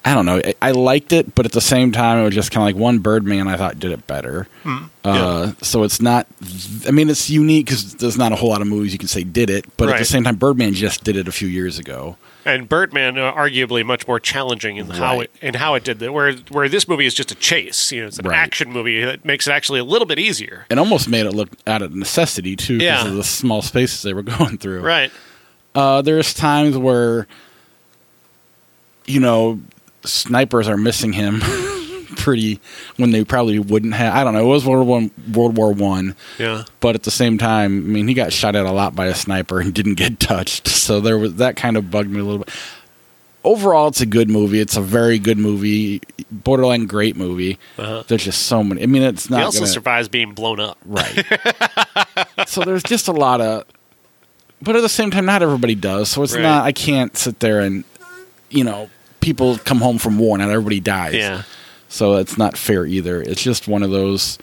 I 0.06 0.12
don't 0.14 0.26
know. 0.26 0.42
I, 0.60 0.72
liked 0.72 1.14
it, 1.14 1.34
but 1.34 1.46
at 1.46 1.52
the 1.52 1.62
same 1.62 1.90
time, 1.90 2.18
it 2.18 2.24
was 2.24 2.34
just 2.34 2.50
kind 2.50 2.68
of 2.68 2.74
like 2.74 2.80
one 2.80 2.98
Birdman. 2.98 3.48
I 3.48 3.56
thought 3.56 3.78
did 3.78 3.90
it 3.90 4.06
better. 4.06 4.46
Uh, 5.02 5.52
so 5.62 5.82
it's 5.82 6.00
not. 6.02 6.26
I 6.86 6.90
mean, 6.90 7.08
it's 7.08 7.30
unique 7.30 7.66
because 7.66 7.94
there's 7.94 8.18
not 8.18 8.30
a 8.30 8.36
whole 8.36 8.50
lot 8.50 8.60
of 8.60 8.66
movies 8.66 8.92
you 8.92 8.98
can 8.98 9.08
say 9.08 9.24
did 9.24 9.48
it. 9.48 9.64
But 9.78 9.88
at 9.88 9.98
the 9.98 10.04
same 10.04 10.24
time, 10.24 10.36
Birdman 10.36 10.74
just 10.74 11.04
did 11.04 11.16
it 11.16 11.26
a 11.26 11.32
few 11.32 11.48
years 11.48 11.78
ago. 11.78 12.16
And 12.46 12.68
Birdman, 12.68 13.16
uh, 13.16 13.32
arguably 13.32 13.82
much 13.86 14.06
more 14.06 14.20
challenging 14.20 14.76
in 14.76 14.90
how 14.90 15.20
it 15.20 15.30
in 15.40 15.54
how 15.54 15.72
it 15.74 15.84
did 15.84 15.98
that. 16.00 16.12
Where 16.12 16.34
where 16.50 16.68
this 16.68 16.86
movie 16.86 17.06
is 17.06 17.14
just 17.14 17.32
a 17.32 17.34
chase, 17.34 17.90
you 17.90 18.02
know, 18.02 18.06
it's 18.08 18.18
an 18.18 18.28
Right. 18.28 18.36
action 18.36 18.70
movie 18.70 19.02
that 19.02 19.24
makes 19.24 19.46
it 19.48 19.52
actually 19.52 19.80
a 19.80 19.84
little 19.84 20.04
bit 20.06 20.18
easier. 20.18 20.66
It 20.68 20.76
almost 20.78 21.08
made 21.08 21.24
it 21.24 21.32
look 21.32 21.48
out 21.66 21.80
of 21.80 21.94
necessity 21.94 22.56
too, 22.56 22.76
because 22.78 23.04
Yeah. 23.04 23.08
of 23.10 23.14
the 23.14 23.24
small 23.24 23.62
spaces 23.62 24.02
they 24.02 24.12
were 24.12 24.22
going 24.38 24.58
through. 24.58 24.80
Right. 24.82 25.10
Uh, 25.74 26.02
there's 26.02 26.34
times 26.34 26.76
where, 26.76 27.26
you 29.06 29.20
know, 29.20 29.60
snipers 30.04 30.68
are 30.68 30.76
missing 30.76 31.12
him 31.12 31.40
pretty 32.16 32.60
when 32.96 33.10
they 33.10 33.24
probably 33.24 33.58
wouldn't 33.58 33.94
have. 33.94 34.14
I 34.14 34.24
don't 34.24 34.34
know. 34.34 34.40
It 34.40 34.48
was 34.48 34.64
World 34.64 34.86
War 34.86 35.10
World 35.32 35.56
War 35.56 35.72
One, 35.72 36.14
Yeah. 36.38 36.64
but 36.80 36.94
at 36.94 37.02
the 37.02 37.10
same 37.10 37.38
time, 37.38 37.84
I 37.84 37.88
mean, 37.88 38.08
he 38.08 38.14
got 38.14 38.32
shot 38.32 38.54
at 38.56 38.66
a 38.66 38.72
lot 38.72 38.94
by 38.94 39.06
a 39.06 39.14
sniper 39.14 39.60
and 39.60 39.72
didn't 39.74 39.94
get 39.94 40.20
touched. 40.20 40.68
So 40.68 41.00
there 41.00 41.18
was 41.18 41.34
that 41.36 41.56
kind 41.56 41.76
of 41.76 41.90
bugged 41.90 42.10
me 42.10 42.20
a 42.20 42.24
little 42.24 42.38
bit. 42.44 42.50
Overall, 43.42 43.88
it's 43.88 44.00
a 44.00 44.06
good 44.06 44.30
movie. 44.30 44.58
It's 44.58 44.74
a 44.76 44.80
very 44.80 45.18
good 45.18 45.36
movie, 45.36 46.00
borderline 46.30 46.86
great 46.86 47.14
movie. 47.14 47.58
Uh-huh. 47.76 48.02
There's 48.08 48.24
just 48.24 48.44
so 48.44 48.64
many. 48.64 48.82
I 48.82 48.86
mean, 48.86 49.02
it's 49.02 49.28
not 49.28 49.40
He 49.40 49.44
also 49.44 49.58
gonna, 49.60 49.70
survives 49.70 50.08
being 50.08 50.32
blown 50.32 50.60
up. 50.60 50.78
Right. 50.86 51.26
so 52.46 52.62
there's 52.62 52.82
just 52.82 53.06
a 53.08 53.12
lot 53.12 53.42
of, 53.42 53.64
but 54.62 54.76
at 54.76 54.80
the 54.80 54.88
same 54.88 55.10
time, 55.10 55.26
not 55.26 55.42
everybody 55.42 55.74
does. 55.74 56.08
So 56.08 56.22
it's 56.22 56.32
Right. 56.34 56.40
not. 56.42 56.64
I 56.64 56.72
can't 56.72 57.14
sit 57.18 57.40
there 57.40 57.60
and, 57.60 57.84
you 58.48 58.64
know, 58.64 58.88
people 59.24 59.58
come 59.58 59.78
home 59.78 59.98
from 59.98 60.18
war, 60.18 60.36
not 60.38 60.50
everybody 60.50 60.80
dies. 60.80 61.14
Yeah. 61.14 61.42
So 61.88 62.16
it's 62.16 62.36
not 62.36 62.56
fair 62.56 62.84
either. 62.86 63.22
It's 63.22 63.42
just 63.42 63.66
one 63.68 63.82
of 63.82 63.90
those 63.90 64.38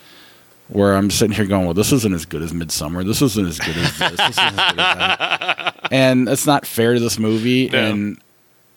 where 0.70 0.94
I'm 0.96 1.12
sitting 1.12 1.36
here 1.36 1.46
going, 1.46 1.66
well, 1.66 1.74
this 1.74 1.92
isn't 1.92 2.14
as 2.14 2.26
good 2.26 2.42
as 2.42 2.54
Midsommar. 2.54 3.06
This 3.06 3.22
isn't 3.22 3.46
as 3.46 3.60
good 3.60 3.76
as 3.78 3.98
this. 4.00 4.12
This 4.12 4.30
isn't 4.30 4.60
as 4.60 4.72
good 4.74 4.80
as 4.80 4.98
that. 4.98 5.68
And 5.92 6.30
it's 6.30 6.46
not 6.46 6.66
fair 6.66 6.94
to 6.94 7.00
this 7.02 7.20
movie. 7.20 7.68
No. 7.68 7.78
And 7.78 8.18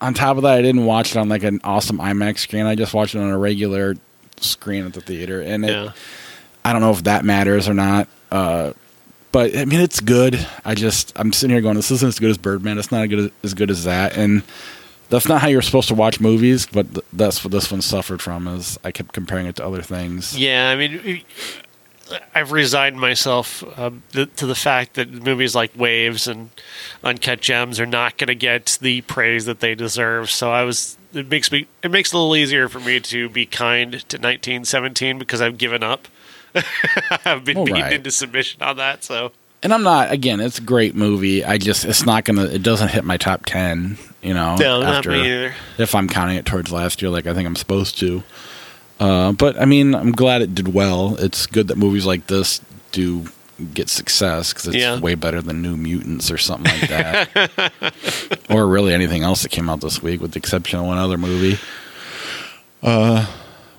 on 0.01 0.13
top 0.13 0.35
of 0.35 0.43
that, 0.43 0.57
I 0.57 0.61
didn't 0.61 0.83
watch 0.85 1.11
it 1.11 1.17
on 1.17 1.29
like 1.29 1.43
an 1.43 1.61
awesome 1.63 1.97
IMAX 1.99 2.39
screen. 2.39 2.65
I 2.65 2.75
just 2.75 2.93
watched 2.93 3.15
it 3.15 3.19
on 3.19 3.29
a 3.29 3.37
regular 3.37 3.95
screen 4.41 4.85
at 4.85 4.91
the 4.93 4.99
theater. 4.99 5.41
And 5.41 5.63
it, 5.63 5.69
Yeah. 5.69 5.91
I 6.65 6.73
don't 6.73 6.81
know 6.81 6.91
if 6.91 7.03
that 7.05 7.23
matters 7.23 7.69
or 7.69 7.73
not. 7.73 8.09
Uh, 8.29 8.73
but 9.31 9.55
I 9.55 9.63
mean, 9.63 9.79
it's 9.79 10.01
good. 10.01 10.45
I 10.65 10.75
just 10.75 11.13
I'm 11.15 11.31
sitting 11.31 11.53
here 11.55 11.61
going, 11.61 11.75
this 11.77 11.91
isn't 11.91 12.07
as 12.07 12.19
good 12.19 12.31
as 12.31 12.37
Birdman. 12.37 12.77
It's 12.77 12.91
not 12.91 13.03
as 13.03 13.07
good 13.09 13.19
as, 13.19 13.31
as 13.43 13.53
good 13.53 13.71
as 13.71 13.83
that, 13.85 14.17
and 14.17 14.43
that's 15.09 15.27
not 15.27 15.41
how 15.41 15.47
you're 15.47 15.61
supposed 15.61 15.87
to 15.89 15.95
watch 15.95 16.19
movies. 16.19 16.65
But 16.65 16.93
th- 16.93 17.05
that's 17.13 17.43
what 17.43 17.51
this 17.51 17.71
one 17.71 17.81
suffered 17.81 18.21
from. 18.21 18.47
Is 18.47 18.79
I 18.83 18.91
kept 18.91 19.13
comparing 19.13 19.45
it 19.45 19.55
to 19.57 19.65
other 19.65 19.81
things. 19.81 20.37
Yeah, 20.37 20.69
I 20.69 20.75
mean, 20.75 21.23
I've 22.33 22.51
resigned 22.51 22.99
myself 22.99 23.63
um, 23.79 24.03
th- 24.11 24.35
to 24.37 24.45
the 24.45 24.55
fact 24.55 24.93
that 24.95 25.11
movies 25.11 25.55
like 25.55 25.71
Waves 25.75 26.27
and 26.27 26.49
Uncut 27.03 27.41
Gems 27.41 27.79
are 27.79 27.85
not 27.85 28.17
going 28.17 28.27
to 28.27 28.35
get 28.35 28.77
the 28.81 29.01
praise 29.01 29.45
that 29.45 29.59
they 29.59 29.75
deserve. 29.75 30.29
So 30.29 30.51
I 30.51 30.63
was. 30.63 30.97
It 31.13 31.29
makes 31.29 31.51
me. 31.51 31.67
It 31.83 31.91
makes 31.91 32.13
it 32.13 32.15
a 32.15 32.19
little 32.19 32.35
easier 32.35 32.69
for 32.69 32.79
me 32.79 32.99
to 32.99 33.29
be 33.29 33.45
kind 33.45 33.93
to 33.93 34.17
1917 34.17 35.17
because 35.17 35.41
I've 35.41 35.57
given 35.57 35.83
up. 35.83 36.07
I've 37.25 37.43
been 37.43 37.65
beaten 37.65 37.81
right. 37.81 37.93
into 37.93 38.11
submission 38.11 38.61
on 38.61 38.77
that. 38.77 39.03
So 39.03 39.31
And 39.65 39.73
I'm 39.73 39.83
not. 39.83 40.11
Again, 40.11 40.39
it's 40.39 40.59
a 40.59 40.61
great 40.61 40.95
movie. 40.95 41.43
I 41.43 41.57
just 41.57 41.83
it's 41.85 42.05
not 42.05 42.23
gonna. 42.23 42.45
It 42.45 42.61
doesn't 42.63 42.89
hit 42.89 43.03
my 43.03 43.17
top 43.17 43.45
ten. 43.45 43.97
You 44.21 44.33
know, 44.33 44.55
no, 44.55 44.81
not 44.81 45.05
me 45.05 45.19
either. 45.25 45.55
if 45.77 45.93
I'm 45.95 46.07
counting 46.07 46.37
it 46.37 46.45
towards 46.45 46.71
last 46.71 47.01
year, 47.01 47.09
like 47.11 47.25
I 47.27 47.33
think 47.33 47.47
I'm 47.47 47.55
supposed 47.55 47.97
to. 47.99 48.23
Uh, 48.99 49.31
but 49.33 49.59
I 49.59 49.65
mean, 49.65 49.93
I'm 49.95 50.11
glad 50.11 50.41
it 50.41 50.55
did 50.55 50.73
well. 50.73 51.15
It's 51.19 51.45
good 51.47 51.67
that 51.67 51.77
movies 51.77 52.05
like 52.05 52.27
this 52.27 52.61
do 52.91 53.25
get 53.73 53.89
success 53.89 54.53
because 54.53 54.67
it's 54.67 54.75
Yeah. 54.77 54.99
way 54.99 55.15
better 55.15 55.41
than 55.41 55.61
New 55.61 55.75
Mutants 55.77 56.29
or 56.31 56.37
something 56.37 56.71
like 56.79 56.89
that, 56.89 57.93
or 58.49 58.67
really 58.67 58.93
anything 58.93 59.23
else 59.23 59.41
that 59.43 59.49
came 59.49 59.69
out 59.69 59.81
this 59.81 60.01
week, 60.01 60.21
with 60.21 60.31
the 60.33 60.39
exception 60.39 60.79
of 60.79 60.85
one 60.85 60.97
other 60.97 61.17
movie. 61.17 61.57
Uh, 62.83 63.25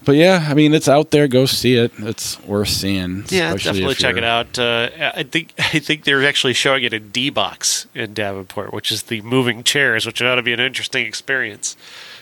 but 0.07 0.15
yeah, 0.15 0.47
I 0.49 0.55
mean, 0.55 0.73
it's 0.73 0.89
out 0.89 1.11
there. 1.11 1.27
Go 1.27 1.47
see 1.47 1.75
it. 1.75 1.93
It's 1.99 2.41
worth 2.45 2.69
seeing. 2.69 3.25
Yeah, 3.29 3.53
definitely 3.55 3.97
check 3.97 4.17
it 4.17 4.23
out. 4.23 4.57
Uh, 4.57 4.89
I 5.15 5.25
think 5.25 5.53
I 5.59 5.81
think 5.81 6.05
they're 6.05 6.25
actually 6.25 6.55
showing 6.55 6.85
it 6.85 6.95
in 6.95 7.11
D 7.11 7.29
box 7.29 7.89
in 7.93 8.15
Davenport, 8.15 8.73
which 8.73 8.93
is 8.93 9.03
the 9.03 9.21
moving 9.23 9.65
chairs, 9.65 10.07
which 10.07 10.23
ought 10.23 10.37
to 10.37 10.43
be 10.43 10.53
an 10.53 10.61
interesting 10.61 11.05
experience 11.05 11.77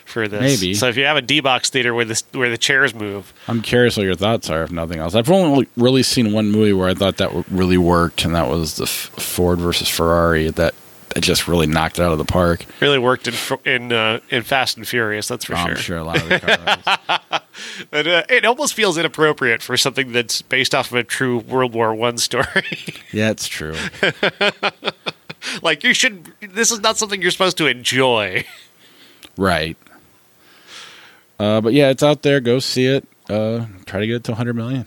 for 0.06 0.26
this. 0.26 0.40
Maybe. 0.60 0.72
So 0.72 0.88
if 0.88 0.96
you 0.96 1.04
have 1.04 1.18
a 1.18 1.22
D 1.22 1.40
box 1.40 1.68
theater 1.68 1.92
where 1.92 2.06
the 2.06 2.22
where 2.32 2.48
the 2.48 2.56
chairs 2.58 2.94
move, 2.94 3.34
I'm 3.48 3.60
curious 3.60 3.98
what 3.98 4.04
your 4.04 4.14
thoughts 4.14 4.48
are, 4.48 4.62
if 4.62 4.72
nothing 4.72 4.98
else. 4.98 5.14
I've 5.14 5.30
only 5.30 5.68
really 5.76 6.02
seen 6.02 6.32
one 6.32 6.50
movie 6.50 6.72
where 6.72 6.88
I 6.88 6.94
thought 6.94 7.18
that 7.18 7.30
really 7.50 7.78
worked, 7.78 8.24
and 8.24 8.34
that 8.34 8.48
was 8.48 8.78
the 8.78 8.84
F- 8.84 9.10
Ford 9.18 9.58
versus 9.58 9.90
Ferrari. 9.90 10.48
That 10.48 10.74
that 11.14 11.22
just 11.22 11.48
really 11.48 11.66
knocked 11.66 11.98
it 11.98 12.02
out 12.02 12.12
of 12.12 12.18
the 12.18 12.24
park. 12.24 12.64
really 12.80 12.98
worked 12.98 13.26
in 13.28 13.34
in 13.64 13.92
uh, 13.92 14.20
in 14.30 14.42
Fast 14.42 14.76
and 14.76 14.86
Furious. 14.86 15.28
That's 15.28 15.44
for 15.44 15.54
Oh, 15.54 15.56
sure. 15.58 15.68
I'm 15.70 15.76
sure 15.76 15.96
a 15.98 16.04
lot 16.04 16.20
of 16.22 16.28
the 16.28 16.40
cars. 16.40 17.40
But, 17.92 18.06
uh, 18.08 18.22
it 18.28 18.44
almost 18.44 18.74
feels 18.74 18.98
inappropriate 18.98 19.62
for 19.62 19.76
something 19.76 20.10
that's 20.10 20.42
based 20.42 20.74
off 20.74 20.90
of 20.90 20.96
a 20.96 21.04
true 21.04 21.38
World 21.38 21.72
War 21.72 21.94
One 21.94 22.18
story. 22.18 22.44
yeah, 23.12 23.30
it's 23.30 23.46
true. 23.46 23.76
like 25.62 25.84
you 25.84 25.94
should. 25.94 26.32
This 26.40 26.72
is 26.72 26.80
not 26.80 26.96
something 26.96 27.22
you're 27.22 27.30
supposed 27.30 27.56
to 27.58 27.66
enjoy. 27.68 28.44
Right. 29.36 29.76
Uh, 31.38 31.60
but 31.60 31.72
yeah, 31.74 31.90
it's 31.90 32.02
out 32.02 32.22
there. 32.22 32.40
Go 32.40 32.58
see 32.58 32.86
it. 32.86 33.06
Uh, 33.28 33.66
try 33.86 34.00
to 34.00 34.06
get 34.06 34.16
it 34.16 34.24
to 34.24 34.32
100 34.32 34.54
million. 34.54 34.86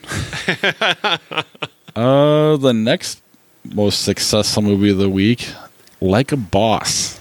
uh, 1.96 2.58
the 2.58 2.74
next 2.74 3.22
most 3.64 4.04
successful 4.04 4.62
movie 4.64 4.92
of 4.92 4.98
the 4.98 5.10
week, 5.10 5.50
Like 6.00 6.32
a 6.32 6.38
Boss. 6.38 7.20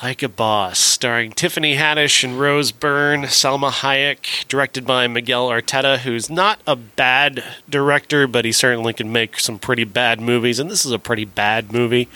Like 0.00 0.22
a 0.22 0.28
Boss, 0.28 0.78
starring 0.78 1.32
Tiffany 1.32 1.74
Haddish 1.74 2.22
and 2.22 2.38
Rose 2.38 2.70
Byrne, 2.70 3.22
Salma 3.22 3.70
Hayek, 3.70 4.46
directed 4.46 4.86
by 4.86 5.08
Miguel 5.08 5.48
Arteta, 5.48 5.98
who's 5.98 6.30
not 6.30 6.60
a 6.64 6.76
bad 6.76 7.42
director, 7.68 8.28
but 8.28 8.44
he 8.44 8.52
certainly 8.52 8.92
can 8.92 9.10
make 9.10 9.40
some 9.40 9.58
pretty 9.58 9.84
bad 9.84 10.20
movies, 10.20 10.60
and 10.60 10.70
this 10.70 10.84
is 10.84 10.92
a 10.92 11.00
pretty 11.00 11.24
bad 11.24 11.72
movie. 11.72 12.08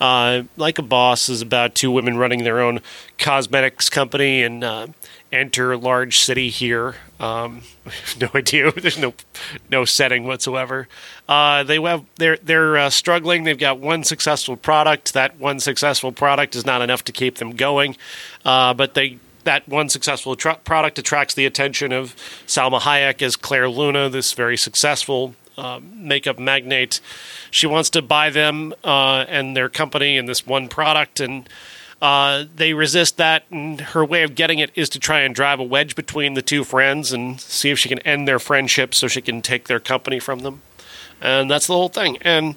Uh, 0.00 0.44
like 0.56 0.78
a 0.78 0.82
Boss 0.82 1.28
is 1.28 1.42
about 1.42 1.74
two 1.74 1.90
women 1.90 2.16
running 2.16 2.44
their 2.44 2.60
own 2.60 2.80
cosmetics 3.18 3.90
company 3.90 4.42
and 4.42 4.64
uh, 4.64 4.86
enter 5.30 5.72
a 5.72 5.76
large 5.76 6.18
city 6.18 6.48
here. 6.48 6.96
Um, 7.22 7.62
no 8.20 8.28
idea. 8.34 8.72
There's 8.76 8.98
no 8.98 9.14
no 9.70 9.84
setting 9.86 10.24
whatsoever. 10.24 10.88
Uh, 11.28 11.62
they 11.62 11.80
have 11.80 12.04
they're 12.16 12.36
they're 12.42 12.76
uh, 12.76 12.90
struggling. 12.90 13.44
They've 13.44 13.58
got 13.58 13.78
one 13.78 14.04
successful 14.04 14.56
product. 14.56 15.14
That 15.14 15.38
one 15.38 15.60
successful 15.60 16.12
product 16.12 16.54
is 16.54 16.66
not 16.66 16.82
enough 16.82 17.04
to 17.04 17.12
keep 17.12 17.36
them 17.36 17.52
going, 17.52 17.96
uh, 18.44 18.74
but 18.74 18.94
they. 18.94 19.18
That 19.44 19.66
one 19.66 19.88
successful 19.88 20.36
tr- 20.36 20.50
product 20.64 21.00
attracts 21.00 21.34
the 21.34 21.46
attention 21.46 21.90
of 21.90 22.14
Salma 22.46 22.78
Hayek 22.78 23.22
as 23.22 23.34
Claire 23.34 23.68
Luna, 23.68 24.08
this 24.08 24.34
very 24.34 24.56
successful 24.56 25.34
um, 25.58 26.06
makeup 26.06 26.38
magnate. 26.38 27.00
She 27.50 27.66
wants 27.66 27.90
to 27.90 28.02
buy 28.02 28.30
them 28.30 28.72
uh, 28.84 29.24
and 29.26 29.56
their 29.56 29.68
company 29.68 30.16
and 30.16 30.28
this 30.28 30.46
one 30.46 30.68
product, 30.68 31.18
and 31.18 31.48
Uh, 32.02 32.46
they 32.56 32.74
resist 32.74 33.16
that, 33.16 33.44
and 33.48 33.80
her 33.80 34.04
way 34.04 34.24
of 34.24 34.34
getting 34.34 34.58
it 34.58 34.72
is 34.74 34.88
to 34.88 34.98
try 34.98 35.20
and 35.20 35.36
drive 35.36 35.60
a 35.60 35.62
wedge 35.62 35.94
between 35.94 36.34
the 36.34 36.42
two 36.42 36.64
friends 36.64 37.12
and 37.12 37.40
see 37.40 37.70
if 37.70 37.78
she 37.78 37.88
can 37.88 38.00
end 38.00 38.26
their 38.26 38.40
friendship 38.40 38.92
so 38.92 39.06
she 39.06 39.22
can 39.22 39.40
take 39.40 39.68
their 39.68 39.78
company 39.78 40.18
from 40.18 40.40
them. 40.40 40.62
And 41.20 41.48
that's 41.48 41.68
the 41.68 41.74
whole 41.74 41.88
thing. 41.88 42.18
And 42.22 42.56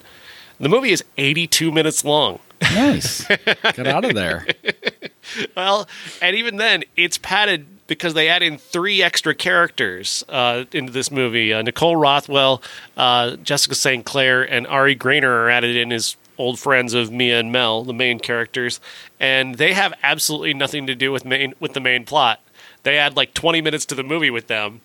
the 0.59 0.67
movie 0.67 0.91
is 0.91 1.03
82 1.19 1.71
minutes 1.71 2.03
long. 2.03 2.39
Nice. 2.59 3.27
Get 3.45 3.85
out 3.85 4.03
of 4.03 4.15
there. 4.15 4.47
Well, 5.55 5.87
and 6.21 6.35
even 6.35 6.57
then, 6.57 6.83
it's 6.95 7.17
padded 7.19 7.67
because 7.87 8.15
they 8.15 8.29
add 8.29 8.41
in 8.41 8.57
three 8.57 9.03
extra 9.03 9.35
characters 9.35 10.23
uh, 10.29 10.65
into 10.71 10.91
this 10.91 11.11
movie. 11.11 11.53
Uh, 11.53 11.61
Nicole 11.61 11.95
Rothwell, 11.95 12.63
uh, 12.97 13.35
Jessica 13.37 13.75
St. 13.75 14.05
Clair, 14.05 14.43
and 14.43 14.65
Ari 14.67 14.95
Graynor 14.95 15.29
are 15.29 15.49
added 15.49 15.75
in 15.75 15.91
as 15.91 16.15
old 16.37 16.59
friends 16.59 16.93
of 16.93 17.11
Mia 17.11 17.39
and 17.39 17.51
Mel, 17.51 17.83
the 17.83 17.93
main 17.93 18.19
characters, 18.19 18.79
and 19.19 19.55
they 19.55 19.73
have 19.73 19.93
absolutely 20.03 20.53
nothing 20.53 20.87
to 20.87 20.95
do 20.95 21.11
with 21.11 21.25
main 21.25 21.53
with 21.59 21.73
the 21.73 21.79
main 21.79 22.05
plot. 22.05 22.41
They 22.83 22.97
add 22.97 23.15
like 23.15 23.33
20 23.33 23.61
minutes 23.61 23.85
to 23.87 23.95
the 23.95 24.03
movie 24.03 24.29
with 24.29 24.47
them. 24.47 24.81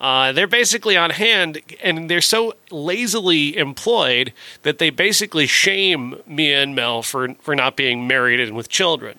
Uh, 0.00 0.32
they're 0.32 0.46
basically 0.46 0.96
on 0.96 1.10
hand, 1.10 1.60
and 1.82 2.08
they're 2.08 2.22
so 2.22 2.54
lazily 2.70 3.56
employed 3.56 4.32
that 4.62 4.78
they 4.78 4.88
basically 4.88 5.46
shame 5.46 6.16
Mia 6.26 6.62
and 6.62 6.74
Mel 6.74 7.02
for 7.02 7.34
for 7.40 7.54
not 7.54 7.76
being 7.76 8.06
married 8.06 8.40
and 8.40 8.56
with 8.56 8.68
children. 8.68 9.18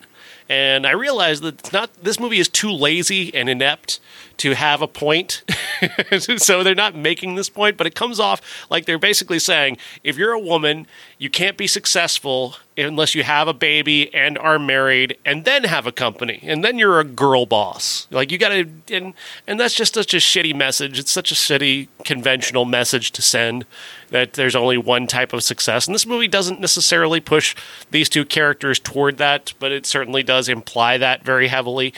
And 0.49 0.85
I 0.85 0.91
realized 0.91 1.43
that 1.43 1.59
it's 1.59 1.71
not 1.71 1.93
this 2.03 2.19
movie 2.19 2.39
is 2.39 2.49
too 2.49 2.71
lazy 2.71 3.33
and 3.33 3.47
inept 3.47 4.00
to 4.41 4.55
have 4.55 4.81
a 4.81 4.87
point. 4.87 5.43
so 6.37 6.63
they're 6.63 6.73
not 6.73 6.95
making 6.95 7.35
this 7.35 7.47
point, 7.47 7.77
but 7.77 7.85
it 7.85 7.93
comes 7.93 8.19
off 8.19 8.41
like 8.71 8.85
they're 8.85 8.97
basically 8.97 9.37
saying 9.37 9.77
if 10.03 10.17
you're 10.17 10.31
a 10.31 10.39
woman, 10.39 10.87
you 11.19 11.29
can't 11.29 11.57
be 11.57 11.67
successful 11.67 12.55
unless 12.75 13.13
you 13.13 13.21
have 13.21 13.47
a 13.47 13.53
baby 13.53 14.11
and 14.15 14.39
are 14.39 14.57
married 14.57 15.15
and 15.23 15.45
then 15.45 15.65
have 15.65 15.85
a 15.85 15.91
company. 15.91 16.39
And 16.41 16.63
then 16.63 16.79
you're 16.79 16.99
a 16.99 17.03
girl 17.03 17.45
boss. 17.45 18.07
Like 18.09 18.31
you 18.31 18.39
got 18.39 18.49
to 18.49 18.67
and 18.89 19.13
and 19.45 19.59
that's 19.59 19.75
just 19.75 19.93
such 19.93 20.15
a 20.15 20.17
shitty 20.17 20.55
message. 20.55 20.97
It's 20.97 21.11
such 21.11 21.31
a 21.31 21.35
shitty 21.35 21.89
conventional 22.03 22.65
message 22.65 23.11
to 23.11 23.21
send 23.21 23.67
that 24.09 24.33
there's 24.33 24.55
only 24.55 24.77
one 24.77 25.05
type 25.05 25.33
of 25.33 25.43
success. 25.43 25.85
And 25.85 25.93
this 25.93 26.07
movie 26.07 26.27
doesn't 26.27 26.59
necessarily 26.59 27.19
push 27.19 27.55
these 27.91 28.09
two 28.09 28.25
characters 28.25 28.79
toward 28.79 29.17
that, 29.17 29.53
but 29.59 29.71
it 29.71 29.85
certainly 29.85 30.23
does 30.23 30.49
imply 30.49 30.97
that 30.97 31.23
very 31.23 31.49
heavily 31.49 31.93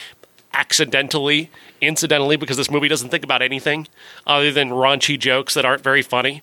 accidentally, 0.54 1.50
incidentally, 1.80 2.36
because 2.36 2.56
this 2.56 2.70
movie 2.70 2.88
doesn't 2.88 3.10
think 3.10 3.24
about 3.24 3.42
anything 3.42 3.88
other 4.26 4.50
than 4.52 4.70
raunchy 4.70 5.18
jokes 5.18 5.54
that 5.54 5.64
aren't 5.64 5.82
very 5.82 6.02
funny. 6.02 6.42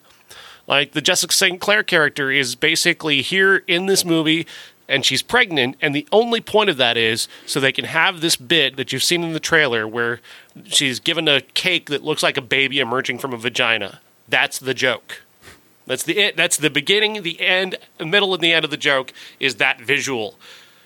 Like 0.67 0.91
the 0.91 1.01
Jessica 1.01 1.33
St. 1.33 1.59
Clair 1.59 1.83
character 1.83 2.31
is 2.31 2.55
basically 2.55 3.21
here 3.21 3.57
in 3.67 3.87
this 3.87 4.05
movie 4.05 4.45
and 4.91 5.05
she's 5.05 5.21
pregnant, 5.21 5.77
and 5.81 5.95
the 5.95 6.05
only 6.11 6.41
point 6.41 6.69
of 6.69 6.75
that 6.75 6.97
is 6.97 7.29
so 7.45 7.61
they 7.61 7.71
can 7.71 7.85
have 7.85 8.19
this 8.19 8.35
bit 8.35 8.75
that 8.75 8.91
you've 8.91 9.03
seen 9.03 9.23
in 9.23 9.31
the 9.31 9.39
trailer 9.39 9.87
where 9.87 10.19
she's 10.65 10.99
given 10.99 11.29
a 11.29 11.39
cake 11.39 11.89
that 11.89 12.03
looks 12.03 12.21
like 12.21 12.35
a 12.35 12.41
baby 12.41 12.79
emerging 12.79 13.17
from 13.17 13.33
a 13.33 13.37
vagina. 13.37 14.01
That's 14.27 14.59
the 14.59 14.73
joke. 14.73 15.21
That's 15.87 16.03
the 16.03 16.19
it. 16.19 16.35
That's 16.35 16.57
the 16.57 16.69
beginning, 16.69 17.23
the 17.23 17.39
end, 17.39 17.77
the 17.99 18.05
middle, 18.05 18.33
and 18.33 18.43
the 18.43 18.51
end 18.51 18.65
of 18.65 18.71
the 18.71 18.77
joke 18.77 19.13
is 19.39 19.55
that 19.55 19.79
visual, 19.79 20.35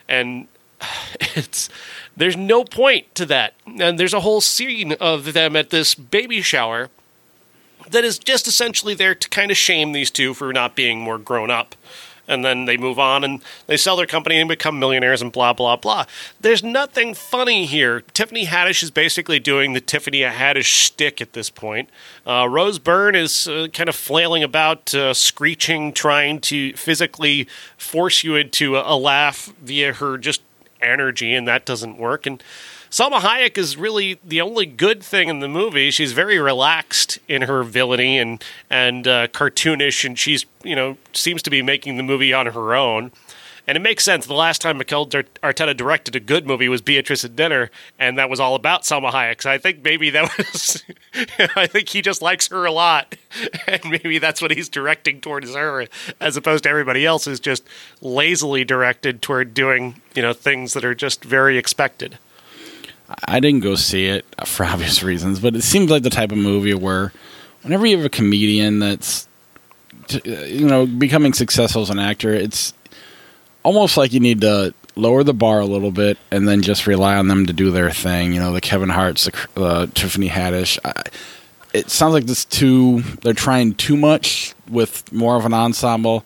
and 0.08 0.48
it's 1.20 1.68
there's 2.18 2.38
no 2.38 2.64
point 2.64 3.14
to 3.16 3.26
that. 3.28 3.54
And 3.66 4.00
there's 4.00 4.14
a 4.14 4.22
whole 4.22 4.42
scene 4.42 4.94
of 4.94 5.34
them 5.34 5.56
at 5.56 5.70
this 5.70 5.96
baby 5.96 6.42
shower 6.42 6.90
that 7.90 8.04
is 8.04 8.18
just 8.18 8.48
essentially 8.48 8.94
there 8.94 9.16
to 9.16 9.30
kind 9.30 9.52
of 9.52 9.58
shame 9.58 9.92
these 9.92 10.12
two 10.12 10.34
for 10.34 10.52
not 10.54 10.76
being 10.76 11.00
more 11.00 11.18
grown 11.18 11.52
up. 11.52 11.76
And 12.28 12.44
then 12.44 12.66
they 12.66 12.76
move 12.76 12.98
on 12.98 13.24
and 13.24 13.44
they 13.68 13.78
sell 13.78 13.96
their 13.96 14.08
company 14.08 14.40
and 14.40 14.50
become 14.50 14.80
millionaires 14.80 15.22
and 15.22 15.32
blah, 15.32 15.54
blah, 15.54 15.76
blah. 15.76 16.06
There's 16.42 16.64
nothing 16.64 17.14
funny 17.14 17.68
here. 17.68 18.02
Tiffany 18.02 18.48
Haddish 18.48 18.82
is 18.82 18.90
basically 18.90 19.40
doing 19.40 19.74
the 19.74 19.82
Tiffany 19.82 20.22
Haddish 20.22 20.64
shtick 20.64 21.22
at 21.22 21.34
this 21.34 21.52
point. 21.52 21.88
Uh, 22.26 22.48
Rose 22.50 22.80
Byrne 22.80 23.14
is 23.14 23.48
uh, 23.48 23.68
kind 23.72 23.90
of 23.90 23.96
flailing 23.96 24.42
about, 24.42 24.92
uh, 24.96 25.14
screeching, 25.14 25.94
trying 25.94 26.40
to 26.42 26.74
physically 26.74 27.48
force 27.78 28.24
you 28.24 28.36
into 28.36 28.76
a, 28.76 28.96
a 28.96 28.98
laugh 28.98 29.54
via 29.62 29.94
her 29.94 30.18
just 30.18 30.42
energy, 30.86 31.34
and 31.34 31.48
that 31.48 31.66
doesn't 31.66 31.98
work. 31.98 32.26
And 32.26 32.42
Salma 32.90 33.20
Hayek 33.20 33.58
is 33.58 33.76
really 33.76 34.20
the 34.24 34.40
only 34.40 34.66
good 34.66 35.04
thing 35.04 35.28
in 35.28 35.40
the 35.40 35.50
movie. 35.50 35.92
She's 35.92 36.14
very 36.14 36.40
relaxed 36.40 37.20
in 37.28 37.42
her 37.42 37.64
villainy 37.64 38.18
and 38.20 38.44
and 38.70 39.08
uh, 39.08 39.28
cartoonish, 39.28 40.06
and 40.06 40.18
she's 40.18 40.46
you 40.64 40.76
know 40.76 40.98
seems 41.12 41.42
to 41.44 41.50
be 41.50 41.62
making 41.62 41.98
the 41.98 42.04
movie 42.04 42.34
on 42.34 42.46
her 42.46 42.74
own. 42.74 43.12
And 43.68 43.76
it 43.76 43.82
makes 43.82 44.04
sense. 44.04 44.28
The 44.28 44.34
last 44.34 44.62
time 44.62 44.78
Miguel 44.78 45.08
Arteta 45.08 45.76
directed 45.76 46.16
a 46.16 46.20
good 46.20 46.46
movie 46.46 46.70
was 46.70 46.82
Beatriz 46.82 47.26
at 47.26 47.36
Dinner, 47.36 47.72
and 47.98 48.18
that 48.18 48.30
was 48.30 48.40
all 48.40 48.54
about 48.54 48.84
Salma 48.84 49.12
Hayek. 49.12 49.42
So 49.42 49.50
I 49.50 49.58
think 49.58 49.84
maybe 49.84 50.12
that 50.12 50.38
was. 50.38 50.84
I 51.56 51.66
think 51.66 51.90
he 51.90 52.02
just 52.02 52.22
likes 52.22 52.48
her 52.50 52.66
a 52.66 52.72
lot, 52.72 53.16
and 53.68 53.84
maybe 53.86 54.20
that's 54.20 54.42
what 54.42 54.52
he's 54.52 54.70
directing 54.70 55.20
towards 55.20 55.54
her, 55.56 55.88
as 56.20 56.38
opposed 56.38 56.64
to 56.66 56.70
everybody 56.70 57.06
else 57.06 57.26
who's 57.26 57.40
just 57.40 57.64
lazily 58.02 58.64
directed 58.64 59.22
toward 59.22 59.54
doing 59.54 60.02
you 60.14 60.22
know 60.22 60.34
things 60.34 60.74
that 60.74 60.86
are 60.86 60.96
just 60.96 61.24
very 61.24 61.58
expected. 61.58 62.20
I 63.28 63.40
didn't 63.40 63.62
go 63.62 63.76
see 63.76 64.08
it 64.08 64.26
for 64.46 64.66
obvious 64.66 65.04
reasons, 65.04 65.40
but 65.40 65.56
it 65.56 65.62
seems 65.62 65.90
like 65.90 66.04
the 66.04 66.10
type 66.10 66.32
of 66.32 66.38
movie 66.38 66.74
where 66.74 67.14
whenever 67.62 67.86
you 67.86 67.98
have 67.98 68.06
a 68.06 68.10
comedian 68.10 68.80
that's 68.80 69.28
you 70.24 70.68
know 70.68 70.86
becoming 70.86 71.34
successful 71.34 71.82
as 71.82 71.90
an 71.90 71.98
actor, 72.00 72.32
it's 72.32 72.75
almost 73.66 73.98
like 73.98 74.14
you 74.14 74.20
need 74.22 74.42
to 74.42 74.74
lower 74.96 75.24
the 75.24 75.34
bar 75.34 75.60
a 75.60 75.66
little 75.66 75.92
bit 75.92 76.18
and 76.32 76.48
then 76.48 76.62
just 76.62 76.88
rely 76.88 77.18
on 77.18 77.28
them 77.28 77.48
to 77.48 77.54
do 77.54 77.72
their 77.72 77.92
thing. 77.92 78.32
You 78.32 78.40
know, 78.40 78.54
the 78.54 78.62
Kevin 78.62 78.90
Hart's, 78.90 79.30
the 79.56 79.66
uh, 79.66 79.88
Tiffany 79.94 80.30
Haddish. 80.30 80.80
I, 80.86 81.04
it 81.74 81.90
sounds 81.90 82.14
like 82.14 82.26
this 82.26 82.46
too. 82.46 83.02
They're 83.22 83.34
trying 83.34 83.74
too 83.74 83.98
much 83.98 84.54
with 84.70 85.12
more 85.12 85.36
of 85.36 85.46
an 85.46 85.54
ensemble, 85.54 86.26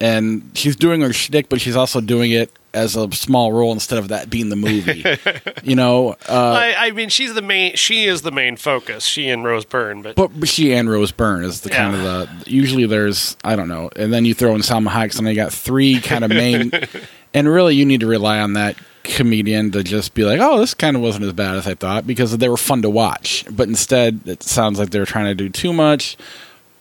and 0.00 0.50
she's 0.54 0.74
doing 0.74 1.02
her 1.02 1.12
shtick, 1.12 1.48
but 1.48 1.60
she's 1.60 1.76
also 1.76 2.00
doing 2.00 2.32
it 2.32 2.50
as 2.72 2.96
a 2.96 3.10
small 3.12 3.52
role 3.52 3.72
instead 3.72 3.98
of 3.98 4.08
that 4.08 4.30
being 4.30 4.48
the 4.48 4.56
movie. 4.56 5.04
you 5.62 5.74
know, 5.74 6.10
uh, 6.28 6.52
I, 6.58 6.74
I, 6.86 6.90
mean, 6.92 7.08
she's 7.08 7.34
the 7.34 7.42
main. 7.42 7.74
She 7.76 8.04
is 8.04 8.22
the 8.22 8.30
main 8.30 8.56
focus. 8.56 9.04
She 9.04 9.28
and 9.28 9.44
Rose 9.44 9.64
Byrne, 9.64 10.02
but 10.02 10.16
but 10.16 10.48
she 10.48 10.72
and 10.72 10.90
Rose 10.90 11.12
Byrne 11.12 11.44
is 11.44 11.62
the 11.62 11.70
yeah. 11.70 11.76
kind 11.76 11.94
of 11.96 12.02
the. 12.02 12.50
Usually, 12.50 12.86
there's 12.86 13.36
I 13.44 13.56
don't 13.56 13.68
know, 13.68 13.90
and 13.96 14.12
then 14.12 14.24
you 14.24 14.34
throw 14.34 14.54
in 14.54 14.60
Salma 14.60 14.88
Hayek, 14.88 15.18
and 15.18 15.28
you 15.28 15.34
got 15.34 15.52
three 15.52 16.00
kind 16.00 16.24
of 16.24 16.30
main. 16.30 16.72
and 17.34 17.48
really, 17.48 17.74
you 17.74 17.84
need 17.84 18.00
to 18.00 18.06
rely 18.06 18.40
on 18.40 18.54
that 18.54 18.76
comedian 19.02 19.70
to 19.72 19.82
just 19.82 20.14
be 20.14 20.24
like, 20.24 20.40
oh, 20.40 20.60
this 20.60 20.74
kind 20.74 20.94
of 20.94 21.02
wasn't 21.02 21.24
as 21.24 21.32
bad 21.32 21.56
as 21.56 21.66
I 21.66 21.74
thought 21.74 22.06
because 22.06 22.36
they 22.36 22.48
were 22.48 22.56
fun 22.56 22.82
to 22.82 22.90
watch. 22.90 23.44
But 23.50 23.68
instead, 23.68 24.20
it 24.26 24.42
sounds 24.42 24.78
like 24.78 24.90
they're 24.90 25.06
trying 25.06 25.26
to 25.26 25.34
do 25.34 25.48
too 25.48 25.72
much 25.72 26.16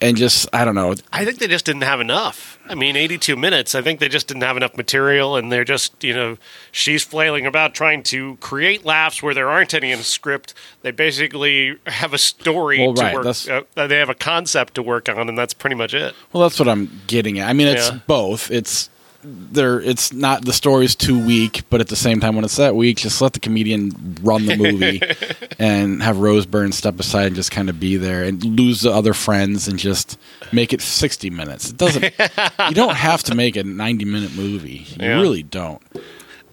and 0.01 0.15
just 0.15 0.47
I 0.53 0.65
don't 0.65 0.75
know. 0.75 0.95
I 1.11 1.25
think 1.25 1.39
they 1.39 1.47
just 1.47 1.65
didn't 1.65 1.81
have 1.81 1.99
enough. 1.99 2.57
I 2.67 2.75
mean, 2.75 2.95
82 2.95 3.35
minutes. 3.35 3.75
I 3.75 3.81
think 3.81 3.99
they 3.99 4.09
just 4.09 4.27
didn't 4.27 4.43
have 4.43 4.57
enough 4.57 4.77
material, 4.77 5.35
and 5.35 5.51
they're 5.51 5.65
just 5.65 6.03
you 6.03 6.13
know 6.13 6.37
she's 6.71 7.03
flailing 7.03 7.45
about 7.45 7.73
trying 7.73 8.03
to 8.03 8.37
create 8.37 8.85
laughs 8.85 9.21
where 9.21 9.33
there 9.33 9.49
aren't 9.49 9.73
any 9.73 9.91
in 9.91 9.97
the 9.97 10.03
script. 10.03 10.53
They 10.81 10.91
basically 10.91 11.77
have 11.87 12.13
a 12.13 12.17
story 12.17 12.79
well, 12.79 12.93
to 12.93 13.13
work. 13.13 13.69
Uh, 13.75 13.87
they 13.87 13.97
have 13.97 14.09
a 14.09 14.15
concept 14.15 14.75
to 14.75 14.83
work 14.83 15.09
on, 15.09 15.27
and 15.27 15.37
that's 15.37 15.53
pretty 15.53 15.75
much 15.75 15.93
it. 15.93 16.15
Well, 16.31 16.43
that's 16.43 16.59
what 16.59 16.69
I'm 16.69 17.01
getting 17.07 17.39
at. 17.39 17.49
I 17.49 17.53
mean, 17.53 17.67
it's 17.67 17.89
yeah. 17.89 17.99
both. 18.07 18.51
It's 18.51 18.89
there 19.23 19.81
it's 19.81 20.13
not 20.13 20.45
the 20.45 20.53
story's 20.53 20.95
too 20.95 21.23
weak, 21.25 21.63
but 21.69 21.81
at 21.81 21.87
the 21.87 21.95
same 21.95 22.19
time 22.19 22.35
when 22.35 22.45
it's 22.45 22.55
that 22.55 22.75
weak, 22.75 22.97
just 22.97 23.21
let 23.21 23.33
the 23.33 23.39
comedian 23.39 24.17
run 24.21 24.45
the 24.45 24.55
movie 24.55 25.01
and 25.59 26.01
have 26.01 26.17
Rose 26.17 26.45
Byrne 26.45 26.71
step 26.71 26.99
aside 26.99 27.27
and 27.27 27.35
just 27.35 27.51
kind 27.51 27.69
of 27.69 27.79
be 27.79 27.97
there 27.97 28.23
and 28.23 28.43
lose 28.43 28.81
the 28.81 28.91
other 28.91 29.13
friends 29.13 29.67
and 29.67 29.77
just 29.77 30.17
make 30.51 30.73
it 30.73 30.81
60 30.81 31.29
minutes. 31.29 31.69
It 31.69 31.77
doesn't 31.77 32.03
you 32.03 32.75
don't 32.75 32.95
have 32.95 33.23
to 33.23 33.35
make 33.35 33.55
a 33.55 33.63
90 33.63 34.05
minute 34.05 34.35
movie. 34.35 34.85
You 34.89 35.07
yeah. 35.07 35.19
really 35.19 35.43
don't. 35.43 35.81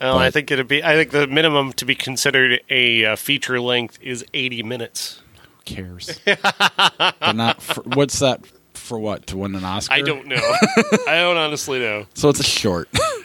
Well, 0.01 0.15
but, 0.15 0.19
I 0.19 0.31
think 0.31 0.51
it'd 0.51 0.69
be 0.69 0.83
I 0.83 0.95
think 0.95 1.11
the 1.11 1.27
minimum 1.27 1.73
to 1.75 1.85
be 1.85 1.95
considered 1.95 2.61
a 2.69 3.05
uh, 3.05 3.17
feature 3.17 3.61
length 3.61 3.99
is 4.03 4.25
80 4.35 4.63
minutes. 4.65 5.23
Who 5.35 5.75
cares? 5.75 6.21
but 6.25 7.33
not 7.35 7.63
for, 7.63 7.83
what's 7.83 8.19
that 8.19 8.45
for 8.87 8.99
what 8.99 9.27
to 9.29 9.37
win 9.37 9.55
an 9.55 9.65
Oscar? 9.65 9.95
I 9.95 10.01
don't 10.01 10.27
know. 10.27 10.37
I 11.07 11.17
don't 11.17 11.37
honestly 11.37 11.81
know. 11.81 12.07
So 12.15 12.29
it's 12.29 12.41
a 12.41 12.45
short, 12.45 12.89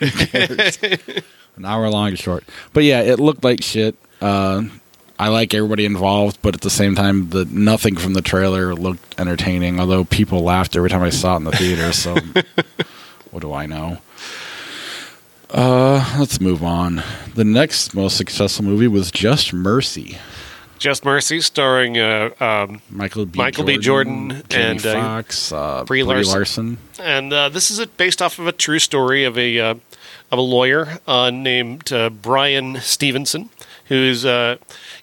an 1.56 1.64
hour 1.64 1.88
long 1.88 2.14
short. 2.16 2.44
But 2.72 2.84
yeah, 2.84 3.00
it 3.00 3.20
looked 3.20 3.44
like 3.44 3.62
shit. 3.62 3.96
Uh, 4.20 4.64
I 5.18 5.28
like 5.28 5.54
everybody 5.54 5.84
involved, 5.84 6.38
but 6.42 6.54
at 6.54 6.62
the 6.62 6.70
same 6.70 6.94
time, 6.94 7.30
the 7.30 7.44
nothing 7.44 7.96
from 7.96 8.14
the 8.14 8.22
trailer 8.22 8.74
looked 8.74 9.20
entertaining. 9.20 9.78
Although 9.78 10.04
people 10.04 10.42
laughed 10.42 10.74
every 10.74 10.90
time 10.90 11.02
I 11.02 11.10
saw 11.10 11.34
it 11.34 11.36
in 11.38 11.44
the 11.44 11.52
theater, 11.52 11.92
so 11.92 12.16
what 13.30 13.40
do 13.40 13.52
I 13.52 13.66
know? 13.66 13.98
Uh, 15.48 16.16
let's 16.18 16.40
move 16.40 16.64
on. 16.64 17.02
The 17.34 17.44
next 17.44 17.94
most 17.94 18.16
successful 18.16 18.64
movie 18.64 18.88
was 18.88 19.10
Just 19.10 19.52
Mercy. 19.52 20.18
Just 20.82 21.04
Mercy, 21.04 21.40
starring 21.40 21.96
uh, 21.96 22.30
um, 22.40 22.82
Michael 22.90 23.24
B. 23.24 23.38
Michael 23.38 23.64
Jordan, 23.78 24.28
B. 24.30 24.34
Jordan 24.34 24.42
and 24.50 24.82
Foxx, 24.82 25.52
uh, 25.52 25.84
Brie 25.84 26.02
Brie 26.02 26.24
Larson. 26.24 26.32
Larson. 26.34 26.78
And 26.98 27.32
uh, 27.32 27.48
this 27.50 27.70
is 27.70 27.86
based 27.86 28.20
off 28.20 28.40
of 28.40 28.48
a 28.48 28.52
true 28.52 28.80
story 28.80 29.22
of 29.22 29.38
a 29.38 29.60
uh, 29.60 29.74
of 30.32 30.38
a 30.40 30.42
lawyer 30.42 30.98
uh, 31.06 31.30
named 31.30 31.92
uh, 31.92 32.10
Bryan 32.10 32.80
Stevenson, 32.80 33.50
who's 33.86 34.24
uh, 34.24 34.56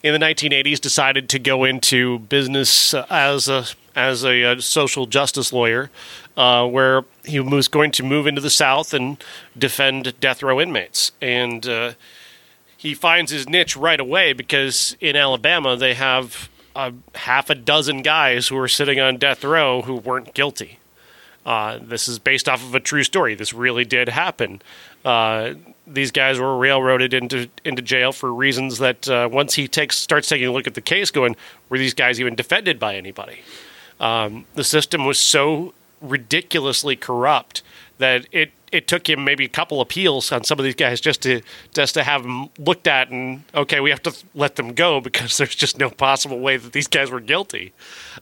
in 0.04 0.12
the 0.12 0.20
1980s 0.20 0.82
decided 0.82 1.30
to 1.30 1.40
go 1.40 1.64
into 1.64 2.20
business 2.20 2.94
uh, 2.94 3.06
as 3.10 3.48
a 3.48 3.64
as 3.96 4.26
a, 4.26 4.44
uh 4.44 4.60
social 4.60 5.06
justice 5.06 5.54
lawyer, 5.54 5.90
uh, 6.36 6.68
where 6.68 7.06
he 7.24 7.40
was 7.40 7.70
going 7.70 7.92
to 7.92 8.04
move 8.04 8.28
into 8.28 8.42
the 8.42 8.50
South 8.50 8.94
and 8.94 9.24
defend 9.58 10.20
death 10.20 10.44
row 10.44 10.60
inmates. 10.60 11.14
And 11.22 11.66
uh, 11.66 11.94
he 12.80 12.94
finds 12.94 13.30
his 13.30 13.50
niche 13.50 13.76
right 13.76 14.00
away 14.00 14.32
because 14.32 14.96
in 15.02 15.18
Alabama 15.18 15.76
they 15.76 15.96
have 15.96 16.50
a 16.78 16.94
half 17.14 17.50
a 17.50 17.56
dozen 17.56 18.02
guys 18.02 18.48
who 18.48 18.58
are 18.58 18.70
sitting 18.70 19.02
on 19.02 19.18
death 19.18 19.44
row 19.44 19.82
who 19.82 19.96
weren't 19.96 20.34
guilty. 20.34 20.80
Uh, 21.46 21.78
this 21.82 22.08
is 22.08 22.20
based 22.20 22.48
off 22.48 22.64
of 22.64 22.74
a 22.74 22.80
true 22.80 23.04
story. 23.04 23.36
This 23.36 23.54
really 23.54 23.84
did 23.84 24.08
happen. 24.08 24.62
Uh, 25.04 25.56
these 25.86 26.12
guys 26.12 26.40
were 26.40 26.58
railroaded 26.58 27.14
into 27.14 27.50
into 27.66 27.82
jail 27.82 28.14
for 28.14 28.34
reasons 28.34 28.78
that 28.78 29.10
uh, 29.10 29.28
once 29.30 29.56
he 29.56 29.68
takes 29.68 29.98
starts 29.98 30.30
taking 30.30 30.48
a 30.48 30.52
look 30.54 30.66
at 30.66 30.76
the 30.76 30.82
case, 30.82 31.12
going, 31.12 31.36
were 31.68 31.78
these 31.78 31.94
guys 31.94 32.18
even 32.22 32.34
defended 32.34 32.80
by 32.80 32.96
anybody? 32.96 33.42
Um, 34.00 34.46
the 34.56 34.64
system 34.64 35.06
was 35.06 35.20
so 35.20 35.74
ridiculously 36.00 36.96
corrupt 36.96 37.62
that 37.98 38.26
it 38.32 38.54
it 38.72 38.88
took 38.88 39.10
him 39.10 39.24
maybe 39.24 39.46
a 39.46 39.50
couple 39.50 39.82
appeals 39.82 40.32
on 40.32 40.44
some 40.44 40.60
of 40.60 40.66
these 40.66 40.76
guys 40.76 41.02
just 41.02 41.22
to 41.24 41.42
just 41.74 41.94
to 41.96 42.04
have 42.04 42.24
them 42.24 42.50
looked 42.58 42.88
at 42.88 43.10
and 43.10 43.44
okay, 43.54 43.80
we 43.80 43.90
have 43.90 44.04
to 44.04 44.16
let 44.36 44.56
them 44.56 44.74
go 44.74 45.02
because 45.02 45.38
there's 45.40 45.56
just 45.56 45.78
no 45.78 45.90
possible 45.90 46.40
way 46.40 46.58
that 46.58 46.74
these 46.74 46.88
guys 46.88 47.10
were 47.10 47.20
guilty. 47.20 47.74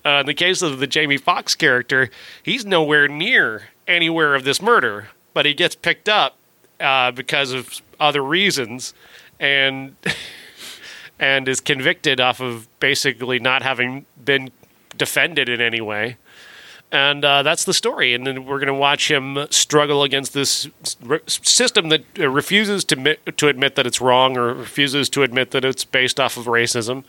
Uh, 0.05 0.21
in 0.21 0.25
the 0.25 0.33
case 0.33 0.61
of 0.61 0.79
the 0.79 0.87
Jamie 0.87 1.17
Foxx 1.17 1.55
character, 1.55 2.09
he's 2.43 2.65
nowhere 2.65 3.07
near 3.07 3.69
anywhere 3.87 4.35
of 4.35 4.43
this 4.43 4.61
murder, 4.61 5.09
but 5.33 5.45
he 5.45 5.53
gets 5.53 5.75
picked 5.75 6.09
up 6.09 6.37
uh, 6.79 7.11
because 7.11 7.51
of 7.51 7.81
other 7.99 8.23
reasons, 8.23 8.93
and 9.39 9.95
and 11.19 11.47
is 11.47 11.59
convicted 11.59 12.21
off 12.21 12.39
of 12.39 12.67
basically 12.79 13.39
not 13.39 13.63
having 13.63 14.05
been 14.23 14.51
defended 14.97 15.49
in 15.49 15.61
any 15.61 15.81
way. 15.81 16.17
And 16.91 17.25
uh, 17.25 17.43
that's 17.43 17.65
the 17.65 17.73
story. 17.73 18.13
And 18.13 18.25
then 18.25 18.45
we're 18.45 18.59
going 18.59 18.67
to 18.67 18.73
watch 18.73 19.11
him 19.11 19.37
struggle 19.49 20.03
against 20.03 20.33
this 20.33 20.69
r- 21.07 21.21
system 21.27 21.89
that 21.89 22.05
uh, 22.17 22.29
refuses 22.29 22.85
to 22.85 22.95
admit, 22.95 23.37
to 23.37 23.47
admit 23.49 23.75
that 23.75 23.85
it's 23.85 23.99
wrong 23.99 24.37
or 24.37 24.53
refuses 24.53 25.09
to 25.09 25.23
admit 25.23 25.51
that 25.51 25.65
it's 25.65 25.83
based 25.83 26.19
off 26.19 26.37
of 26.37 26.45
racism. 26.45 27.03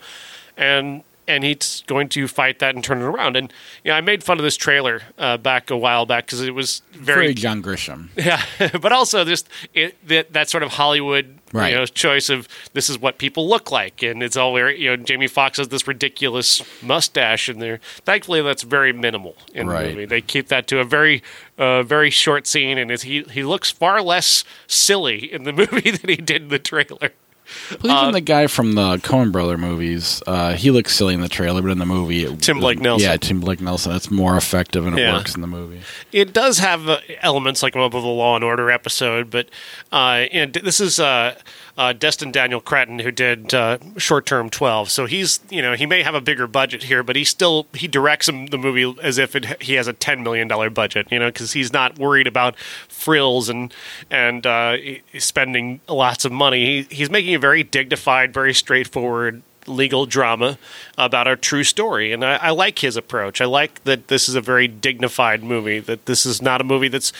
And 0.57 1.03
and 1.29 1.43
he's 1.43 1.83
going 1.87 2.09
to 2.09 2.27
fight 2.27 2.59
that 2.59 2.75
and 2.75 2.83
turn 2.83 2.99
it 3.01 3.05
around. 3.05 3.35
And 3.37 3.53
you 3.83 3.91
know, 3.91 3.95
I 3.97 4.01
made 4.01 4.23
fun 4.23 4.37
of 4.37 4.43
this 4.43 4.57
trailer 4.57 5.01
uh, 5.17 5.37
back 5.37 5.69
a 5.69 5.77
while 5.77 6.05
back 6.05 6.25
because 6.25 6.41
it 6.41 6.53
was 6.55 6.81
very, 6.91 7.21
Very 7.21 7.33
John 7.35 7.61
Grisham. 7.63 8.09
yeah, 8.17 8.43
but 8.81 8.91
also 8.91 9.23
just 9.23 9.47
it, 9.73 9.95
that 10.07 10.33
that 10.33 10.49
sort 10.49 10.63
of 10.63 10.71
Hollywood 10.73 11.35
Right. 11.51 11.69
you 11.71 11.77
know 11.77 11.85
choice 11.87 12.29
of 12.29 12.47
this 12.73 12.89
is 12.91 12.99
what 12.99 13.17
people 13.17 13.49
look 13.49 13.71
like, 13.71 14.03
and 14.03 14.21
it's 14.21 14.37
all 14.37 14.53
very 14.53 14.79
you 14.79 14.89
know 14.89 14.97
Jamie 14.97 15.25
Foxx 15.27 15.57
has 15.57 15.69
this 15.69 15.87
ridiculous 15.87 16.61
mustache 16.83 17.49
in 17.49 17.57
there. 17.57 17.79
Thankfully, 18.05 18.41
that's 18.43 18.61
very 18.61 18.93
minimal 18.93 19.35
in 19.55 19.67
Right. 19.67 19.83
the 19.85 19.89
movie. 19.89 20.05
They 20.05 20.21
keep 20.21 20.49
that 20.49 20.67
to 20.67 20.79
a 20.79 20.83
very 20.83 21.23
uh, 21.57 21.81
very 21.81 22.11
short 22.11 22.45
scene, 22.45 22.77
and 22.77 22.91
it's, 22.91 23.01
he 23.03 23.23
he 23.31 23.43
looks 23.43 23.71
far 23.71 24.01
less 24.01 24.43
silly 24.67 25.31
in 25.33 25.43
the 25.43 25.51
movie 25.71 25.89
than 25.91 26.09
he 26.09 26.17
did 26.17 26.43
in 26.43 26.47
the 26.49 26.59
trailer. 26.59 27.11
Well, 27.83 28.01
even 28.01 28.13
the 28.13 28.21
guy 28.21 28.47
from 28.47 28.73
the 28.73 28.97
Coen 28.97 29.31
Brother 29.31 29.57
movies, 29.57 30.21
uh, 30.27 30.53
he 30.53 30.71
looks 30.71 30.95
silly 30.95 31.13
in 31.13 31.21
the 31.21 31.29
trailer, 31.29 31.61
but 31.61 31.71
in 31.71 31.77
the 31.79 31.85
movie, 31.85 32.23
it, 32.25 32.41
Tim 32.41 32.59
Blake 32.59 32.79
Nelson. 32.79 33.09
Yeah, 33.09 33.17
Tim 33.17 33.39
Blake 33.39 33.61
Nelson. 33.61 33.91
It's 33.95 34.09
more 34.11 34.37
effective 34.37 34.85
and 34.87 34.97
it 34.97 35.01
Yeah. 35.01 35.13
works 35.17 35.35
in 35.35 35.41
the 35.41 35.47
movie. 35.47 35.81
it 36.11 36.33
does 36.33 36.59
have 36.59 36.87
uh, 36.89 36.99
elements 37.21 37.61
like 37.63 37.75
of 37.75 37.93
a 37.93 37.97
Law 37.99 38.35
and 38.35 38.43
Order 38.43 38.69
episode, 38.71 39.29
but 39.29 39.49
uh, 39.91 40.25
and 40.31 40.53
this 40.53 40.79
is 40.79 40.99
uh, 40.99 41.35
uh, 41.79 41.93
Destin 41.93 42.31
Daniel 42.31 42.59
Cretton 42.59 42.99
who 42.99 43.09
did 43.09 43.53
uh, 43.53 43.77
Short 43.97 44.25
Term 44.25 44.49
Twelve. 44.49 44.91
So 44.91 45.05
he's 45.05 45.39
you 45.49 45.61
know 45.61 45.73
he 45.73 45.85
may 45.85 46.03
have 46.03 46.13
a 46.13 46.21
bigger 46.21 46.45
budget 46.45 46.83
here, 46.83 47.01
but 47.01 47.15
he 47.15 47.23
still 47.23 47.65
he 47.73 47.87
directs 47.87 48.27
the 48.27 48.57
movie 48.57 48.93
as 49.01 49.17
if 49.17 49.35
it, 49.35 49.61
he 49.61 49.75
has 49.75 49.87
a 49.87 49.93
ten 49.93 50.21
million 50.21 50.47
dollar 50.47 50.69
budget. 50.69 51.07
You 51.09 51.19
know 51.19 51.29
because 51.29 51.53
he's 51.53 51.71
not 51.73 51.97
worried 51.97 52.27
about 52.27 52.57
frills 52.89 53.47
and 53.47 53.73
and 54.11 54.45
uh, 54.45 54.77
spending 55.17 55.79
lots 55.87 56.25
of 56.25 56.31
money. 56.31 56.83
He, 56.83 56.95
he's 56.95 57.09
making 57.09 57.33
a 57.33 57.39
very 57.39 57.63
dignified, 57.63 58.33
very 58.33 58.53
straightforward 58.53 59.41
legal 59.65 60.05
drama 60.05 60.57
about 60.97 61.27
a 61.27 61.35
true 61.35 61.63
story. 61.63 62.11
And 62.11 62.25
I, 62.25 62.35
I 62.37 62.49
like 62.49 62.79
his 62.79 62.97
approach. 62.97 63.39
I 63.39 63.45
like 63.45 63.83
that 63.83 64.07
this 64.07 64.27
is 64.27 64.35
a 64.35 64.41
very 64.41 64.67
dignified 64.67 65.43
movie, 65.43 65.79
that 65.79 66.07
this 66.07 66.25
is 66.25 66.41
not 66.41 66.59
a 66.59 66.63
movie 66.63 66.87
that's, 66.87 67.13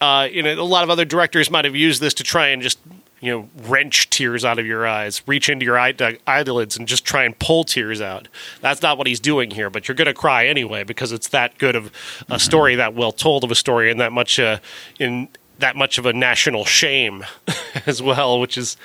uh, 0.00 0.28
you 0.30 0.42
know, 0.42 0.52
a 0.52 0.62
lot 0.62 0.84
of 0.84 0.90
other 0.90 1.04
directors 1.04 1.50
might 1.50 1.64
have 1.64 1.74
used 1.74 2.00
this 2.00 2.14
to 2.14 2.22
try 2.22 2.48
and 2.48 2.62
just, 2.62 2.78
you 3.20 3.32
know, 3.32 3.48
wrench 3.68 4.10
tears 4.10 4.44
out 4.44 4.58
of 4.58 4.66
your 4.66 4.86
eyes, 4.86 5.22
reach 5.26 5.48
into 5.48 5.64
your 5.64 5.78
eye, 5.78 5.94
eyelids 6.26 6.76
and 6.76 6.86
just 6.86 7.04
try 7.04 7.24
and 7.24 7.38
pull 7.38 7.64
tears 7.64 8.00
out. 8.00 8.28
That's 8.60 8.82
not 8.82 8.96
what 8.96 9.06
he's 9.06 9.20
doing 9.20 9.50
here, 9.50 9.70
but 9.70 9.88
you're 9.88 9.94
going 9.94 10.06
to 10.06 10.14
cry 10.14 10.46
anyway 10.46 10.84
because 10.84 11.12
it's 11.12 11.28
that 11.28 11.58
good 11.58 11.74
of 11.74 11.90
a 12.30 12.38
story, 12.38 12.76
that 12.76 12.94
well 12.94 13.12
told 13.12 13.44
of 13.44 13.50
a 13.50 13.56
story, 13.56 13.90
and 13.90 14.00
that 14.00 14.12
much 14.12 14.38
uh, 14.38 14.58
in 14.98 15.28
that 15.58 15.74
much 15.74 15.98
of 15.98 16.06
a 16.06 16.12
national 16.12 16.64
shame 16.64 17.24
as 17.86 18.00
well, 18.00 18.38
which 18.40 18.56
is 18.56 18.76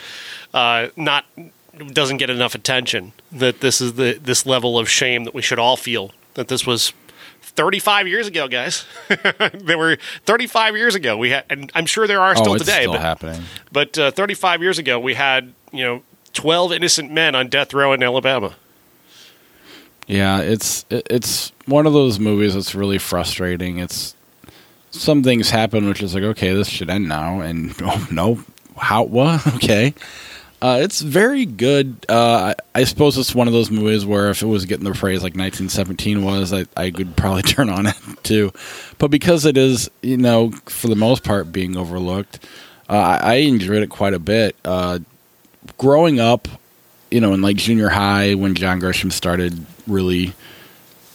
uh, 0.53 0.87
not 0.95 1.25
doesn't 1.91 2.17
get 2.17 2.29
enough 2.29 2.55
attention. 2.55 3.13
That 3.31 3.61
this 3.61 3.81
is 3.81 3.93
the 3.93 4.19
this 4.21 4.45
level 4.45 4.79
of 4.79 4.89
shame 4.89 5.23
that 5.25 5.33
we 5.33 5.41
should 5.41 5.59
all 5.59 5.77
feel. 5.77 6.11
That 6.33 6.47
this 6.47 6.65
was 6.65 6.93
35 7.43 8.07
years 8.07 8.27
ago, 8.27 8.47
guys. 8.47 8.85
there 9.53 9.77
were 9.77 9.97
35 10.25 10.75
years 10.75 10.95
ago. 10.95 11.17
We 11.17 11.31
had, 11.31 11.45
and 11.49 11.71
I'm 11.75 11.85
sure 11.85 12.07
there 12.07 12.21
are 12.21 12.35
still 12.35 12.51
oh, 12.51 12.55
it's 12.55 12.65
today. 12.65 12.81
still 12.81 12.93
but 12.93 13.01
happening. 13.01 13.43
but 13.71 13.97
uh, 13.97 14.11
35 14.11 14.61
years 14.61 14.79
ago, 14.79 14.99
we 14.99 15.13
had 15.13 15.53
you 15.71 15.83
know 15.83 16.03
12 16.33 16.73
innocent 16.73 17.11
men 17.11 17.35
on 17.35 17.47
death 17.47 17.73
row 17.73 17.93
in 17.93 18.01
Alabama. 18.01 18.55
Yeah, 20.07 20.41
it's 20.41 20.85
it's 20.89 21.51
one 21.65 21.85
of 21.85 21.93
those 21.93 22.19
movies 22.19 22.53
that's 22.55 22.75
really 22.75 22.97
frustrating. 22.97 23.79
It's 23.79 24.15
some 24.91 25.23
things 25.23 25.49
happen, 25.49 25.87
which 25.87 26.01
is 26.03 26.13
like, 26.13 26.23
okay, 26.23 26.53
this 26.53 26.67
should 26.67 26.89
end 26.89 27.07
now, 27.07 27.39
and 27.39 27.73
oh 27.81 28.07
no, 28.11 28.43
how 28.77 29.03
what? 29.03 29.45
Okay, 29.55 29.93
uh, 30.63 30.79
it's 30.81 31.01
very 31.01 31.45
good. 31.45 32.05
Uh, 32.07 32.53
I, 32.73 32.79
I 32.79 32.83
suppose 32.85 33.17
it's 33.17 33.35
one 33.35 33.47
of 33.47 33.53
those 33.53 33.69
movies 33.69 34.05
where 34.05 34.29
if 34.29 34.41
it 34.41 34.45
was 34.45 34.63
getting 34.63 34.85
the 34.85 34.93
praise 34.93 35.21
like 35.21 35.35
1917 35.35 36.23
was, 36.23 36.53
I, 36.53 36.65
I 36.77 36.89
could 36.89 37.17
probably 37.17 37.41
turn 37.43 37.69
on 37.69 37.87
it 37.87 37.97
too. 38.23 38.53
But 38.97 39.11
because 39.11 39.43
it 39.43 39.57
is, 39.57 39.91
you 40.01 40.15
know, 40.15 40.51
for 40.67 40.87
the 40.87 40.95
most 40.95 41.25
part 41.25 41.51
being 41.51 41.75
overlooked, 41.75 42.39
uh, 42.89 42.93
I, 42.93 43.17
I 43.17 43.33
enjoyed 43.39 43.83
it 43.83 43.89
quite 43.89 44.13
a 44.13 44.19
bit. 44.19 44.55
Uh, 44.63 44.99
growing 45.77 46.21
up, 46.21 46.47
you 47.11 47.19
know, 47.19 47.33
in 47.33 47.41
like 47.41 47.57
junior 47.57 47.89
high 47.89 48.33
when 48.33 48.55
John 48.55 48.79
Grisham 48.79 49.11
started 49.11 49.65
really 49.85 50.33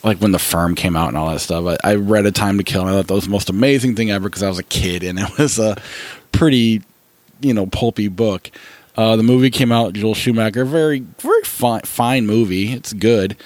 like 0.05 0.19
when 0.19 0.33
the 0.33 0.39
firm 0.39 0.75
came 0.75 0.95
out 0.95 1.09
and 1.09 1.17
all 1.17 1.31
that 1.31 1.41
stuff. 1.41 1.79
I, 1.83 1.93
I 1.93 1.95
read 1.95 2.27
A 2.27 2.33
Time 2.33 2.59
to 2.59 2.65
Kill 2.65 2.83
and 2.83 2.91
I 2.91 2.93
thought 2.93 3.07
that 3.07 3.15
was 3.15 3.25
the 3.25 3.31
most 3.31 3.49
amazing 3.49 3.97
thing 3.97 4.11
ever 4.11 4.29
because 4.29 4.43
I 4.43 4.49
was 4.51 4.59
a 4.59 4.63
kid 4.65 5.03
and 5.03 5.19
it 5.19 5.39
was 5.39 5.59
a 5.59 5.81
pretty, 6.33 6.83
you 7.41 7.55
know, 7.55 7.65
pulpy 7.65 8.09
book. 8.09 8.51
Uh, 8.99 9.15
the 9.15 9.23
movie 9.23 9.49
came 9.49 9.71
out, 9.71 9.93
Joel 9.93 10.15
Schumacher, 10.15 10.65
very, 10.65 10.99
very 10.99 11.43
fine, 11.45 11.83
fine 11.83 12.27
movie. 12.27 12.73
It's 12.73 12.93
good. 12.93 13.37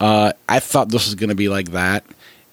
Uh, 0.00 0.32
I 0.48 0.58
thought 0.58 0.88
this 0.88 1.04
was 1.04 1.14
going 1.16 1.28
to 1.28 1.36
be 1.36 1.50
like 1.50 1.72
that, 1.72 2.02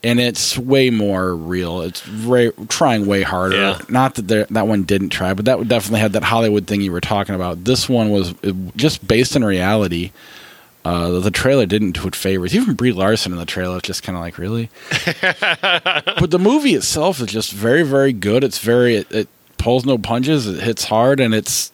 and 0.03 0.19
it's 0.19 0.57
way 0.57 0.89
more 0.89 1.33
real. 1.33 1.79
It's 1.79 2.01
very, 2.01 2.51
trying 2.67 3.05
way 3.05 3.21
harder. 3.21 3.55
Yeah. 3.55 3.79
Not 3.87 4.15
that 4.15 4.27
there, 4.27 4.43
that 4.49 4.67
one 4.67 4.83
didn't 4.83 5.11
try, 5.11 5.33
but 5.33 5.45
that 5.45 5.57
would 5.57 5.69
definitely 5.69 6.01
had 6.01 6.11
that 6.11 6.23
Hollywood 6.23 6.67
thing 6.67 6.81
you 6.81 6.91
were 6.91 6.99
talking 6.99 7.33
about. 7.33 7.63
This 7.63 7.87
one 7.87 8.09
was 8.09 8.33
just 8.75 9.07
based 9.07 9.37
in 9.37 9.45
reality. 9.45 10.11
Uh, 10.83 11.21
the 11.21 11.31
trailer 11.31 11.65
didn't 11.65 11.91
do 11.91 12.07
it 12.09 12.15
favors. 12.15 12.53
Even 12.53 12.73
Brie 12.73 12.91
Larson 12.91 13.31
in 13.31 13.37
the 13.37 13.45
trailer 13.45 13.77
is 13.77 13.83
just 13.83 14.03
kind 14.03 14.17
of 14.17 14.21
like, 14.21 14.37
really? 14.37 14.69
but 15.21 16.29
the 16.29 16.39
movie 16.39 16.75
itself 16.75 17.21
is 17.21 17.27
just 17.27 17.53
very, 17.53 17.83
very 17.83 18.11
good. 18.11 18.43
It's 18.43 18.59
very, 18.59 18.97
it, 18.97 19.11
it 19.13 19.29
pulls 19.57 19.85
no 19.85 19.97
punches. 19.97 20.45
It 20.45 20.61
hits 20.61 20.83
hard, 20.83 21.21
and 21.21 21.33
it's 21.33 21.71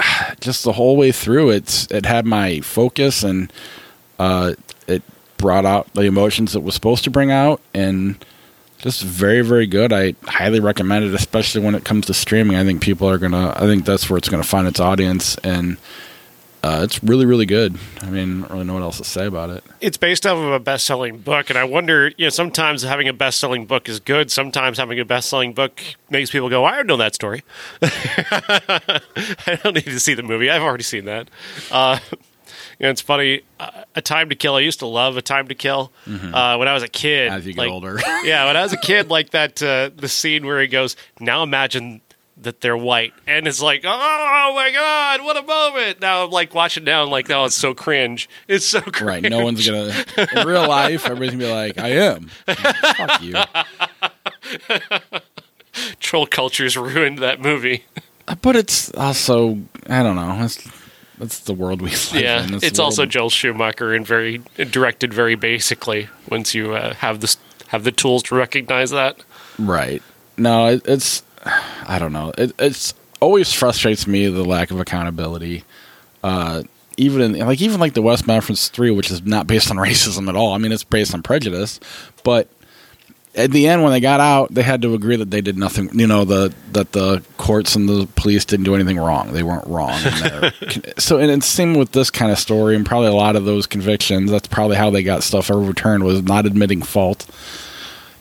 just 0.40 0.64
the 0.64 0.72
whole 0.72 0.96
way 0.96 1.12
through. 1.12 1.50
It's 1.50 1.86
it 1.90 2.06
had 2.06 2.26
my 2.26 2.60
focus, 2.60 3.22
and 3.22 3.52
uh, 4.18 4.54
it 4.86 5.02
brought 5.36 5.66
out 5.66 5.92
the 5.94 6.02
emotions 6.02 6.56
it 6.56 6.62
was 6.62 6.74
supposed 6.74 7.04
to 7.04 7.10
bring 7.10 7.30
out, 7.30 7.60
and 7.74 8.24
just 8.78 9.02
very, 9.02 9.42
very 9.42 9.66
good. 9.66 9.92
I 9.92 10.14
highly 10.24 10.60
recommend 10.60 11.04
it, 11.04 11.14
especially 11.14 11.62
when 11.62 11.74
it 11.74 11.84
comes 11.84 12.06
to 12.06 12.14
streaming. 12.14 12.56
I 12.56 12.64
think 12.64 12.82
people 12.82 13.08
are 13.08 13.18
gonna. 13.18 13.52
I 13.56 13.60
think 13.60 13.84
that's 13.84 14.08
where 14.08 14.18
it's 14.18 14.28
gonna 14.28 14.42
find 14.42 14.66
its 14.66 14.80
audience, 14.80 15.36
and 15.38 15.76
uh, 16.66 16.82
it's 16.82 17.02
really, 17.02 17.26
really 17.26 17.46
good. 17.46 17.78
I 18.02 18.10
mean, 18.10 18.44
I 18.44 18.48
don't 18.48 18.50
really 18.52 18.64
know 18.64 18.74
what 18.74 18.82
else 18.82 18.98
to 18.98 19.04
say 19.04 19.26
about 19.26 19.50
it. 19.50 19.62
it's 19.80 19.96
based 19.96 20.26
off 20.26 20.36
of 20.38 20.52
a 20.52 20.58
best-selling 20.60 21.18
book 21.18 21.48
and 21.50 21.58
i 21.58 21.64
wonder 21.64 22.08
you 22.16 22.26
know 22.26 22.28
sometimes 22.30 22.82
having 22.82 23.08
a 23.08 23.12
best-selling 23.12 23.66
book 23.66 23.88
is 23.88 24.00
good 24.00 24.30
sometimes 24.30 24.78
having 24.78 24.98
a 24.98 25.04
best-selling 25.04 25.52
book 25.52 25.80
makes 26.10 26.30
people 26.30 26.48
go 26.48 26.64
i 26.64 26.74
don't 26.76 26.86
know 26.86 26.96
that 26.96 27.14
story 27.14 27.42
i 27.82 29.58
don't 29.62 29.74
need 29.74 29.84
to 29.84 30.00
see 30.00 30.14
the 30.14 30.22
movie 30.22 30.50
i've 30.50 30.62
already 30.62 30.82
seen 30.82 31.04
that 31.04 31.28
uh, 31.70 31.98
you 32.78 32.84
know, 32.84 32.90
it's 32.90 33.00
funny. 33.00 33.40
Uh, 33.58 33.84
a 33.94 34.02
Time 34.02 34.28
to 34.28 34.34
Kill. 34.34 34.54
I 34.54 34.60
used 34.60 34.80
to 34.80 34.86
love 34.86 35.16
A 35.16 35.22
Time 35.22 35.48
to 35.48 35.54
Kill 35.54 35.90
uh, 36.06 36.56
when 36.56 36.68
I 36.68 36.74
was 36.74 36.82
a 36.82 36.88
kid. 36.88 37.32
As 37.32 37.46
you 37.46 37.54
get 37.54 37.62
Like, 37.62 37.70
older. 37.70 37.98
yeah, 38.22 38.44
when 38.46 38.56
I 38.56 38.62
was 38.62 38.72
a 38.74 38.76
kid, 38.76 39.08
like 39.08 39.30
that, 39.30 39.62
uh, 39.62 39.90
the 39.96 40.08
scene 40.08 40.44
where 40.46 40.60
he 40.60 40.66
goes, 40.68 40.94
"Now 41.18 41.42
imagine 41.42 42.02
that 42.42 42.60
they're 42.60 42.76
white, 42.76 43.14
and 43.26 43.46
it's 43.48 43.62
like, 43.62 43.82
oh 43.84 44.52
my 44.54 44.70
god, 44.70 45.22
what 45.24 45.36
a 45.36 45.42
moment! 45.42 46.00
Now 46.00 46.24
I'm 46.24 46.30
like 46.30 46.54
watching 46.54 46.84
now, 46.84 47.02
I'm 47.02 47.10
like, 47.10 47.30
oh, 47.30 47.46
it's 47.46 47.54
so 47.54 47.74
cringe. 47.74 48.28
It's 48.48 48.66
so 48.66 48.80
cringe. 48.80 49.24
Right. 49.24 49.30
No 49.30 49.44
one's 49.44 49.66
gonna 49.66 49.92
in 50.38 50.46
real 50.46 50.68
life. 50.68 51.04
Everybody's 51.06 51.32
gonna 51.32 51.44
be 51.44 51.52
like, 51.52 51.78
I 51.78 51.88
am. 51.88 52.28
Fuck 52.46 53.22
you. 53.22 53.34
troll 56.00 56.26
culture's 56.26 56.76
ruined 56.76 57.18
that 57.18 57.40
movie. 57.40 57.84
But 58.42 58.56
it's 58.56 58.92
also 58.94 59.58
I 59.88 60.02
don't 60.02 60.16
know. 60.16 60.44
It's 60.44 60.68
that's 61.18 61.40
the 61.40 61.54
world 61.54 61.80
we 61.80 61.90
live 61.90 62.12
Yeah, 62.14 62.44
in. 62.44 62.54
it's 62.62 62.78
also 62.78 63.02
world- 63.02 63.10
Joel 63.10 63.30
Schumacher 63.30 63.94
and 63.94 64.06
very 64.06 64.42
directed 64.56 65.14
very 65.14 65.34
basically. 65.34 66.08
Once 66.30 66.54
you 66.54 66.74
uh, 66.74 66.94
have 66.94 67.20
this 67.20 67.36
have 67.68 67.84
the 67.84 67.92
tools 67.92 68.22
to 68.24 68.34
recognize 68.34 68.90
that. 68.90 69.16
right. 69.58 70.02
No, 70.38 70.66
it, 70.66 70.82
it's 70.86 71.22
I 71.86 71.98
don't 71.98 72.12
know. 72.12 72.32
It 72.36 72.52
it's 72.58 72.94
always 73.20 73.52
frustrates 73.52 74.06
me 74.06 74.28
the 74.28 74.44
lack 74.44 74.70
of 74.70 74.80
accountability. 74.80 75.64
Uh, 76.22 76.62
even 76.96 77.20
in 77.20 77.46
like 77.46 77.60
even 77.60 77.80
like 77.80 77.94
the 77.94 78.02
West 78.02 78.26
Memphis 78.26 78.68
Three, 78.68 78.90
which 78.90 79.10
is 79.10 79.22
not 79.22 79.46
based 79.46 79.70
on 79.70 79.76
racism 79.88 80.28
at 80.28 80.36
all. 80.36 80.52
I 80.52 80.58
mean, 80.58 80.72
it's 80.72 80.84
based 80.84 81.14
on 81.14 81.22
prejudice, 81.22 81.80
but 82.24 82.48
at 83.36 83.50
the 83.50 83.68
end 83.68 83.82
when 83.82 83.92
they 83.92 84.00
got 84.00 84.18
out, 84.18 84.52
they 84.52 84.62
had 84.62 84.80
to 84.82 84.94
agree 84.94 85.16
that 85.16 85.30
they 85.30 85.42
did 85.42 85.58
nothing. 85.58 85.90
You 85.92 86.06
know, 86.06 86.24
the 86.24 86.54
that 86.72 86.92
the 86.92 87.22
courts 87.36 87.76
and 87.76 87.88
the 87.88 88.08
police 88.16 88.44
didn't 88.44 88.64
do 88.64 88.74
anything 88.74 88.98
wrong. 88.98 89.32
They 89.32 89.42
weren't 89.42 89.66
wrong. 89.66 89.98
so, 90.98 91.18
and 91.18 91.30
it's 91.30 91.46
same 91.46 91.74
with 91.74 91.92
this 91.92 92.10
kind 92.10 92.32
of 92.32 92.38
story, 92.38 92.74
and 92.74 92.86
probably 92.86 93.08
a 93.08 93.14
lot 93.14 93.36
of 93.36 93.44
those 93.44 93.66
convictions. 93.66 94.30
That's 94.30 94.48
probably 94.48 94.76
how 94.76 94.90
they 94.90 95.02
got 95.02 95.22
stuff 95.22 95.50
overturned 95.50 96.04
was 96.04 96.22
not 96.22 96.46
admitting 96.46 96.82
fault. 96.82 97.26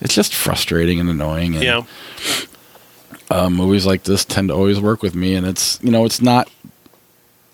It's 0.02 0.14
just 0.14 0.36
frustrating 0.36 1.00
and 1.00 1.10
annoying. 1.10 1.56
And, 1.56 1.64
Yeah, 1.64 1.84
uh, 3.30 3.50
movies 3.50 3.86
like 3.86 4.04
this 4.04 4.26
tend 4.26 4.50
to 4.50 4.54
always 4.54 4.80
work 4.80 5.02
with 5.02 5.16
me, 5.16 5.36
and 5.36 5.46
it's 5.46 5.80
you 5.82 5.92
know 5.92 6.06
it's 6.06 6.22
not. 6.22 6.50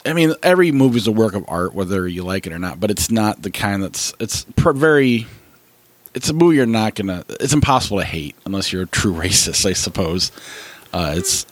I 0.06 0.14
mean, 0.14 0.34
every 0.42 0.72
movie 0.72 0.98
is 0.98 1.08
a 1.08 1.12
work 1.12 1.36
of 1.36 1.46
art, 1.48 1.76
whether 1.76 2.08
you 2.08 2.24
like 2.24 2.48
it 2.48 2.54
or 2.54 2.60
not. 2.60 2.80
But 2.80 2.90
it's 2.90 3.12
not 3.12 3.42
the 3.42 3.52
kind 3.52 3.84
that's 3.84 4.14
it's 4.20 4.46
pr- 4.56 4.72
very. 4.72 5.28
It's 6.14 6.30
a 6.30 6.34
movie 6.34 6.58
you're 6.58 6.66
not 6.66 6.96
gonna. 6.96 7.24
It's 7.40 7.54
impossible 7.54 8.00
to 8.00 8.06
hate 8.06 8.36
unless 8.46 8.74
you're 8.74 8.84
a 8.84 8.88
true 8.88 9.14
racist, 9.16 9.66
I 9.66 9.74
suppose. 9.74 10.32
Uh, 10.94 11.14
it's. 11.18 11.46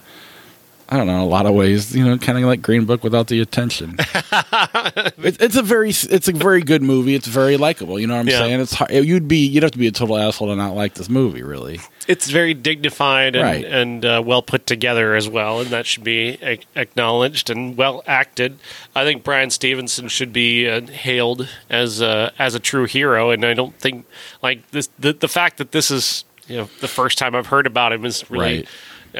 I 0.91 0.97
don't 0.97 1.05
know. 1.05 1.23
A 1.23 1.25
lot 1.25 1.45
of 1.45 1.53
ways, 1.53 1.95
you 1.95 2.03
know, 2.03 2.17
kind 2.17 2.37
of 2.39 2.45
like 2.45 2.63
Green 2.63 2.85
Book 2.85 3.03
without 3.03 3.27
the 3.27 3.39
attention. 3.41 3.95
it, 3.99 5.37
it's 5.39 5.55
a 5.55 5.61
very, 5.61 5.89
it's 5.89 6.27
a 6.27 6.31
very 6.31 6.61
good 6.63 6.81
movie. 6.81 7.13
It's 7.15 7.27
very 7.27 7.57
likable. 7.57 7.99
You 7.99 8.07
know 8.07 8.15
what 8.15 8.21
I'm 8.21 8.27
Yeah. 8.27 8.39
saying? 8.39 8.59
It's 8.59 8.73
hard, 8.73 8.91
you'd 8.91 9.27
be, 9.27 9.45
you'd 9.45 9.61
have 9.63 9.71
to 9.73 9.77
be 9.77 9.87
a 9.87 9.91
total 9.91 10.17
asshole 10.17 10.47
to 10.47 10.55
not 10.55 10.75
like 10.75 10.95
this 10.95 11.07
movie, 11.09 11.43
really. 11.43 11.79
it's 12.07 12.29
very 12.31 12.55
dignified 12.55 13.35
and, 13.35 13.43
Right. 13.45 13.65
and 13.65 14.03
uh, 14.03 14.23
well 14.25 14.41
put 14.41 14.65
together 14.65 15.15
as 15.15 15.29
well, 15.29 15.61
and 15.61 15.69
that 15.69 15.85
should 15.85 16.03
be 16.03 16.39
a- 16.41 16.59
acknowledged 16.75 17.51
and 17.51 17.77
well 17.77 18.03
acted. 18.07 18.57
I 18.95 19.03
think 19.03 19.23
Bryan 19.23 19.51
Stevenson 19.51 20.07
should 20.07 20.33
be 20.33 20.67
uh, 20.67 20.81
hailed 20.87 21.47
as 21.69 22.01
a, 22.01 22.31
as 22.39 22.55
a 22.55 22.59
true 22.59 22.85
hero, 22.85 23.29
and 23.29 23.45
I 23.45 23.53
don't 23.53 23.77
think 23.77 24.05
like 24.41 24.71
this 24.71 24.89
the 24.97 25.13
the 25.13 25.27
fact 25.27 25.57
that 25.57 25.71
this 25.71 25.91
is 25.91 26.25
you 26.47 26.57
know 26.57 26.69
the 26.81 26.87
first 26.87 27.19
time 27.19 27.35
I've 27.35 27.47
heard 27.47 27.67
about 27.67 27.93
him 27.93 28.05
is 28.05 28.27
really. 28.31 28.65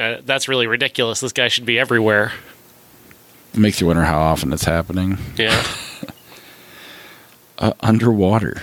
Uh, 0.00 0.20
that's 0.24 0.48
really 0.48 0.66
ridiculous. 0.66 1.20
This 1.20 1.32
guy 1.32 1.48
should 1.48 1.66
be 1.66 1.78
everywhere. 1.78 2.32
It 3.52 3.60
makes 3.60 3.80
you 3.80 3.86
wonder 3.86 4.04
how 4.04 4.18
often 4.18 4.52
it's 4.52 4.64
happening. 4.64 5.18
Yeah. 5.36 5.64
Uh, 7.58 7.74
underwater. 7.80 8.62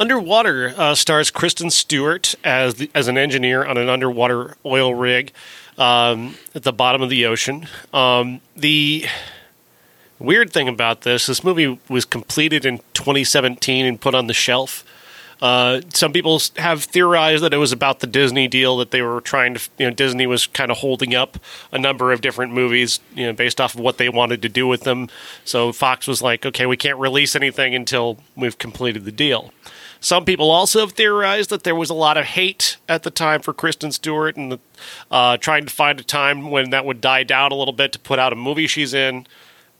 Underwater 0.00 0.72
uh, 0.78 0.94
stars 0.94 1.30
Kristen 1.30 1.68
Stewart 1.68 2.34
as 2.42 2.76
the, 2.76 2.90
as 2.94 3.08
an 3.08 3.18
engineer 3.18 3.62
on 3.62 3.76
an 3.76 3.90
underwater 3.90 4.56
oil 4.64 4.94
rig 4.94 5.32
um, 5.76 6.36
at 6.54 6.62
the 6.62 6.72
bottom 6.72 7.02
of 7.02 7.10
the 7.10 7.26
ocean. 7.26 7.68
Um, 7.92 8.40
the 8.56 9.04
weird 10.18 10.50
thing 10.50 10.66
about 10.66 11.02
this, 11.02 11.26
this 11.26 11.44
movie 11.44 11.78
was 11.90 12.06
completed 12.06 12.64
in 12.64 12.78
2017 12.94 13.84
and 13.84 14.00
put 14.00 14.14
on 14.14 14.28
the 14.28 14.34
shelf. 14.34 14.82
Uh, 15.42 15.80
some 15.92 16.12
people 16.12 16.40
have 16.56 16.84
theorized 16.84 17.42
that 17.42 17.52
it 17.52 17.56
was 17.56 17.72
about 17.72 17.98
the 17.98 18.06
Disney 18.06 18.46
deal 18.46 18.76
that 18.76 18.92
they 18.92 19.02
were 19.02 19.20
trying 19.20 19.54
to, 19.54 19.70
you 19.76 19.86
know, 19.86 19.92
Disney 19.92 20.24
was 20.24 20.46
kind 20.46 20.70
of 20.70 20.78
holding 20.78 21.16
up 21.16 21.36
a 21.72 21.78
number 21.80 22.12
of 22.12 22.20
different 22.20 22.52
movies, 22.52 23.00
you 23.12 23.26
know, 23.26 23.32
based 23.32 23.60
off 23.60 23.74
of 23.74 23.80
what 23.80 23.98
they 23.98 24.08
wanted 24.08 24.40
to 24.42 24.48
do 24.48 24.68
with 24.68 24.82
them. 24.82 25.08
So 25.44 25.72
Fox 25.72 26.06
was 26.06 26.22
like, 26.22 26.46
okay, 26.46 26.64
we 26.64 26.76
can't 26.76 26.96
release 26.96 27.34
anything 27.34 27.74
until 27.74 28.18
we've 28.36 28.56
completed 28.56 29.04
the 29.04 29.10
deal. 29.10 29.52
Some 29.98 30.24
people 30.24 30.48
also 30.48 30.78
have 30.78 30.92
theorized 30.92 31.50
that 31.50 31.64
there 31.64 31.74
was 31.74 31.90
a 31.90 31.94
lot 31.94 32.16
of 32.16 32.24
hate 32.24 32.76
at 32.88 33.02
the 33.02 33.10
time 33.10 33.42
for 33.42 33.52
Kristen 33.52 33.90
Stewart 33.90 34.36
and 34.36 34.60
uh, 35.10 35.38
trying 35.38 35.66
to 35.66 35.72
find 35.72 35.98
a 35.98 36.04
time 36.04 36.52
when 36.52 36.70
that 36.70 36.84
would 36.84 37.00
die 37.00 37.24
down 37.24 37.50
a 37.50 37.56
little 37.56 37.74
bit 37.74 37.90
to 37.92 37.98
put 37.98 38.20
out 38.20 38.32
a 38.32 38.36
movie 38.36 38.68
she's 38.68 38.94
in. 38.94 39.26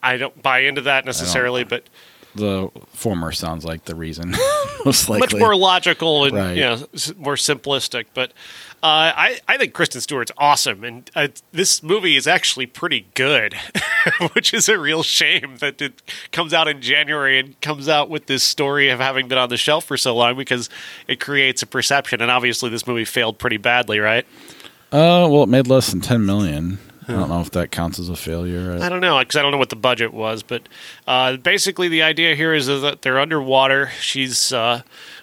I 0.03 0.17
don't 0.17 0.43
buy 0.43 0.61
into 0.61 0.81
that 0.81 1.05
necessarily, 1.05 1.63
but 1.63 1.85
The 2.35 2.71
former 2.95 3.31
sounds 3.33 3.65
like 3.65 3.85
the 3.85 3.95
reason, 3.95 4.35
most 4.87 5.09
likely. 5.09 5.21
much 5.27 5.35
more 5.41 5.55
logical 5.55 6.25
and 6.25 6.35
Right. 6.35 6.57
you 6.57 6.63
know 6.63 6.87
more 7.19 7.35
simplistic. 7.37 8.07
But 8.15 8.31
uh, 8.83 9.13
I 9.15 9.41
I 9.47 9.59
think 9.59 9.75
Kristen 9.75 10.01
Stewart's 10.01 10.33
awesome, 10.39 10.83
and 10.83 11.11
uh, 11.15 11.29
this 11.53 11.83
movie 11.83 12.17
is 12.17 12.27
actually 12.27 12.67
pretty 12.67 13.07
good, 13.15 13.55
which 14.33 14.55
is 14.55 14.69
a 14.71 14.79
real 14.79 15.03
shame 15.03 15.57
that 15.59 15.83
it 15.83 16.01
comes 16.33 16.55
out 16.55 16.69
in 16.69 16.81
January 16.81 17.39
and 17.39 17.61
comes 17.61 17.87
out 17.89 18.09
with 18.09 18.27
this 18.27 18.43
story 18.43 18.89
of 18.89 18.99
having 18.99 19.29
been 19.29 19.39
on 19.39 19.51
the 19.51 19.59
shelf 19.59 19.85
for 19.85 19.97
so 19.99 20.17
long 20.17 20.37
because 20.37 20.71
it 21.07 21.21
creates 21.21 21.63
a 21.63 21.67
perception, 21.67 22.23
and 22.23 22.31
obviously 22.31 22.71
this 22.71 22.87
movie 22.87 23.05
failed 23.05 23.39
pretty 23.39 23.59
badly, 23.59 23.99
right? 23.99 24.27
Uh, 24.91 25.29
well, 25.31 25.43
it 25.43 25.49
made 25.51 25.67
less 25.67 25.91
than 25.91 26.01
ten 26.01 26.25
million. 26.25 26.79
I 27.09 27.13
don't 27.13 27.29
know 27.29 27.41
if 27.41 27.51
that 27.53 27.71
counts 27.71 27.99
as 27.99 28.09
a 28.09 28.17
failure. 28.17 28.79
I 28.81 28.89
don't 28.89 29.01
know 29.01 29.19
because 29.19 29.37
I 29.37 29.43
don't 29.43 29.51
know 29.51 29.59
what 29.59 29.71
the 29.71 29.77
budget 29.77 30.13
was, 30.15 30.43
but 30.43 30.69
uh, 31.07 31.37
basically 31.37 31.89
the 31.89 32.03
idea 32.03 32.35
here 32.35 32.55
is 32.55 32.67
that 32.67 33.03
they're 33.03 33.19
underwater. 33.19 33.91
She's 34.01 34.53
uh, 34.53 34.83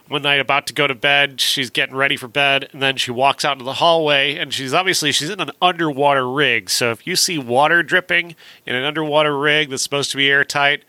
one 0.09 0.23
night 0.23 0.39
about 0.41 0.67
to 0.67 0.73
go 0.73 0.87
to 0.87 0.95
bed. 0.95 1.39
She's 1.39 1.69
getting 1.69 1.95
ready 1.95 2.17
for 2.17 2.27
bed, 2.27 2.69
and 2.73 2.81
then 2.81 2.97
she 2.97 3.11
walks 3.11 3.45
out 3.45 3.53
into 3.53 3.63
the 3.63 3.75
hallway, 3.75 4.35
and 4.35 4.53
she's 4.53 4.73
obviously 4.73 5.11
she's 5.11 5.29
in 5.29 5.39
an 5.39 5.51
underwater 5.61 6.29
rig. 6.29 6.69
So 6.69 6.91
if 6.91 7.07
you 7.07 7.15
see 7.15 7.37
water 7.37 7.81
dripping 7.81 8.35
in 8.65 8.75
an 8.75 8.83
underwater 8.83 9.37
rig 9.37 9.69
that's 9.69 9.83
supposed 9.83 10.11
to 10.11 10.17
be 10.17 10.29
airtight. 10.29 10.83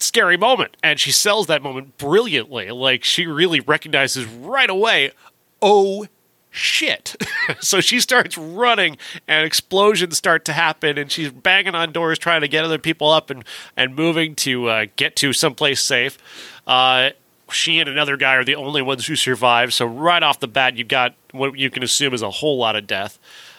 Scary 0.00 0.36
moment, 0.36 0.76
and 0.82 1.00
she 1.00 1.10
sells 1.10 1.46
that 1.46 1.62
moment 1.62 1.96
brilliantly. 1.96 2.70
Like 2.70 3.04
she 3.04 3.26
really 3.26 3.60
recognizes 3.60 4.26
right 4.26 4.68
away, 4.68 5.12
oh 5.62 6.08
shit. 6.54 7.16
so 7.60 7.80
she 7.80 8.00
starts 8.00 8.38
running 8.38 8.96
and 9.26 9.44
explosions 9.44 10.16
start 10.16 10.44
to 10.44 10.52
happen 10.52 10.96
and 10.96 11.10
she's 11.10 11.30
banging 11.30 11.74
on 11.74 11.92
doors 11.92 12.18
trying 12.18 12.40
to 12.40 12.48
get 12.48 12.64
other 12.64 12.78
people 12.78 13.10
up 13.10 13.28
and, 13.28 13.44
and 13.76 13.94
moving 13.94 14.34
to 14.36 14.68
uh, 14.68 14.86
get 14.96 15.16
to 15.16 15.32
someplace 15.32 15.80
safe. 15.80 16.16
Uh, 16.66 17.10
she 17.50 17.80
and 17.80 17.88
another 17.88 18.16
guy 18.16 18.34
are 18.36 18.44
the 18.44 18.54
only 18.54 18.82
ones 18.82 19.06
who 19.06 19.16
survive. 19.16 19.74
So 19.74 19.84
right 19.84 20.22
off 20.22 20.40
the 20.40 20.48
bat, 20.48 20.76
you've 20.76 20.88
got 20.88 21.14
what 21.32 21.58
you 21.58 21.70
can 21.70 21.82
assume 21.82 22.14
is 22.14 22.22
a 22.22 22.30
whole 22.30 22.56
lot 22.56 22.76
of 22.76 22.86
death. 22.86 23.18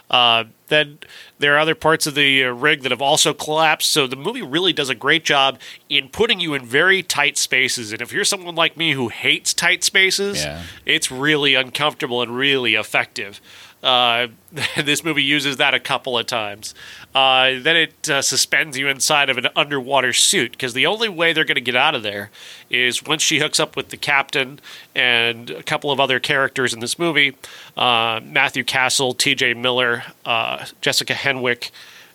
Uh, 0.10 0.46
then 0.68 1.00
there 1.40 1.56
are 1.56 1.60
other 1.60 1.76
parts 1.76 2.08
of 2.08 2.16
the 2.16 2.44
uh, 2.44 2.50
rig 2.52 2.82
that 2.84 2.92
have 2.92 3.02
also 3.02 3.34
collapsed. 3.34 3.90
So 3.92 4.08
the 4.08 4.16
movie 4.16 4.42
really 4.42 4.74
does 4.74 4.90
a 4.90 4.96
great 4.96 5.24
job 5.24 5.60
in 5.90 6.10
putting 6.10 6.40
you 6.40 6.54
in 6.54 6.66
very 6.66 7.04
tight 7.04 7.38
spaces. 7.38 7.92
And 7.92 8.02
if 8.02 8.12
you're 8.12 8.24
someone 8.26 8.56
like 8.56 8.78
me 8.78 8.92
who 8.94 9.10
hates 9.10 9.54
tight 9.54 9.84
spaces, 9.84 10.44
Yeah. 10.44 10.64
it's 10.86 11.12
really 11.12 11.56
uncomfortable 11.56 12.22
and 12.22 12.36
really 12.36 12.76
effective. 12.76 13.40
Uh, 13.86 14.28
this 14.84 15.04
movie 15.04 15.24
uses 15.24 15.58
that 15.58 15.76
a 15.76 15.80
couple 15.80 16.18
of 16.18 16.26
times. 16.26 16.74
Uh, 17.14 17.60
then 17.60 17.76
it 17.76 18.10
uh, 18.10 18.22
suspends 18.22 18.78
you 18.78 18.88
inside 18.88 19.30
of 19.30 19.38
an 19.38 19.48
underwater 19.56 20.12
suit 20.12 20.52
because 20.52 20.74
the 20.74 20.88
only 20.88 21.08
way 21.08 21.32
they're 21.32 21.46
going 21.46 21.56
to 21.56 21.62
get 21.62 21.76
out 21.76 21.94
of 21.94 22.02
there 22.02 22.32
is 22.70 23.04
once 23.04 23.22
she 23.22 23.38
hooks 23.40 23.60
up 23.60 23.76
with 23.76 23.90
the 23.90 23.98
captain 23.98 24.60
and 24.96 25.52
a 25.52 25.62
couple 25.62 25.92
of 25.92 26.00
other 26.00 26.20
characters 26.20 26.74
in 26.74 26.80
this 26.80 26.98
movie 26.98 27.38
uh, 27.78 28.20
Matthew 28.24 28.64
Castle, 28.64 29.14
TJ 29.14 29.56
Miller, 29.56 30.04
uh, 30.26 30.66
Jessica 30.82 31.14
Henwick, 31.14 31.70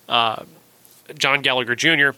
uh, 0.09 0.43
John 1.17 1.41
Gallagher 1.41 1.75
Jr. 1.75 2.11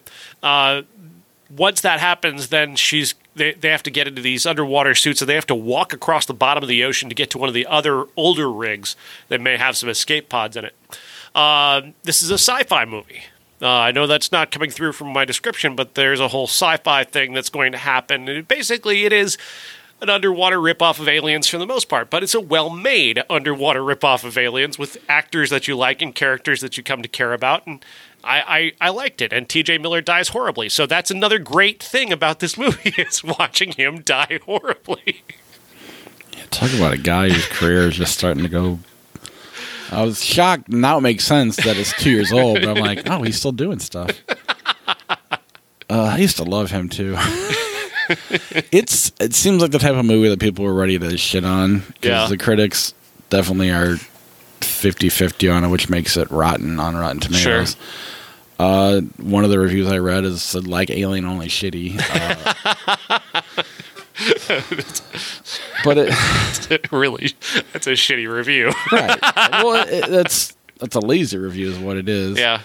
Once 1.56 1.82
that 1.82 2.00
happens, 2.00 2.48
then 2.48 2.76
she's 2.76 3.14
they, 3.36 3.54
they 3.54 3.70
have 3.70 3.84
to 3.84 3.92
get 3.92 4.08
into 4.08 4.22
these 4.22 4.46
underwater 4.46 4.96
suits 4.96 5.22
and 5.22 5.30
they 5.30 5.36
have 5.36 5.48
to 5.48 5.56
walk 5.56 5.94
across 5.94 6.26
the 6.26 6.34
bottom 6.34 6.64
of 6.64 6.70
the 6.70 6.84
ocean 6.84 7.10
to 7.10 7.16
get 7.16 7.30
to 7.32 7.38
one 7.38 7.50
of 7.50 7.56
the 7.56 7.66
other 7.66 8.06
older 8.16 8.52
rigs 8.52 8.96
that 9.28 9.42
may 9.42 9.58
have 9.58 9.78
some 9.78 9.90
escape 9.90 10.30
pods 10.30 10.56
in 10.56 10.66
it. 10.66 10.76
Uh, 11.34 11.82
this 12.04 12.22
is 12.22 12.30
a 12.30 12.38
sci-fi 12.38 12.86
movie. 12.86 13.24
Uh, 13.62 13.70
I 13.70 13.92
know 13.92 14.08
that's 14.08 14.32
not 14.32 14.52
coming 14.52 14.70
through 14.70 14.92
from 14.92 15.14
my 15.14 15.26
description, 15.26 15.76
but 15.76 15.96
there's 15.96 16.20
a 16.20 16.28
whole 16.28 16.48
sci-fi 16.48 17.06
thing 17.06 17.34
that's 17.34 17.50
going 17.50 17.72
to 17.72 17.78
happen. 17.78 18.28
And 18.28 18.48
basically, 18.48 19.06
it 19.06 19.14
is 19.14 19.38
an 20.02 20.10
underwater 20.10 20.58
ripoff 20.58 21.00
of 21.00 21.08
Aliens 21.08 21.48
for 21.48 21.58
the 21.58 21.66
most 21.66 21.88
part, 21.88 22.10
but 22.10 22.24
it's 22.24 22.36
a 22.36 22.42
well-made 22.42 23.24
underwater 23.30 23.80
ripoff 23.80 24.26
of 24.26 24.38
Aliens 24.38 24.78
with 24.78 24.98
actors 25.08 25.50
that 25.50 25.68
you 25.68 25.78
like 25.78 26.02
and 26.02 26.14
characters 26.14 26.60
that 26.60 26.76
you 26.76 26.84
come 26.84 27.02
to 27.02 27.08
care 27.08 27.34
about. 27.34 27.66
And 27.66 27.84
I, 28.24 28.72
I, 28.82 28.88
I 28.88 28.90
liked 28.90 29.22
it. 29.22 29.34
And 29.34 29.50
T.J. 29.50 29.78
Miller 29.80 30.02
dies 30.02 30.30
horribly, 30.30 30.70
so 30.70 30.86
that's 30.86 31.12
another 31.12 31.40
great 31.40 31.82
thing 31.84 32.12
about 32.14 32.40
this 32.40 32.58
movie 32.58 32.94
is 32.98 33.24
watching 33.24 33.72
him 33.74 34.02
die 34.02 34.40
horribly. 34.46 35.24
Talk 36.52 36.74
about 36.74 36.94
a 36.94 36.98
guy 36.98 37.30
whose 37.30 37.48
career 37.48 37.88
is 37.88 37.96
just 37.96 38.16
starting 38.18 38.44
to 38.44 38.50
go. 38.50 38.80
I 39.92 40.04
was 40.04 40.24
shocked. 40.24 40.70
Now 40.70 40.98
it 40.98 41.02
makes 41.02 41.24
sense 41.24 41.56
that 41.58 41.78
it's 41.78 41.94
two 42.02 42.10
years 42.12 42.32
old, 42.32 42.60
but 42.62 42.70
I'm 42.70 42.78
like, 42.84 43.10
oh, 43.10 43.22
he's 43.24 43.38
still 43.38 43.52
doing 43.52 43.80
stuff. 43.80 44.10
Uh, 45.90 46.04
I 46.14 46.18
used 46.18 46.38
to 46.38 46.44
love 46.44 46.72
him 46.72 46.90
too. 46.90 47.16
it's 48.72 49.12
it 49.20 49.34
seems 49.34 49.62
like 49.62 49.72
the 49.72 49.80
type 49.80 49.96
of 49.96 50.06
movie 50.06 50.30
that 50.30 50.40
people 50.40 50.66
were 50.66 50.74
ready 50.74 50.98
to 50.98 51.18
shit 51.18 51.46
on 51.46 51.80
because 51.80 52.02
Yeah. 52.04 52.28
the 52.28 52.38
critics 52.38 52.94
definitely 53.30 53.70
are 53.72 53.98
50-50 54.84 55.54
on 55.54 55.64
it, 55.64 55.70
which 55.70 55.90
makes 55.90 56.18
it 56.18 56.30
rotten 56.30 56.80
on 56.80 56.96
Rotten 56.96 57.20
Tomatoes. 57.22 57.76
Uh, 58.60 59.02
one 59.18 59.44
of 59.44 59.50
the 59.50 59.60
reviews 59.60 59.92
I 59.92 59.98
read 59.98 60.26
is 60.26 60.44
said 60.44 60.68
like 60.68 60.90
Alien 60.90 61.26
only 61.26 61.48
shitty. 61.48 62.00
Uh, 62.00 63.22
but 65.84 65.98
it, 65.98 66.92
really, 66.92 67.32
that's 67.72 67.88
a 67.88 67.92
shitty 67.92 68.32
review. 68.32 68.72
right. 68.92 69.20
Well, 69.64 69.88
it, 69.88 70.10
that's 70.10 70.56
that's 70.80 70.96
a 70.96 71.00
lazy 71.00 71.38
review, 71.38 71.72
is 71.72 71.80
what 71.80 71.98
it 71.98 72.10
is. 72.10 72.38
yeah. 72.38 72.62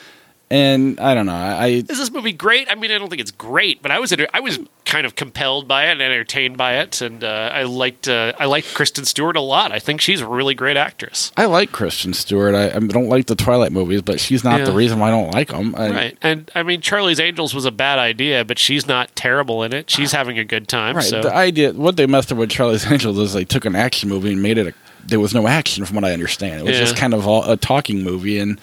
And 0.51 0.99
I 0.99 1.13
don't 1.13 1.27
know. 1.27 1.35
I, 1.35 1.67
Is 1.67 1.85
this 1.99 2.11
movie 2.11 2.33
great? 2.33 2.71
I 2.71 2.75
mean, 2.75 2.91
I 2.91 2.97
don't 2.97 3.11
think 3.11 3.21
it's 3.21 3.31
great, 3.31 3.83
but 3.83 3.91
I 3.91 3.99
was 3.99 4.15
I 4.33 4.41
was 4.41 4.59
kind 4.87 5.05
of 5.05 5.15
compelled 5.15 5.69
by 5.69 5.89
it 5.89 5.93
and 5.93 6.01
entertained 6.01 6.57
by 6.57 6.77
it, 6.79 7.03
and 7.03 7.23
uh, 7.23 7.51
I 7.53 7.65
liked 7.65 8.09
uh, 8.09 8.33
I 8.39 8.47
liked 8.47 8.73
Kristen 8.73 9.05
Stewart 9.05 9.37
a 9.37 9.43
lot. 9.43 9.73
I 9.73 9.79
think 9.79 10.01
she's 10.01 10.23
a 10.23 10.27
really 10.27 10.55
great 10.55 10.79
actress. 10.79 11.33
I 11.37 11.45
like 11.45 11.71
Kristen 11.71 12.15
Stewart. 12.15 12.55
I, 12.55 12.69
I 12.75 12.79
don't 12.79 13.11
like 13.11 13.27
the 13.27 13.35
Twilight 13.35 13.73
movies, 13.73 14.01
but 14.01 14.21
she's 14.21 14.43
not 14.43 14.61
Yeah. 14.61 14.65
the 14.67 14.73
reason 14.73 14.99
why 14.99 15.09
I 15.09 15.11
don't 15.11 15.35
like 15.35 15.49
them. 15.49 15.75
I, 15.77 15.91
Right, 15.91 16.19
and 16.23 16.51
I 16.55 16.63
mean, 16.63 16.81
Charlie's 16.81 17.21
Angels 17.21 17.55
was 17.55 17.67
a 17.67 17.71
bad 17.71 17.99
idea, 17.99 18.43
but 18.47 18.59
she's 18.59 18.87
not 18.87 19.15
terrible 19.15 19.63
in 19.65 19.75
it. 19.75 19.91
She's 19.91 20.13
having 20.13 20.39
a 20.39 20.45
good 20.45 20.67
time. 20.67 20.97
Right. 20.97 21.05
So 21.05 21.21
The 21.21 21.35
idea, 21.35 21.75
what 21.75 21.99
they 21.99 22.07
messed 22.07 22.33
up 22.33 22.39
with 22.39 22.49
Charlie's 22.49 22.87
Angels 22.91 23.19
is 23.19 23.35
they 23.35 23.45
took 23.45 23.67
an 23.67 23.77
action 23.77 24.09
movie 24.09 24.33
and 24.33 24.41
made 24.43 24.57
it. 24.57 24.69
A, 24.69 24.75
there 25.07 25.21
was 25.21 25.35
no 25.35 25.47
action, 25.47 25.85
from 25.85 25.97
what 25.97 26.05
I 26.07 26.13
understand. 26.13 26.61
It 26.61 26.65
was 26.65 26.73
Yeah. 26.79 26.81
just 26.85 26.97
kind 26.97 27.13
of 27.13 27.27
all, 27.29 27.45
a 27.51 27.59
talking 27.59 28.03
movie 28.03 28.39
and 28.39 28.59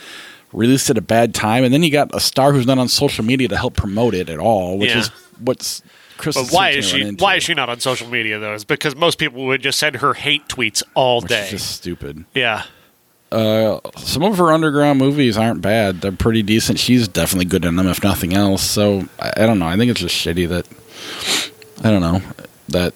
released 0.55 0.89
at 0.89 0.97
a 0.97 1.01
bad 1.01 1.33
time. 1.33 1.63
And 1.63 1.73
then 1.73 1.83
you 1.83 1.91
got 1.91 2.13
a 2.15 2.19
star 2.19 2.53
who's 2.53 2.65
not 2.65 2.77
on 2.77 2.87
social 2.87 3.23
media 3.25 3.47
to 3.49 3.57
help 3.57 3.75
promote 3.75 4.13
it 4.15 4.29
at 4.29 4.39
all, 4.39 4.77
which 4.77 4.89
Yeah. 4.91 4.99
is 4.99 5.09
what's 5.39 5.81
Chris. 6.17 6.35
But 6.35 6.49
why 6.51 6.69
is 6.69 6.85
she? 6.87 7.11
Why 7.11 7.35
is 7.35 7.43
she 7.43 7.53
not 7.53 7.69
on 7.69 7.79
social 7.79 8.07
media 8.07 8.39
though? 8.39 8.53
Is 8.53 8.63
because 8.65 8.95
most 8.95 9.17
people 9.17 9.45
would 9.45 9.61
just 9.61 9.77
send 9.79 9.97
her 9.97 10.13
hate 10.13 10.47
tweets 10.47 10.81
all 10.93 11.21
Which 11.21 11.29
day. 11.29 11.47
just 11.49 11.71
stupid. 11.71 12.23
yeah, 12.33 12.63
uh, 13.31 13.79
Some 13.97 14.23
of 14.23 14.37
her 14.37 14.51
underground 14.51 14.97
movies 14.99 15.37
aren't 15.37 15.61
bad. 15.61 15.99
They're 16.01 16.11
pretty 16.13 16.41
decent. 16.41 16.79
She's 16.79 17.07
definitely 17.09 17.45
good 17.45 17.65
in 17.65 17.75
them, 17.75 17.87
if 17.87 18.01
nothing 18.03 18.33
else. 18.33 18.63
So 18.63 19.05
I, 19.19 19.33
I 19.37 19.45
don't 19.45 19.59
know. 19.59 19.67
I 19.67 19.75
think 19.75 19.91
it's 19.91 19.99
just 19.99 20.15
shitty 20.15 20.47
that 20.47 20.67
I 21.83 21.91
don't 21.91 22.01
know 22.01 22.21
that 22.69 22.93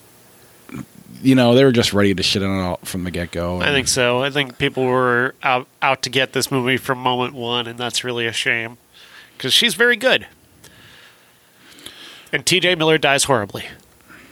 you 1.22 1.36
know 1.36 1.54
they 1.56 1.64
were 1.64 1.72
just 1.72 1.94
ready 1.94 2.14
to 2.14 2.24
shit 2.24 2.44
on 2.44 2.50
it 2.60 2.62
all 2.64 2.80
from 2.84 3.04
the 3.04 3.12
get 3.12 3.32
go. 3.32 3.62
I 3.62 3.68
think 3.68 3.88
so. 3.88 4.24
I 4.24 4.30
think 4.30 4.58
people 4.58 4.86
were 4.86 5.36
out 5.44 5.68
out 5.82 6.02
to 6.04 6.10
get 6.10 6.34
this 6.34 6.50
movie 6.52 6.78
from 6.78 6.98
moment 7.00 7.34
one, 7.34 7.68
and 7.68 7.78
that's 7.80 8.04
really 8.04 8.26
a 8.28 8.34
shame 8.34 8.78
because 9.38 9.54
she's 9.54 9.76
very 9.76 9.96
good. 9.96 10.28
And 12.32 12.46
T.J. 12.46 12.76
Miller 12.76 12.98
dies 13.00 13.24
horribly. 13.24 13.66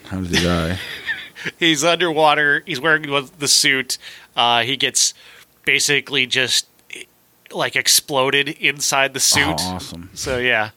How 0.05 0.21
did 0.21 0.35
he 0.35 0.43
die? 0.43 0.77
He's 1.59 1.83
underwater. 1.83 2.61
He's 2.65 2.79
wearing 2.79 3.03
the 3.39 3.47
suit. 3.47 3.97
Uh, 4.35 4.61
he 4.63 4.75
gets 4.77 5.13
basically 5.65 6.25
just 6.27 6.67
like 7.51 7.75
exploded 7.75 8.49
inside 8.49 9.13
the 9.13 9.19
suit. 9.19 9.45
Oh, 9.59 9.75
awesome. 9.75 10.09
So 10.13 10.37
yeah, 10.39 10.71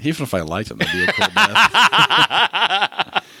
Even 0.00 0.22
if 0.24 0.34
I 0.34 0.40
liked 0.40 0.70
it, 0.70 0.78
that'd 0.78 0.92
be 0.92 1.04
a 1.04 1.12
cool 1.12 1.28
death. 1.34 3.24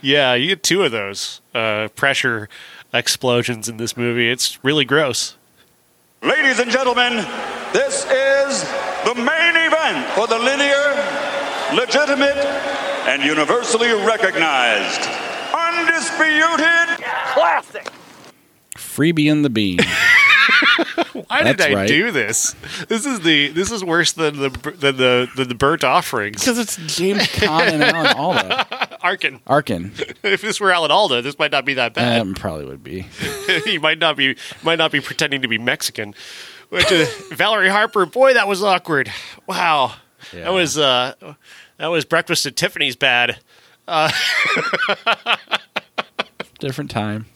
yeah, 0.00 0.34
you 0.34 0.48
get 0.48 0.62
two 0.62 0.82
of 0.82 0.92
those 0.92 1.40
uh, 1.54 1.88
pressure 1.94 2.48
explosions 2.92 3.68
in 3.68 3.76
this 3.76 3.96
movie. 3.96 4.30
It's 4.30 4.62
really 4.64 4.84
gross. 4.84 5.36
Ladies 6.22 6.58
and 6.58 6.70
gentlemen, 6.70 7.16
this 7.72 8.04
is 8.06 8.62
the 9.04 9.14
main 9.14 9.54
event 9.56 10.06
for 10.14 10.26
the 10.26 10.38
linear, 10.38 10.94
legitimate, 11.74 12.44
and 13.06 13.22
universally 13.22 13.92
recognized, 14.04 15.08
undisputed 15.54 17.04
classic. 17.32 17.92
Freebie 18.76 19.30
and 19.30 19.44
the 19.44 19.50
Bean. 19.50 19.78
Why 21.12 21.42
did 21.44 21.60
I 21.60 21.74
right. 21.74 21.88
do 21.88 22.10
this? 22.10 22.54
This 22.88 23.06
is 23.06 23.20
the 23.20 23.48
this 23.48 23.70
is 23.70 23.84
worse 23.84 24.12
than 24.12 24.38
the 24.38 24.48
than 24.78 24.96
the 24.96 25.28
than 25.36 25.48
the 25.48 25.54
burnt 25.54 25.84
offerings. 25.84 26.40
Because 26.40 26.58
it's 26.58 26.76
James 26.96 27.22
Caan 27.28 27.72
and 27.72 27.82
Alan 27.82 28.16
Alda. 28.16 28.66
Arkin. 29.08 29.40
Arkin. 29.46 29.92
If 30.22 30.42
this 30.42 30.60
were 30.60 30.70
Alan 30.70 30.90
Alda, 30.90 31.22
this 31.22 31.38
might 31.38 31.50
not 31.50 31.64
be 31.64 31.74
that 31.74 31.94
bad. 31.94 32.20
Um, 32.20 32.34
probably 32.34 32.66
would 32.66 32.84
be. 32.84 33.00
he 33.64 33.78
might 33.78 33.98
not 33.98 34.16
be 34.16 34.36
might 34.62 34.76
not 34.78 34.92
be 34.92 35.00
pretending 35.00 35.42
to 35.42 35.48
be 35.48 35.58
Mexican. 35.58 36.14
Uh, 36.70 37.06
Valerie 37.32 37.70
Harper, 37.70 38.04
boy, 38.06 38.34
that 38.34 38.46
was 38.46 38.62
awkward. 38.62 39.10
Wow, 39.46 39.94
Yeah. 40.34 40.44
that 40.44 40.52
was 40.52 40.76
uh, 40.76 41.14
that 41.78 41.86
was 41.86 42.04
Breakfast 42.04 42.44
at 42.46 42.56
Tiffany's 42.56 42.96
bad. 42.96 43.38
Different 46.60 46.90
time. 46.90 47.26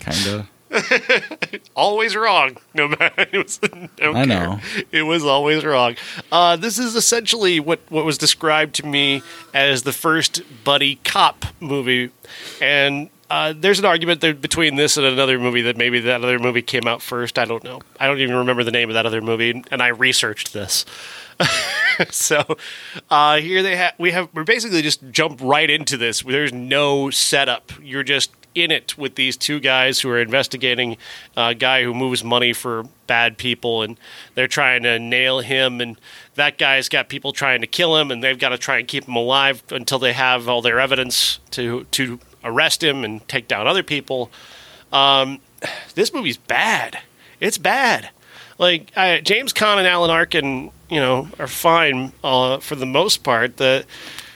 kind 0.00 0.26
of. 0.28 0.46
Always 1.74 2.16
wrong. 2.16 2.56
No 2.74 2.88
matter. 2.88 3.26
It 3.32 3.44
was, 3.44 3.58
don't 3.58 4.16
I 4.16 4.24
know. 4.24 4.60
It 4.90 5.02
was 5.02 5.24
always 5.24 5.64
wrong. 5.64 5.96
Uh, 6.30 6.56
this 6.56 6.78
is 6.78 6.94
essentially 6.94 7.60
what 7.60 7.80
what 7.88 8.04
was 8.04 8.18
described 8.18 8.74
to 8.76 8.86
me 8.86 9.22
as 9.54 9.82
the 9.82 9.92
first 9.92 10.42
buddy 10.64 10.96
cop 10.96 11.46
movie, 11.60 12.10
and. 12.60 13.10
Uh, 13.30 13.54
there's 13.56 13.78
an 13.78 13.86
argument 13.86 14.20
there 14.20 14.34
between 14.34 14.76
this 14.76 14.98
and 14.98 15.06
another 15.06 15.38
movie 15.38 15.62
that 15.62 15.74
maybe 15.74 16.00
that 16.00 16.22
other 16.22 16.38
movie 16.38 16.60
came 16.60 16.86
out 16.86 17.00
first. 17.00 17.38
I 17.38 17.46
don't 17.46 17.64
know. 17.64 17.80
I 17.98 18.06
don't 18.06 18.18
even 18.18 18.36
remember 18.36 18.62
the 18.62 18.70
name 18.70 18.90
of 18.90 18.94
that 18.94 19.06
other 19.06 19.22
movie, 19.22 19.64
and 19.70 19.82
I 19.82 19.88
researched 19.88 20.52
this. 20.52 20.84
so 22.10 22.44
uh, 23.10 23.38
here 23.38 23.62
they 23.62 23.76
have 23.76 23.94
we 23.98 24.10
have 24.10 24.28
we're 24.34 24.44
basically 24.44 24.82
just 24.82 25.00
jump 25.10 25.40
right 25.42 25.70
into 25.70 25.96
this. 25.96 26.20
There's 26.20 26.52
no 26.52 27.08
setup. 27.08 27.72
You're 27.80 28.02
just 28.02 28.32
in 28.54 28.70
it 28.70 28.96
with 28.98 29.14
these 29.14 29.36
two 29.36 29.60
guys 29.60 30.00
who 30.00 30.10
are 30.10 30.20
investigating 30.20 30.96
a 31.36 31.54
guy 31.54 31.82
who 31.82 31.94
moves 31.94 32.22
money 32.22 32.52
for 32.52 32.84
bad 33.06 33.38
people, 33.38 33.82
and 33.82 33.98
they're 34.34 34.48
trying 34.48 34.82
to 34.82 34.98
nail 34.98 35.40
him. 35.40 35.80
And 35.80 35.98
that 36.34 36.58
guy's 36.58 36.88
got 36.88 37.08
people 37.08 37.32
trying 37.32 37.60
to 37.60 37.66
kill 37.66 37.96
him, 37.96 38.10
and 38.10 38.22
they've 38.22 38.38
got 38.38 38.50
to 38.50 38.58
try 38.58 38.78
and 38.78 38.88
keep 38.88 39.04
him 39.04 39.16
alive 39.16 39.62
until 39.70 39.98
they 39.98 40.12
have 40.12 40.48
all 40.48 40.62
their 40.62 40.80
evidence 40.80 41.38
to 41.52 41.84
to 41.92 42.18
arrest 42.44 42.82
him 42.82 43.04
and 43.04 43.26
take 43.28 43.48
down 43.48 43.66
other 43.66 43.82
people. 43.82 44.30
Um, 44.92 45.40
this 45.94 46.12
movie's 46.12 46.36
bad. 46.36 46.98
It's 47.40 47.58
bad. 47.58 48.10
Like 48.58 48.92
I, 48.96 49.20
James 49.20 49.52
Caan 49.52 49.78
and 49.78 49.86
Alan 49.86 50.10
Arkin, 50.10 50.70
you 50.90 51.00
know, 51.00 51.28
are 51.38 51.46
fine 51.46 52.12
uh, 52.22 52.58
for 52.58 52.76
the 52.76 52.86
most 52.86 53.24
part. 53.24 53.56
The 53.56 53.84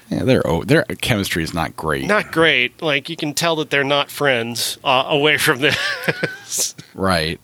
Yeah, 0.08 0.22
their 0.22 0.42
their 0.64 0.84
chemistry 0.84 1.42
is 1.42 1.52
not 1.52 1.76
great. 1.76 2.06
not 2.06 2.30
great. 2.30 2.80
Like 2.80 3.08
you 3.08 3.16
can 3.16 3.34
tell 3.34 3.56
that 3.56 3.70
they're 3.70 3.84
not 3.84 4.10
friends 4.10 4.78
uh, 4.84 5.04
away 5.08 5.36
from 5.38 5.58
this. 5.60 6.74
Right. 6.94 7.40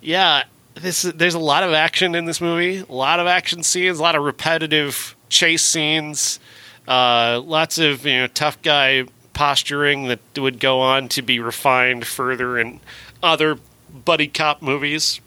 yeah, 0.00 0.44
this 0.74 1.02
there's 1.02 1.34
a 1.34 1.40
lot 1.40 1.64
of 1.64 1.72
action 1.72 2.14
in 2.14 2.26
this 2.26 2.40
movie. 2.40 2.78
A 2.78 2.92
lot 2.92 3.18
of 3.20 3.26
action 3.26 3.62
scenes. 3.62 3.98
A 3.98 4.02
lot 4.02 4.14
of 4.14 4.22
repetitive 4.22 5.16
chase 5.28 5.64
scenes. 5.64 6.38
Uh, 6.86 7.40
lots 7.44 7.78
of 7.78 8.06
you 8.06 8.18
know 8.18 8.26
tough 8.28 8.60
guy 8.62 9.04
posturing 9.32 10.08
that 10.08 10.20
would 10.38 10.60
go 10.60 10.80
on 10.80 11.08
to 11.08 11.22
be 11.22 11.40
refined 11.40 12.06
further 12.06 12.58
in 12.58 12.80
other 13.22 13.58
buddy 14.04 14.28
cop 14.28 14.62
movies. 14.62 15.20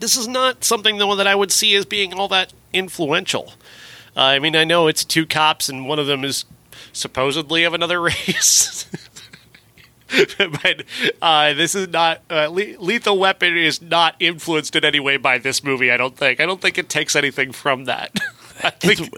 This 0.00 0.16
is 0.16 0.26
not 0.26 0.64
something 0.64 0.98
though 0.98 1.14
that 1.16 1.26
I 1.26 1.34
would 1.34 1.52
see 1.52 1.74
as 1.74 1.84
being 1.84 2.14
all 2.14 2.28
that 2.28 2.52
influential. 2.72 3.52
Uh, 4.16 4.20
I 4.20 4.38
mean, 4.38 4.54
I 4.56 4.64
know 4.64 4.86
it's 4.86 5.04
two 5.04 5.26
cops 5.26 5.68
and 5.68 5.88
one 5.88 5.98
of 5.98 6.06
them 6.06 6.24
is 6.24 6.44
supposedly 6.92 7.64
of 7.64 7.74
another 7.74 8.00
race. 8.02 8.86
but 10.38 10.84
uh, 11.20 11.54
this 11.54 11.74
is 11.74 11.88
not 11.88 12.20
uh, 12.30 12.46
Le- 12.48 12.78
Lethal 12.78 13.18
Weapon 13.18 13.56
is 13.56 13.82
not 13.82 14.14
influenced 14.20 14.76
in 14.76 14.84
any 14.84 15.00
way 15.00 15.16
by 15.16 15.38
this 15.38 15.64
movie. 15.64 15.90
I 15.90 15.96
don't 15.96 16.16
think. 16.16 16.40
I 16.40 16.46
don't 16.46 16.60
think 16.60 16.78
it 16.78 16.88
takes 16.88 17.16
anything 17.16 17.50
from 17.52 17.84
that. 17.86 18.12
I 18.62 18.70
think 18.70 19.12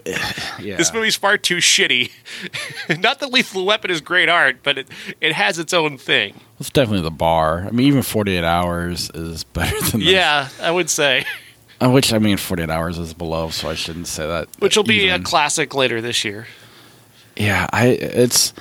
Yeah. 0.59 0.77
this 0.77 0.91
movie's 0.91 1.15
far 1.15 1.37
too 1.37 1.57
shitty. 1.57 2.09
not 2.99 3.19
that 3.19 3.31
Lethal 3.31 3.65
Weapon 3.65 3.91
is 3.91 4.01
great 4.01 4.29
art, 4.29 4.57
but 4.63 4.79
it 4.79 4.87
it 5.21 5.33
has 5.33 5.59
its 5.59 5.73
own 5.73 5.99
thing. 5.99 6.33
It's 6.59 6.71
definitely 6.71 7.03
the 7.03 7.11
bar. 7.11 7.65
I 7.67 7.69
mean, 7.69 7.85
even 7.85 8.01
48 8.01 8.43
hours 8.43 9.11
is 9.13 9.43
better 9.43 9.79
than 9.91 9.99
this. 9.99 10.09
Yeah, 10.09 10.49
I 10.59 10.71
would 10.71 10.89
say. 10.89 11.23
Uh, 11.79 11.89
Which, 11.91 12.11
I 12.11 12.19
mean, 12.19 12.37
48 12.37 12.69
hours 12.69 12.97
is 12.97 13.13
below, 13.13 13.49
so 13.49 13.69
I 13.69 13.75
shouldn't 13.75 14.07
say 14.07 14.25
that. 14.25 14.47
Which 14.59 14.75
will 14.75 14.83
be 14.83 15.09
a 15.09 15.19
classic 15.19 15.75
later 15.75 16.01
this 16.01 16.25
year. 16.25 16.47
Yeah, 17.35 17.67
I 17.71 17.87
it's. 17.87 18.53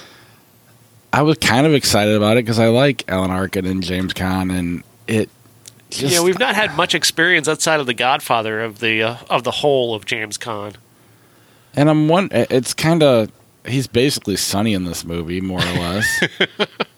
I 1.12 1.22
was 1.22 1.38
kind 1.38 1.66
of 1.66 1.72
excited 1.72 2.14
about 2.14 2.36
it 2.36 2.44
because 2.44 2.58
I 2.58 2.68
like 2.68 3.04
Alan 3.08 3.30
Arkin 3.30 3.64
and 3.64 3.82
James 3.82 4.12
Caan, 4.12 4.54
and 4.56 4.82
it. 5.06 5.30
Just, 5.88 6.12
yeah, 6.12 6.20
we've 6.22 6.38
not 6.38 6.54
had 6.56 6.76
much 6.76 6.94
experience 6.94 7.48
outside 7.48 7.80
of 7.80 7.86
the 7.86 7.94
Godfather 7.94 8.60
of 8.60 8.80
the 8.80 9.02
uh, 9.02 9.16
of 9.30 9.44
the 9.44 9.50
whole 9.50 9.94
of 9.94 10.04
James 10.04 10.36
Caan. 10.36 10.74
and 11.74 11.88
I'm 11.88 12.08
one. 12.08 12.28
It's 12.32 12.74
kind 12.74 13.02
of 13.02 13.30
he's 13.64 13.86
basically 13.86 14.36
Sonny 14.36 14.74
in 14.74 14.84
this 14.84 15.04
movie, 15.04 15.40
more 15.40 15.60
or 15.60 15.72
less. 15.72 16.24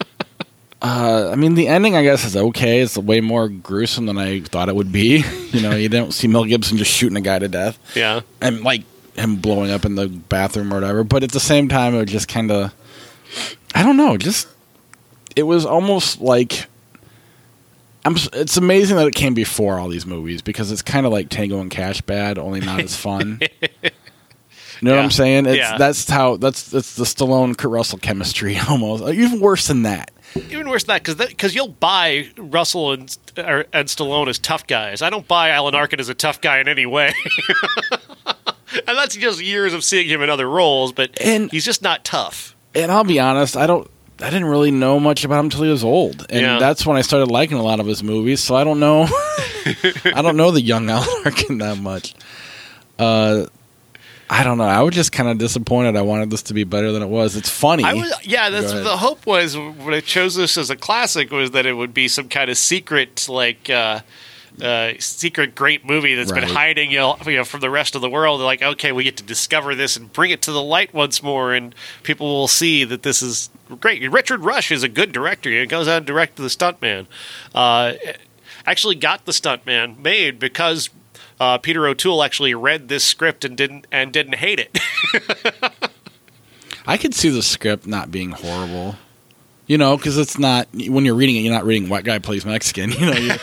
Uh, 0.81 1.31
I 1.33 1.35
mean, 1.35 1.55
the 1.55 1.67
ending, 1.67 1.97
I 1.97 2.03
guess, 2.05 2.25
is 2.25 2.37
okay. 2.37 2.81
It's 2.83 2.97
way 2.97 3.21
more 3.21 3.49
gruesome 3.49 4.07
than 4.07 4.17
I 4.17 4.41
thought 4.41 4.69
it 4.69 4.77
would 4.77 4.93
be. 4.93 5.25
you 5.51 5.61
know, 5.61 5.73
you 5.75 5.89
don't 5.89 6.13
see 6.13 6.29
Mel 6.29 6.45
Gibson 6.45 6.77
just 6.79 6.93
shooting 6.93 7.17
a 7.17 7.21
guy 7.21 7.39
to 7.41 7.49
death 7.49 7.79
Yeah. 7.97 8.21
and 8.41 8.63
like 8.63 8.83
him 9.17 9.37
blowing 9.37 9.73
up 9.73 9.85
in 9.85 9.97
the 9.97 10.07
bathroom 10.07 10.73
or 10.73 10.77
whatever. 10.77 11.03
But 11.03 11.25
at 11.25 11.33
the 11.33 11.41
same 11.41 11.69
time, 11.69 11.95
it 11.95 11.99
was 11.99 12.11
just 12.13 12.29
kind 12.29 12.53
of, 12.53 12.73
I 13.75 13.83
don't 13.83 13.97
know, 13.97 14.17
just 14.17 14.47
it 15.35 15.43
was 15.45 15.67
almost 15.67 16.21
like. 16.21 16.67
I'm, 18.05 18.15
it's 18.33 18.57
amazing 18.57 18.97
that 18.97 19.07
it 19.09 19.15
came 19.15 19.35
before 19.35 19.79
all 19.79 19.89
these 19.89 20.07
movies 20.07 20.41
because 20.41 20.71
it's 20.71 20.81
kind 20.81 21.05
of 21.05 21.13
like 21.13 21.29
Tango 21.29 21.61
and 21.61 21.71
Cash 21.71 22.01
Bad, 22.03 22.39
only 22.39 22.61
not 22.61 22.81
as 22.81 22.97
fun. 22.97 23.41
You 24.81 24.89
know 24.89 24.97
what 24.97 25.05
I'm 25.05 25.11
saying? 25.11 25.47
It's, 25.47 25.57
Yeah. 25.57 25.77
That's 25.79 26.09
how 26.09 26.37
that's 26.37 26.71
that's 26.71 26.95
the 26.97 27.05
Stallone 27.05 27.57
Kurt 27.57 27.71
Russell 27.71 27.99
chemistry 27.99 28.59
almost. 28.69 29.03
Even 29.13 29.41
worse 29.41 29.67
than 29.69 29.83
that. 29.83 30.11
Even 30.51 30.69
worse 30.69 30.85
than 30.85 30.95
that, 30.95 31.03
because 31.05 31.29
because 31.29 31.55
you'll 31.55 31.69
buy 31.69 32.29
Russell 32.37 32.93
and 32.93 33.19
or, 33.39 33.65
and 33.73 33.89
Stallone 33.89 34.29
as 34.29 34.39
tough 34.39 34.67
guys. 34.67 35.01
I 35.03 35.11
don't 35.11 35.27
buy 35.27 35.51
Alan 35.51 35.75
Arkin 35.75 36.01
as 36.01 36.09
a 36.09 36.15
tough 36.15 36.41
guy 36.41 36.59
in 36.59 36.69
any 36.69 36.85
way. 36.87 37.13
and 38.27 38.97
that's 38.97 39.17
just 39.17 39.43
years 39.43 39.73
of 39.73 39.83
seeing 39.85 40.07
him 40.09 40.23
in 40.23 40.31
other 40.31 40.49
roles, 40.49 40.93
but 40.93 41.21
And- 41.21 41.51
he's 41.51 41.65
just 41.65 41.83
not 41.83 42.05
tough. 42.05 42.55
And 42.75 42.93
I'll 42.93 43.05
be 43.05 43.19
honest, 43.19 43.57
I 43.57 43.67
don't. 43.67 43.91
I 44.21 44.31
didn't 44.31 44.47
really 44.47 44.73
know 44.73 44.99
much 44.99 45.25
about 45.25 45.39
him 45.41 45.45
until 45.47 45.63
he 45.63 45.71
was 45.71 45.85
old, 45.85 46.27
and 46.29 46.41
Yeah. 46.41 46.59
that's 46.59 46.85
when 46.85 46.97
I 46.97 47.03
started 47.03 47.31
liking 47.31 47.57
a 47.57 47.63
lot 47.63 47.79
of 47.81 47.87
his 47.87 48.03
movies. 48.03 48.41
So 48.41 48.57
I 48.57 48.65
don't 48.65 48.81
know. 48.81 49.05
I 50.05 50.21
don't 50.23 50.37
know 50.37 50.51
the 50.51 50.61
young 50.61 50.91
Alan 50.91 51.09
Arkin 51.25 51.59
that 51.59 51.79
much. 51.79 52.15
Uh, 52.99 53.47
I 54.31 54.45
don't 54.45 54.59
know. 54.59 54.65
I 54.65 54.83
was 54.83 54.95
just 54.95 55.13
kind 55.13 55.29
of 55.29 55.39
disappointed. 55.39 55.97
I 55.97 56.03
wanted 56.03 56.31
this 56.31 56.43
to 56.45 56.55
be 56.55 56.65
better 56.65 56.93
than 56.93 57.03
it 57.03 57.09
was. 57.09 57.35
It's 57.35 57.49
funny. 57.49 57.85
I 57.85 57.95
was, 57.95 58.13
yeah, 58.27 58.51
that's 58.51 58.73
the 58.73 58.97
hope 58.97 59.27
was 59.27 59.57
when 59.57 59.95
I 59.95 60.01
chose 60.01 60.35
this 60.35 60.59
as 60.59 60.71
a 60.71 60.77
classic 60.77 61.31
was 61.31 61.53
that 61.53 61.65
it 61.67 61.73
would 61.73 61.95
be 61.95 62.09
some 62.09 62.29
kind 62.29 62.51
of 62.51 62.57
secret 62.57 63.29
like. 63.29 63.71
Uh, 63.71 64.01
uh, 64.63 64.95
secret 64.99 65.55
great 65.55 65.85
movie 65.85 66.17
that's 66.17 66.33
been 66.33 66.43
hiding 66.43 66.91
you 66.91 66.99
know, 66.99 67.17
you 67.27 67.37
know 67.37 67.45
from 67.45 67.61
the 67.61 67.71
rest 67.71 67.95
of 67.95 68.01
the 68.01 68.11
world. 68.11 68.41
Like, 68.41 68.61
okay, 68.61 68.91
we 68.91 69.05
get 69.05 69.17
to 69.19 69.23
discover 69.23 69.77
this 69.77 69.97
and 69.97 70.13
bring 70.13 70.33
it 70.33 70.43
to 70.43 70.53
the 70.53 70.63
light 70.63 70.93
once 70.93 71.23
more, 71.23 71.55
and 71.55 71.73
people 72.03 72.27
will 72.27 72.49
see 72.49 72.83
that 72.85 73.05
this 73.05 73.23
is 73.23 73.51
great. 73.81 74.11
Richard 74.11 74.43
Rush 74.43 74.73
is 74.73 74.83
a 74.83 74.89
good 74.89 75.13
director. 75.13 75.51
He 75.51 75.65
goes 75.67 75.87
out 75.87 75.99
and 75.99 76.07
directed 76.07 76.43
the 76.43 76.49
Stuntman. 76.49 77.07
Uh, 77.55 77.93
actually, 78.67 78.97
got 78.97 79.27
the 79.27 79.33
Stuntman 79.33 79.99
made 79.99 80.41
because 80.41 80.91
uh, 81.41 81.59
Peter 81.59 81.87
O'Toole 81.87 82.23
actually 82.23 82.55
read 82.55 82.89
this 82.89 83.05
script 83.05 83.45
and 83.45 83.57
didn't 83.57 83.87
and 83.93 84.13
didn't 84.13 84.37
hate 84.37 84.59
it. 84.61 84.79
I 86.87 86.97
could 86.97 87.15
see 87.15 87.29
the 87.29 87.43
script 87.43 87.87
not 87.87 88.11
being 88.11 88.31
horrible. 88.31 88.97
You 89.67 89.77
know, 89.77 89.99
because 89.99 90.17
it's 90.17 90.39
not 90.39 90.67
when 90.73 91.05
you're 91.05 91.15
reading 91.15 91.37
it, 91.37 91.41
you're 91.41 91.53
not 91.53 91.67
reading 91.67 91.91
white 91.91 92.05
guy 92.05 92.19
plays 92.19 92.47
Mexican. 92.47 92.91
You 92.99 93.07
know, 93.07 93.13
you're, 93.19 93.37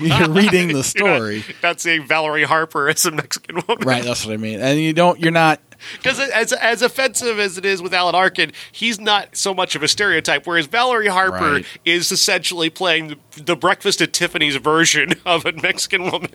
you're 0.00 0.30
reading 0.30 0.68
the 0.68 0.74
You're 0.74 0.82
story, 0.84 1.38
not, 1.38 1.62
not 1.62 1.80
seeing 1.80 2.06
Valerie 2.06 2.44
Harper 2.44 2.88
as 2.88 3.04
a 3.04 3.10
Mexican 3.10 3.56
woman. 3.66 3.84
right? 3.84 4.04
That's 4.04 4.24
what 4.24 4.32
I 4.32 4.36
mean. 4.36 4.60
And 4.60 4.78
you 4.80 4.92
don't. 4.92 5.18
You're 5.18 5.32
not. 5.32 5.60
Because 5.96 6.20
as 6.20 6.52
as 6.52 6.82
offensive 6.82 7.40
as 7.40 7.58
it 7.58 7.66
is 7.66 7.82
with 7.82 7.92
Alan 7.92 8.14
Arkin, 8.14 8.52
he's 8.70 9.00
not 9.00 9.34
so 9.36 9.52
much 9.52 9.74
of 9.74 9.82
a 9.82 9.88
stereotype. 9.88 10.46
Whereas 10.46 10.66
Valerie 10.66 11.08
Harper 11.08 11.54
Right. 11.54 11.66
is 11.84 12.12
essentially 12.12 12.70
playing 12.70 13.08
the, 13.08 13.18
the 13.42 13.56
Breakfast 13.56 14.00
at 14.00 14.12
Tiffany's 14.12 14.54
version 14.56 15.14
of 15.26 15.44
a 15.44 15.52
Mexican 15.52 16.04
woman. 16.12 16.30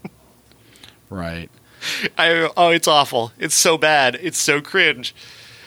Right. 1.12 1.52
I, 2.18 2.50
oh, 2.56 2.70
it's 2.70 2.88
awful. 2.88 3.32
It's 3.38 3.56
so 3.56 3.78
bad. 3.78 4.18
It's 4.22 4.38
so 4.38 4.62
cringe. 4.62 5.14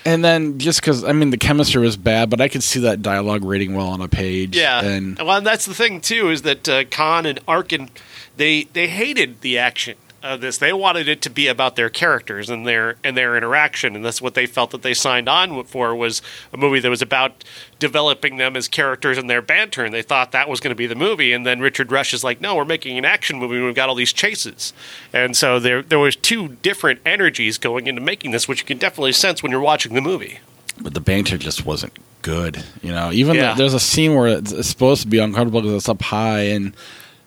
And 0.07 0.24
then 0.24 0.59
just 0.59 0.80
because 0.80 1.05
I 1.05 1.12
mean 1.12 1.30
the 1.30 1.38
chemistry 1.38 1.82
was 1.82 1.97
bad, 1.97 2.28
but 2.28 2.40
I 2.40 2.49
could 2.49 2.62
see 2.62 2.80
that 2.80 3.01
dialogue 3.01 3.45
reading 3.45 3.74
well 3.74 3.88
on 3.88 4.01
a 4.01 4.09
page. 4.09 4.57
Yeah. 4.57 4.82
and 4.84 5.18
well, 5.18 5.38
and 5.38 5.47
that's 5.47 5.64
the 5.66 5.74
thing 5.74 6.01
too 6.01 6.30
is 6.30 6.42
that 6.42 6.68
uh, 6.68 6.84
Caan 6.84 7.24
and 7.26 7.40
Arkin, 7.49 7.88
they 8.36 8.64
they 8.64 8.88
hated 8.88 9.40
the 9.40 9.59
action 9.59 9.97
of 10.25 10.41
this. 10.41 10.59
They 10.59 10.72
wanted 10.72 11.07
it 11.09 11.22
to 11.22 11.31
be 11.31 11.47
about 11.47 11.77
their 11.77 11.89
characters 11.91 12.51
and 12.51 12.66
their 12.66 12.97
and 13.05 13.16
their 13.16 13.37
interaction, 13.37 13.95
and 13.95 14.05
that's 14.05 14.20
what 14.22 14.35
they 14.35 14.47
felt 14.47 14.70
that 14.72 14.83
they 14.83 14.95
signed 14.95 15.29
on 15.29 15.62
for 15.64 15.95
was 15.95 16.22
a 16.53 16.57
movie 16.57 16.81
that 16.81 16.89
was 16.91 17.03
about 17.03 17.45
developing 17.79 18.39
them 18.39 18.57
as 18.57 18.66
characters 18.68 19.18
and 19.18 19.29
their 19.29 19.43
banter. 19.43 19.85
And 19.85 19.93
they 19.95 20.03
thought 20.03 20.33
that 20.33 20.49
was 20.49 20.61
going 20.61 20.70
to 20.70 20.75
be 20.75 20.87
the 20.87 20.95
movie. 20.95 21.33
And 21.33 21.45
then 21.47 21.61
Richard 21.61 21.93
Rush 21.93 22.14
is 22.14 22.25
like, 22.25 22.41
"No, 22.41 22.57
we're 22.57 22.64
making 22.64 22.97
an 22.99 23.05
action 23.05 23.39
movie. 23.39 23.61
We've 23.61 23.75
got 23.75 23.89
all 23.89 23.95
these 23.95 24.12
chases." 24.12 24.72
And 25.12 25.37
so 25.37 25.61
there 25.61 25.83
there 25.83 25.99
was 25.99 26.16
two 26.16 26.49
different 26.62 27.01
energies 27.05 27.59
going 27.59 27.87
into 27.87 28.01
making 28.01 28.31
this, 28.33 28.49
which 28.49 28.61
you 28.61 28.66
can 28.66 28.79
definitely 28.79 29.12
sense 29.12 29.43
when 29.43 29.53
you're 29.53 29.61
watching 29.61 29.95
the 29.95 30.01
movie. 30.01 30.39
but 30.81 30.93
the 30.95 31.01
banter 31.01 31.39
just 31.39 31.64
wasn't 31.64 31.93
good. 32.22 32.64
You 32.83 32.91
know, 32.93 33.12
even 33.12 33.37
Yeah. 33.37 33.53
the, 33.53 33.59
there's 33.59 33.75
a 33.75 33.79
scene 33.81 34.14
where 34.14 34.27
it's, 34.27 34.51
it's 34.51 34.68
supposed 34.68 35.03
to 35.03 35.09
be 35.09 35.18
uncomfortable 35.18 35.61
because 35.61 35.77
it's 35.77 35.89
up 35.89 36.03
high, 36.03 36.41
and 36.45 36.75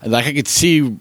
like 0.05 0.25
I 0.25 0.33
could 0.33 0.47
see 0.49 0.97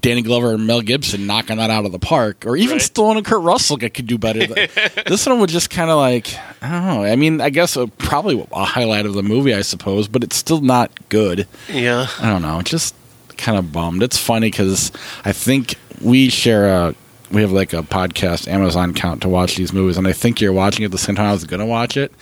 Danny 0.00 0.22
Glover 0.22 0.54
and 0.54 0.66
Mel 0.66 0.80
Gibson 0.80 1.26
knocking 1.26 1.56
that 1.58 1.70
out 1.70 1.84
of 1.84 1.92
the 1.92 1.98
park, 1.98 2.44
or 2.46 2.56
even 2.56 2.76
Right. 2.76 2.80
Stallone 2.82 3.16
and 3.16 3.26
Kurt 3.26 3.42
Russell 3.42 3.76
could 3.78 4.06
do 4.06 4.16
better. 4.16 4.46
this 5.06 5.26
one 5.26 5.40
was 5.40 5.52
just 5.52 5.70
kind 5.70 5.90
of 5.90 5.96
like 5.98 6.28
I 6.62 6.70
don't 6.70 6.86
know. 6.86 7.04
I 7.04 7.16
mean, 7.16 7.40
I 7.40 7.50
guess 7.50 7.76
uh, 7.76 7.86
probably 7.98 8.46
a 8.52 8.64
highlight 8.64 9.06
of 9.06 9.14
the 9.14 9.22
movie, 9.22 9.54
I 9.54 9.62
suppose, 9.62 10.08
but 10.08 10.22
it's 10.24 10.36
still 10.36 10.60
not 10.60 10.90
good. 11.08 11.46
Yeah. 11.68 12.06
I 12.20 12.30
don't 12.30 12.42
know, 12.42 12.62
just 12.62 12.94
kind 13.36 13.58
of 13.58 13.72
bummed. 13.72 14.02
It's 14.02 14.18
funny 14.18 14.50
because 14.50 14.92
I 15.24 15.32
think 15.32 15.74
we 16.00 16.28
share 16.28 16.66
a 16.68 16.94
we 17.30 17.42
have 17.42 17.52
like 17.52 17.72
a 17.72 17.82
podcast 17.82 18.48
Amazon 18.48 18.90
account 18.90 19.22
to 19.22 19.28
watch 19.28 19.56
these 19.56 19.72
movies, 19.72 19.96
and 19.96 20.06
I 20.06 20.12
think 20.12 20.40
you're 20.40 20.52
watching 20.52 20.82
it 20.82 20.86
at 20.86 20.90
the 20.90 20.98
same 20.98 21.14
time 21.14 21.26
I 21.26 21.32
was 21.32 21.44
going 21.44 21.60
to 21.60 21.66
watch 21.66 21.96
it. 21.96 22.12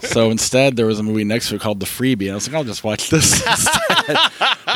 so 0.00 0.30
instead, 0.30 0.76
there 0.76 0.86
was 0.86 0.98
a 0.98 1.02
movie 1.02 1.24
next 1.24 1.48
to 1.50 1.56
it 1.56 1.60
called 1.60 1.80
The 1.80 1.86
Freebie, 1.86 2.22
and 2.22 2.32
I 2.32 2.34
was 2.34 2.48
like, 2.48 2.56
I'll 2.56 2.64
just 2.64 2.84
watch 2.84 3.10
this 3.10 3.46
instead 3.46 4.18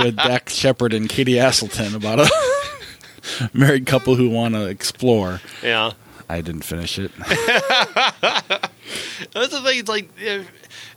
with 0.01 0.17
Dax 0.17 0.55
Shepard 0.55 0.93
and 0.93 1.09
Katie 1.09 1.35
Aselton 1.35 1.95
about 1.95 2.21
a 2.21 2.31
married 3.55 3.87
couple 3.87 4.17
who 4.17 4.29
want 4.29 4.55
to 4.55 4.67
explore. 4.67 5.41
Yeah. 5.63 5.93
I 6.29 6.43
didn't 6.43 6.63
finish 6.63 6.99
it. 6.99 7.11
That's 7.17 7.41
the 9.51 9.63
thing. 9.65 9.79
It's 9.79 9.89
like, 9.89 10.11
uh, 10.27 10.43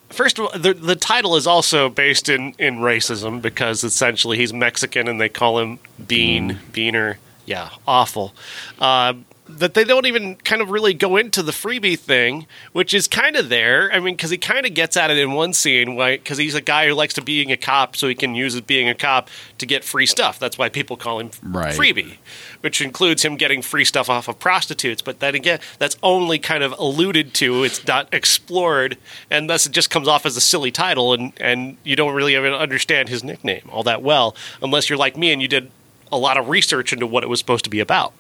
first 0.10 0.38
of 0.40 0.46
all, 0.46 0.60
the 0.60 0.74
the 0.74 0.98
title 0.98 1.38
is 1.38 1.48
also 1.48 1.88
based 1.88 2.28
in 2.28 2.54
in 2.60 2.80
racism 2.80 3.42
because 3.42 3.86
essentially 3.86 4.36
he's 4.36 4.52
Mexican 4.52 5.08
and 5.08 5.22
they 5.22 5.30
call 5.30 5.60
him 5.60 5.80
Bean 6.06 6.60
Beaner. 6.74 7.16
Yeah, 7.52 7.70
awful. 7.86 8.34
Uh, 8.80 9.14
that 9.50 9.74
they 9.74 9.84
don't 9.84 10.06
even 10.06 10.36
kind 10.38 10.62
of 10.62 10.70
really 10.70 10.94
go 10.94 11.18
into 11.18 11.44
the 11.44 11.52
freebie 11.52 12.00
thing, 12.00 12.48
which 12.72 12.94
is 12.94 13.06
kind 13.10 13.36
of 13.36 13.50
there. 13.50 13.92
I 13.92 14.00
mean, 14.00 14.16
because 14.16 14.30
he 14.30 14.38
kind 14.38 14.66
of 14.66 14.74
gets 14.74 14.96
at 14.96 15.12
it 15.12 15.18
in 15.18 15.34
one 15.34 15.52
scene, 15.52 15.98
because 15.98 16.38
he's 16.38 16.56
a 16.56 16.62
guy 16.62 16.88
who 16.88 16.94
likes 16.94 17.14
to 17.16 17.22
being 17.22 17.52
a 17.52 17.58
cop, 17.58 17.98
so 17.98 18.08
he 18.08 18.16
can 18.16 18.34
use 18.34 18.54
his 18.54 18.62
being 18.62 18.88
a 18.88 18.96
cop 18.96 19.30
to 19.58 19.66
get 19.66 19.84
free 19.84 20.06
stuff. 20.06 20.40
That's 20.40 20.58
why 20.58 20.70
people 20.70 20.96
call 20.96 21.20
him 21.20 21.32
Right. 21.44 21.76
freebie, 21.76 22.16
which 22.62 22.80
includes 22.82 23.26
him 23.26 23.36
getting 23.36 23.62
free 23.62 23.84
stuff 23.84 24.10
off 24.10 24.30
of 24.30 24.40
prostitutes. 24.40 25.02
But 25.02 25.20
then 25.20 25.36
again, 25.36 25.60
that's 25.80 25.98
only 26.02 26.40
kind 26.40 26.64
of 26.64 26.74
alluded 26.80 27.34
to. 27.34 27.66
It's 27.66 27.86
not 27.86 28.08
explored, 28.14 28.98
and 29.30 29.50
thus 29.50 29.66
it 29.66 29.74
just 29.74 29.90
comes 29.90 30.08
off 30.08 30.26
as 30.26 30.38
a 30.38 30.42
silly 30.42 30.72
title, 30.72 31.12
and 31.14 31.34
and 31.42 31.76
you 31.84 31.98
don't 31.98 32.14
really 32.14 32.36
even 32.38 32.54
understand 32.54 33.10
his 33.10 33.22
nickname 33.22 33.70
all 33.70 33.84
that 33.84 34.02
well, 34.02 34.34
unless 34.62 34.90
you're 34.90 34.98
like 35.00 35.18
me 35.18 35.34
and 35.34 35.42
you 35.42 35.50
did 35.50 35.72
a 36.12 36.18
lot 36.18 36.38
of 36.38 36.50
research 36.50 36.94
into 36.94 37.08
what 37.08 37.24
it 37.24 37.28
was 37.28 37.40
supposed 37.40 37.64
to 37.66 37.70
be 37.70 37.80
about. 37.80 38.14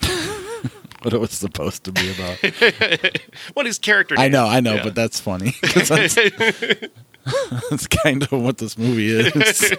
what 1.02 1.12
it 1.12 1.20
was 1.20 1.30
supposed 1.32 1.84
to 1.84 1.92
be 1.92 2.12
about. 2.12 2.38
What 3.54 3.66
his 3.66 3.78
character? 3.78 4.14
I 4.18 4.28
know. 4.28 4.46
I 4.46 4.60
know, 4.60 4.74
Yeah. 4.74 4.82
but 4.84 4.94
that's 4.94 5.18
funny. 5.20 5.54
that's, 5.62 5.88
that's 7.70 7.86
kind 7.86 8.22
of 8.24 8.32
what 8.32 8.58
this 8.58 8.76
movie 8.76 9.08
is. 9.10 9.74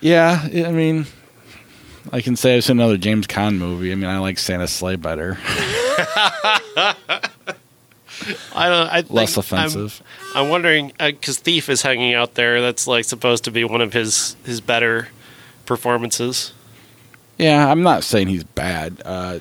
yeah, 0.00 0.40
I 0.52 0.72
mean, 0.72 1.06
I 2.12 2.20
can 2.20 2.34
say 2.36 2.56
I've 2.56 2.64
seen 2.64 2.78
another 2.78 2.96
James 2.96 3.26
Caan 3.26 3.58
movie. 3.58 3.92
I 3.92 3.94
mean, 3.94 4.08
I 4.10 4.18
like 4.18 4.38
Santa's 4.38 4.72
Sleigh 4.72 4.96
better, 4.96 5.38
I 8.54 8.68
don't. 8.68 8.88
I 8.88 9.04
less 9.08 9.36
I'm- 9.36 9.40
offensive. 9.40 10.02
I'm, 10.34 10.48
wondering 10.48 10.92
uh, 11.00 11.08
because 11.10 11.38
Thief 11.38 11.68
is 11.68 11.82
hanging 11.82 12.14
out 12.14 12.34
there. 12.34 12.60
That's 12.60 12.86
like 12.86 13.04
supposed 13.04 13.44
to 13.44 13.50
be 13.50 13.64
one 13.64 13.80
of 13.80 13.92
his 13.92 14.36
his 14.44 14.60
better 14.60 15.08
performances. 15.66 16.52
yeah, 17.38 17.70
I'm 17.70 17.82
not 17.82 18.04
saying 18.04 18.28
he's 18.28 18.44
bad, 18.44 19.00
uh, 19.04 19.38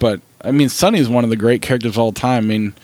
but 0.00 0.20
I 0.42 0.50
mean, 0.50 0.68
Sonny's 0.68 1.08
one 1.08 1.24
of 1.24 1.30
the 1.30 1.36
great 1.36 1.62
characters 1.62 1.92
of 1.92 1.98
all 1.98 2.12
time. 2.12 2.44
I 2.44 2.46
mean, 2.46 2.74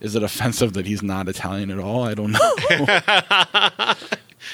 is 0.00 0.14
it 0.16 0.22
offensive 0.22 0.72
that 0.74 0.86
he's 0.86 1.02
not 1.02 1.28
Italian 1.28 1.70
at 1.70 1.78
all? 1.78 2.02
I 2.04 2.14
don't 2.14 2.32
know. 2.32 2.54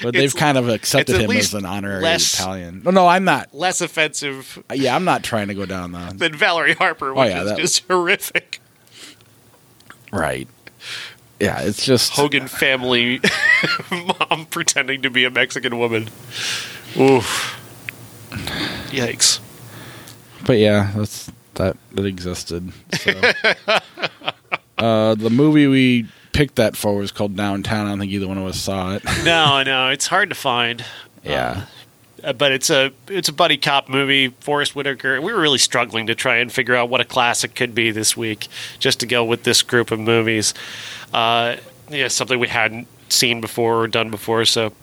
but 0.01 0.13
they've 0.13 0.15
It's- 0.23 0.33
kind 0.33 0.57
of 0.57 0.69
accepted 0.69 1.19
him 1.19 1.31
as 1.31 1.53
an 1.53 1.65
honorary 1.65 2.01
less- 2.01 2.33
Italian. 2.39 2.81
No, 2.83 2.91
no, 2.91 3.07
I'm 3.07 3.23
not. 3.25 3.53
Less 3.53 3.81
offensive 3.81 4.63
Yeah, 4.73 4.95
I'm 4.95 5.03
not 5.05 5.23
trying 5.23 5.47
to 5.49 5.53
go 5.53 5.65
down 5.65 5.91
the 5.91 6.13
than 6.15 6.33
Valerie 6.35 6.73
Harper, 6.75 7.13
which 7.13 7.19
Oh, 7.19 7.23
yeah, 7.29 7.41
is 7.43 7.49
that- 7.49 7.57
just 7.59 7.87
horrific. 7.87 8.59
right. 10.11 10.47
Yeah, 11.39 11.61
it's 11.61 11.83
just 11.83 12.13
Hogan 12.13 12.47
family 12.47 13.19
mom 13.91 14.45
pretending 14.45 15.01
to 15.01 15.09
be 15.09 15.25
a 15.25 15.31
Mexican 15.31 15.79
woman. 15.79 16.09
Oof. 16.99 17.57
Yikes. 18.89 19.39
But 20.45 20.57
yeah, 20.57 20.91
that's 20.95 21.31
that 21.55 21.77
that 21.93 22.05
existed. 22.05 22.71
So. 22.93 23.11
uh, 24.77 25.15
the 25.15 25.29
movie 25.29 25.67
we 25.67 26.07
picked 26.33 26.55
that 26.55 26.75
for 26.75 26.95
was 26.95 27.11
called 27.11 27.35
Downtown. 27.35 27.87
I 27.87 27.89
don't 27.89 27.99
think 27.99 28.11
either 28.11 28.27
one 28.27 28.37
of 28.37 28.45
us 28.45 28.59
saw 28.59 28.95
it. 28.95 29.03
no, 29.23 29.63
no, 29.63 29.89
it's 29.89 30.07
hard 30.07 30.29
to 30.29 30.35
find. 30.35 30.83
yeah. 31.23 31.65
Uh, 32.23 32.33
but 32.33 32.51
it's 32.51 32.69
a 32.69 32.91
it's 33.07 33.29
a 33.29 33.33
buddy 33.33 33.57
cop 33.57 33.89
movie. 33.89 34.27
Forest 34.27 34.75
Whitaker. 34.75 35.19
We 35.21 35.33
were 35.33 35.39
really 35.39 35.57
struggling 35.57 36.07
to 36.07 36.15
try 36.15 36.37
and 36.37 36.51
figure 36.51 36.75
out 36.75 36.89
what 36.89 37.01
a 37.01 37.05
classic 37.05 37.55
could 37.55 37.73
be 37.73 37.91
this 37.91 38.15
week, 38.15 38.47
just 38.77 38.99
to 38.99 39.07
go 39.07 39.25
with 39.25 39.43
this 39.43 39.63
group 39.63 39.89
of 39.89 39.99
movies. 39.99 40.53
Uh, 41.13 41.55
yeah, 41.89 42.07
something 42.09 42.39
we 42.39 42.47
hadn't 42.47 42.87
seen 43.09 43.41
before 43.41 43.81
or 43.81 43.87
done 43.87 44.11
before. 44.11 44.45
So, 44.45 44.73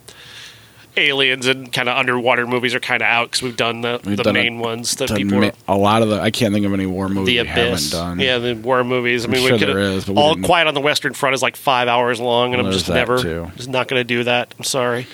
aliens 0.99 1.47
and 1.47 1.73
kind 1.73 1.89
of 1.89 1.97
underwater 1.97 2.47
movies 2.47 2.75
are 2.75 2.81
kind 2.81 3.03
of 3.03 3.07
out 3.07 3.31
because 3.31 3.43
we've 3.43 3.57
done 3.57 3.81
the, 3.81 4.01
We've 4.05 4.17
the 4.17 4.23
done 4.25 4.37
a- 4.37 4.41
main 4.43 4.59
ones 4.59 4.97
that 4.97 5.11
people. 5.15 5.41
ma- 5.41 5.51
a 5.67 5.77
lot 5.77 6.03
of 6.03 6.09
the. 6.09 6.21
I 6.21 6.31
can't 6.31 6.53
think 6.53 6.67
of 6.67 6.73
any 6.75 6.87
war 6.87 7.09
movies 7.09 7.27
the 7.27 7.47
haven't 7.47 7.69
abyss, 7.73 7.91
done. 7.91 8.21
yeah, 8.21 8.39
the 8.39 8.55
war 8.55 8.85
movies. 8.85 9.25
I 9.25 9.29
I'm 9.29 9.33
mean, 9.33 9.43
sure 9.43 9.53
we 9.53 9.59
could 9.59 9.69
there 9.69 9.79
is, 9.79 10.05
but 10.05 10.17
all 10.17 10.35
didn't- 10.35 10.47
Quiet 10.47 10.67
on 10.69 10.75
the 10.75 10.81
Western 10.81 11.15
Front 11.15 11.35
is 11.35 11.43
like 11.43 11.57
five 11.57 11.89
hours 11.89 12.21
long, 12.21 12.55
and 12.55 12.63
Well, 12.63 12.73
I'm 12.73 12.79
just 12.79 12.89
never 12.91 13.19
too. 13.23 13.51
just 13.57 13.69
not 13.69 13.89
going 13.89 14.01
to 14.01 14.05
do 14.05 14.25
that. 14.25 14.55
I'm 14.59 14.65
sorry. 14.65 15.07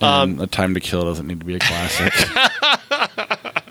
And 0.00 0.40
A 0.40 0.46
Time 0.46 0.74
to 0.74 0.80
Kill 0.80 1.04
doesn't 1.04 1.26
need 1.26 1.40
to 1.40 1.46
be 1.46 1.54
a 1.54 1.58
classic. 1.58 2.12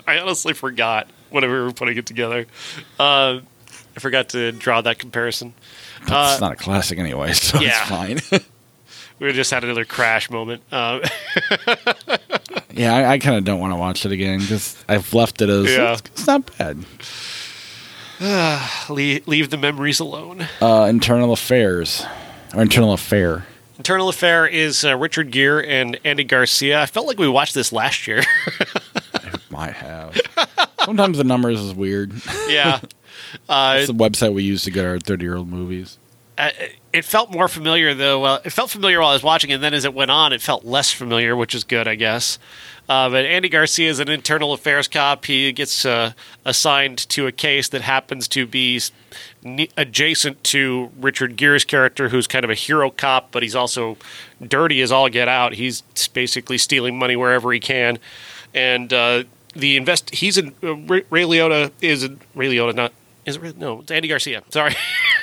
I 0.06 0.18
honestly 0.20 0.52
forgot 0.52 1.06
whenever 1.30 1.52
we 1.60 1.64
were 1.66 1.72
putting 1.72 1.96
it 1.96 2.06
together. 2.06 2.46
Uh, 2.98 3.40
I 3.96 4.00
forgot 4.00 4.30
to 4.30 4.50
draw 4.52 4.80
that 4.80 4.98
comparison. 4.98 5.54
Uh, 6.10 6.30
it's 6.32 6.40
not 6.40 6.52
a 6.52 6.56
classic 6.56 6.98
anyway, 6.98 7.32
so 7.34 7.60
yeah. 7.60 7.68
it's 8.08 8.30
fine. 8.30 8.40
We 9.18 9.32
just 9.32 9.50
had 9.50 9.64
another 9.64 9.84
crash 9.84 10.28
moment. 10.30 10.62
Uh, 10.72 11.00
yeah, 12.72 12.94
I, 12.94 13.12
I 13.12 13.18
kind 13.18 13.36
of 13.36 13.44
don't 13.44 13.60
want 13.60 13.72
to 13.72 13.76
watch 13.76 14.04
it 14.04 14.12
again 14.12 14.40
because 14.40 14.82
I've 14.88 15.12
left 15.14 15.40
it 15.40 15.48
as 15.48 15.70
Yeah. 15.72 15.92
it's, 15.92 16.00
it's 16.00 16.26
not 16.26 16.50
bad. 16.58 16.84
leave, 18.90 19.26
leave 19.26 19.50
the 19.50 19.56
memories 19.56 20.00
alone. 20.00 20.46
Uh, 20.60 20.86
Internal 20.90 21.32
Affairs 21.32 22.04
or 22.54 22.62
Internal 22.62 22.92
Affair. 22.92 23.46
Internal 23.76 24.08
Affair 24.08 24.46
is 24.46 24.84
uh, 24.84 24.96
Richard 24.96 25.30
Gere 25.32 25.66
and 25.66 25.98
Andy 26.04 26.24
Garcia. 26.24 26.80
I 26.82 26.86
felt 26.86 27.06
like 27.06 27.18
we 27.18 27.28
watched 27.28 27.54
this 27.54 27.72
last 27.72 28.06
year. 28.06 28.22
I 29.14 29.30
might 29.50 29.74
have. 29.74 30.20
Sometimes 30.84 31.18
the 31.18 31.24
numbers 31.24 31.60
is 31.60 31.74
weird. 31.74 32.12
yeah. 32.48 32.80
Uh, 33.48 33.76
It's 33.78 33.88
the 33.88 33.94
website 33.94 34.32
we 34.32 34.44
use 34.44 34.62
to 34.62 34.70
get 34.70 34.84
our 34.84 34.98
thirty-year-old 35.00 35.48
movies. 35.48 35.98
It 36.94 37.04
felt 37.04 37.32
more 37.32 37.48
familiar 37.48 37.92
though. 37.92 38.36
It 38.36 38.50
felt 38.50 38.70
familiar 38.70 39.00
while 39.00 39.10
I 39.10 39.14
was 39.14 39.22
watching, 39.24 39.50
and 39.50 39.60
then 39.60 39.74
as 39.74 39.84
it 39.84 39.92
went 39.92 40.12
on, 40.12 40.32
it 40.32 40.40
felt 40.40 40.64
less 40.64 40.92
familiar, 40.92 41.34
which 41.34 41.52
is 41.52 41.64
good, 41.64 41.88
I 41.88 41.96
guess. 41.96 42.38
Uh, 42.88 43.10
but 43.10 43.24
Andy 43.24 43.48
Garcia 43.48 43.90
is 43.90 43.98
an 43.98 44.08
internal 44.08 44.52
affairs 44.52 44.86
cop. 44.86 45.24
He 45.24 45.50
gets 45.50 45.84
uh, 45.84 46.12
assigned 46.44 46.98
to 47.08 47.26
a 47.26 47.32
case 47.32 47.68
that 47.70 47.80
happens 47.82 48.28
to 48.28 48.46
be 48.46 48.80
adjacent 49.76 50.44
to 50.44 50.92
Richard 51.00 51.36
Gere's 51.36 51.64
character, 51.64 52.10
who's 52.10 52.28
kind 52.28 52.44
of 52.44 52.50
a 52.50 52.54
hero 52.54 52.90
cop, 52.90 53.32
but 53.32 53.42
he's 53.42 53.56
also 53.56 53.96
dirty 54.40 54.80
as 54.80 54.92
all 54.92 55.08
get 55.08 55.26
out. 55.26 55.54
He's 55.54 55.80
basically 56.12 56.58
stealing 56.58 56.96
money 56.96 57.16
wherever 57.16 57.52
he 57.52 57.58
can, 57.58 57.98
and 58.54 58.92
uh, 58.92 59.24
the 59.56 59.76
invest. 59.76 60.14
He's 60.14 60.38
in 60.38 60.54
uh, 60.62 60.76
Ray, 60.76 61.02
Liotta 61.24 61.72
is 61.80 62.04
in, 62.04 62.20
Ray 62.36 62.54
Liotta 62.54 62.72
not. 62.72 62.92
Is 63.26 63.36
it, 63.36 63.58
no, 63.58 63.80
it's 63.80 63.90
Andy 63.90 64.06
Garcia. 64.06 64.44
Sorry. 64.50 64.76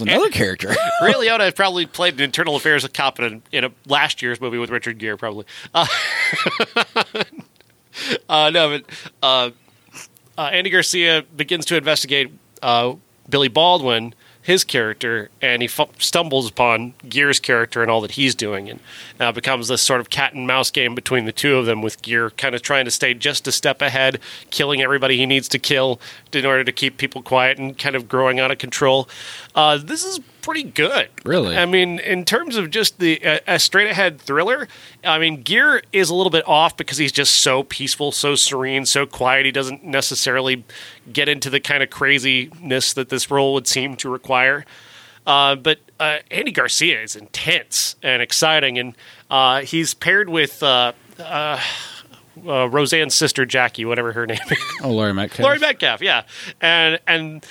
Another 0.00 0.30
character. 0.30 0.68
Ray 1.02 1.12
Liotta 1.12 1.54
probably 1.54 1.86
played 1.86 2.14
an 2.14 2.20
internal 2.20 2.56
affairs 2.56 2.86
cop 2.88 3.18
in 3.18 3.42
a, 3.52 3.56
in 3.56 3.64
a 3.64 3.70
last 3.86 4.22
year's 4.22 4.40
movie 4.40 4.58
with 4.58 4.70
Richard 4.70 4.98
Gere, 4.98 5.16
probably. 5.16 5.46
Uh, 5.72 5.86
uh, 8.28 8.50
no, 8.50 8.78
but 8.78 8.84
uh, 9.22 9.50
uh, 10.36 10.50
Andy 10.52 10.70
Garcia 10.70 11.24
begins 11.36 11.64
to 11.66 11.76
investigate 11.76 12.32
uh, 12.62 12.94
Billy 13.28 13.48
Baldwin, 13.48 14.14
his 14.44 14.62
character, 14.62 15.30
and 15.40 15.62
he 15.62 15.68
f- 15.68 15.88
stumbles 15.98 16.46
upon 16.46 16.92
Gere's 17.08 17.40
character 17.40 17.80
and 17.80 17.90
all 17.90 18.02
that 18.02 18.12
he's 18.12 18.34
doing, 18.34 18.68
and 18.68 18.80
uh, 19.18 19.32
becomes 19.32 19.68
this 19.68 19.80
sort 19.80 20.02
of 20.02 20.10
cat 20.10 20.34
and 20.34 20.46
mouse 20.46 20.70
game 20.70 20.94
between 20.94 21.24
the 21.24 21.32
two 21.32 21.56
of 21.56 21.64
them, 21.64 21.80
with 21.80 22.02
Gere 22.02 22.30
kind 22.30 22.54
of 22.54 22.60
trying 22.60 22.84
to 22.84 22.90
stay 22.90 23.14
just 23.14 23.48
a 23.48 23.52
step 23.52 23.80
ahead, 23.80 24.20
killing 24.50 24.82
everybody 24.82 25.16
he 25.16 25.24
needs 25.24 25.48
to 25.48 25.58
kill 25.58 25.98
in 26.34 26.44
order 26.44 26.62
to 26.62 26.72
keep 26.72 26.98
people 26.98 27.22
quiet 27.22 27.58
and 27.58 27.78
kind 27.78 27.96
of 27.96 28.06
growing 28.06 28.38
out 28.38 28.50
of 28.50 28.58
control. 28.58 29.08
Uh, 29.54 29.78
this 29.78 30.04
is 30.04 30.20
pretty 30.42 30.62
good. 30.64 31.08
Really? 31.24 31.56
I 31.56 31.64
mean, 31.64 31.98
in 32.00 32.26
terms 32.26 32.56
of 32.56 32.68
just 32.68 32.98
the 32.98 33.24
uh, 33.24 33.38
a 33.46 33.58
straight 33.58 33.90
ahead 33.90 34.20
thriller, 34.20 34.68
I 35.02 35.18
mean, 35.18 35.42
Gere 35.42 35.80
is 35.90 36.10
a 36.10 36.14
little 36.14 36.30
bit 36.30 36.46
off 36.46 36.76
because 36.76 36.98
he's 36.98 37.12
just 37.12 37.38
so 37.38 37.62
peaceful, 37.62 38.12
so 38.12 38.34
serene, 38.34 38.84
so 38.84 39.06
quiet. 39.06 39.46
He 39.46 39.52
doesn't 39.52 39.84
necessarily 39.84 40.64
get 41.12 41.28
into 41.28 41.50
the 41.50 41.60
kind 41.60 41.82
of 41.82 41.90
craziness 41.90 42.92
that 42.94 43.08
this 43.08 43.30
role 43.30 43.54
would 43.54 43.66
seem 43.66 43.96
to 43.96 44.08
require. 44.08 44.64
Uh, 45.26 45.54
but 45.54 45.78
uh, 45.98 46.18
Andy 46.30 46.52
Garcia 46.52 47.02
is 47.02 47.16
intense 47.16 47.96
and 48.02 48.20
exciting, 48.20 48.78
and 48.78 48.94
uh, 49.30 49.62
he's 49.62 49.94
paired 49.94 50.28
with 50.28 50.62
uh, 50.62 50.92
uh, 51.18 51.60
uh, 52.46 52.68
Roseanne's 52.68 53.14
sister 53.14 53.46
Jackie, 53.46 53.84
whatever 53.84 54.12
her 54.12 54.26
name 54.26 54.38
is. 54.50 54.58
Oh, 54.82 54.90
Laurie 54.90 55.14
Metcalf. 55.14 55.40
Laurie 55.44 55.58
Metcalf, 55.58 56.02
yeah, 56.02 56.24
and 56.60 56.98
and 57.06 57.46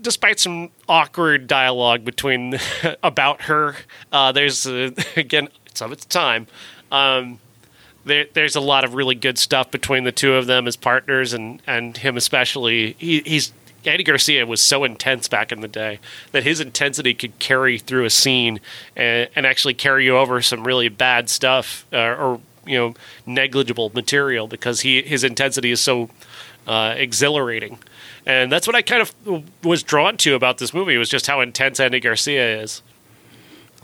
despite 0.00 0.40
some 0.40 0.70
awkward 0.88 1.46
dialogue 1.46 2.04
between 2.04 2.58
about 3.02 3.42
her, 3.42 3.76
uh, 4.10 4.32
there's 4.32 4.66
uh, 4.66 4.90
again 5.16 5.48
it's 5.66 5.80
of 5.80 5.92
its 5.92 6.04
time. 6.04 6.46
Um, 6.90 7.40
there, 8.04 8.26
there's 8.32 8.56
a 8.56 8.60
lot 8.60 8.84
of 8.84 8.94
really 8.94 9.14
good 9.14 9.38
stuff 9.38 9.70
between 9.70 10.04
the 10.04 10.12
two 10.12 10.34
of 10.34 10.46
them 10.46 10.66
as 10.66 10.76
partners, 10.76 11.32
and 11.32 11.62
and 11.66 11.96
him 11.96 12.16
especially. 12.16 12.94
He, 12.98 13.20
he's 13.20 13.52
Andy 13.84 14.04
Garcia 14.04 14.46
was 14.46 14.60
so 14.60 14.84
intense 14.84 15.28
back 15.28 15.50
in 15.50 15.60
the 15.60 15.68
day 15.68 15.98
that 16.30 16.44
his 16.44 16.60
intensity 16.60 17.14
could 17.14 17.38
carry 17.38 17.78
through 17.78 18.04
a 18.04 18.10
scene 18.10 18.60
and, 18.96 19.28
and 19.34 19.46
actually 19.46 19.74
carry 19.74 20.04
you 20.04 20.16
over 20.16 20.40
some 20.40 20.64
really 20.64 20.88
bad 20.88 21.28
stuff 21.28 21.84
uh, 21.92 21.96
or 21.96 22.40
you 22.64 22.78
know 22.78 22.94
negligible 23.26 23.90
material 23.94 24.46
because 24.46 24.82
he 24.82 25.02
his 25.02 25.24
intensity 25.24 25.70
is 25.70 25.80
so 25.80 26.10
uh, 26.66 26.94
exhilarating. 26.96 27.78
And 28.24 28.52
that's 28.52 28.68
what 28.68 28.76
I 28.76 28.82
kind 28.82 29.02
of 29.02 29.44
was 29.64 29.82
drawn 29.82 30.16
to 30.18 30.34
about 30.34 30.58
this 30.58 30.72
movie 30.72 30.96
was 30.96 31.08
just 31.08 31.26
how 31.26 31.40
intense 31.40 31.80
Andy 31.80 31.98
Garcia 31.98 32.62
is. 32.62 32.82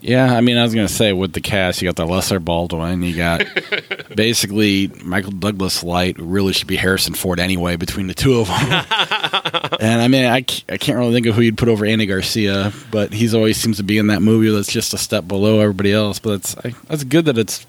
Yeah, 0.00 0.32
I 0.32 0.40
mean, 0.40 0.56
I 0.56 0.62
was 0.62 0.74
gonna 0.74 0.88
say 0.88 1.12
with 1.12 1.32
the 1.32 1.40
cast, 1.40 1.82
you 1.82 1.88
got 1.88 1.96
the 1.96 2.06
lesser 2.06 2.38
Baldwin, 2.38 3.02
you 3.02 3.16
got 3.16 3.44
basically 4.14 4.88
Michael 5.02 5.32
Douglas 5.32 5.82
Light. 5.82 6.16
Really 6.18 6.52
should 6.52 6.68
be 6.68 6.76
Harrison 6.76 7.14
Ford 7.14 7.40
anyway 7.40 7.76
between 7.76 8.06
the 8.06 8.14
two 8.14 8.38
of 8.40 8.46
them. 8.46 8.56
and 9.80 10.00
I 10.00 10.08
mean, 10.08 10.26
I, 10.26 10.36
I 10.36 10.76
can't 10.76 10.98
really 10.98 11.12
think 11.12 11.26
of 11.26 11.34
who 11.34 11.42
you'd 11.42 11.58
put 11.58 11.68
over 11.68 11.84
Andy 11.84 12.06
Garcia, 12.06 12.72
but 12.90 13.12
he's 13.12 13.34
always 13.34 13.56
seems 13.56 13.78
to 13.78 13.82
be 13.82 13.98
in 13.98 14.06
that 14.08 14.22
movie 14.22 14.50
that's 14.50 14.72
just 14.72 14.94
a 14.94 14.98
step 14.98 15.26
below 15.26 15.60
everybody 15.60 15.92
else. 15.92 16.18
But 16.18 16.30
it's 16.34 16.56
I, 16.58 16.74
that's 16.86 17.04
good 17.04 17.24
that 17.24 17.36
it's 17.36 17.66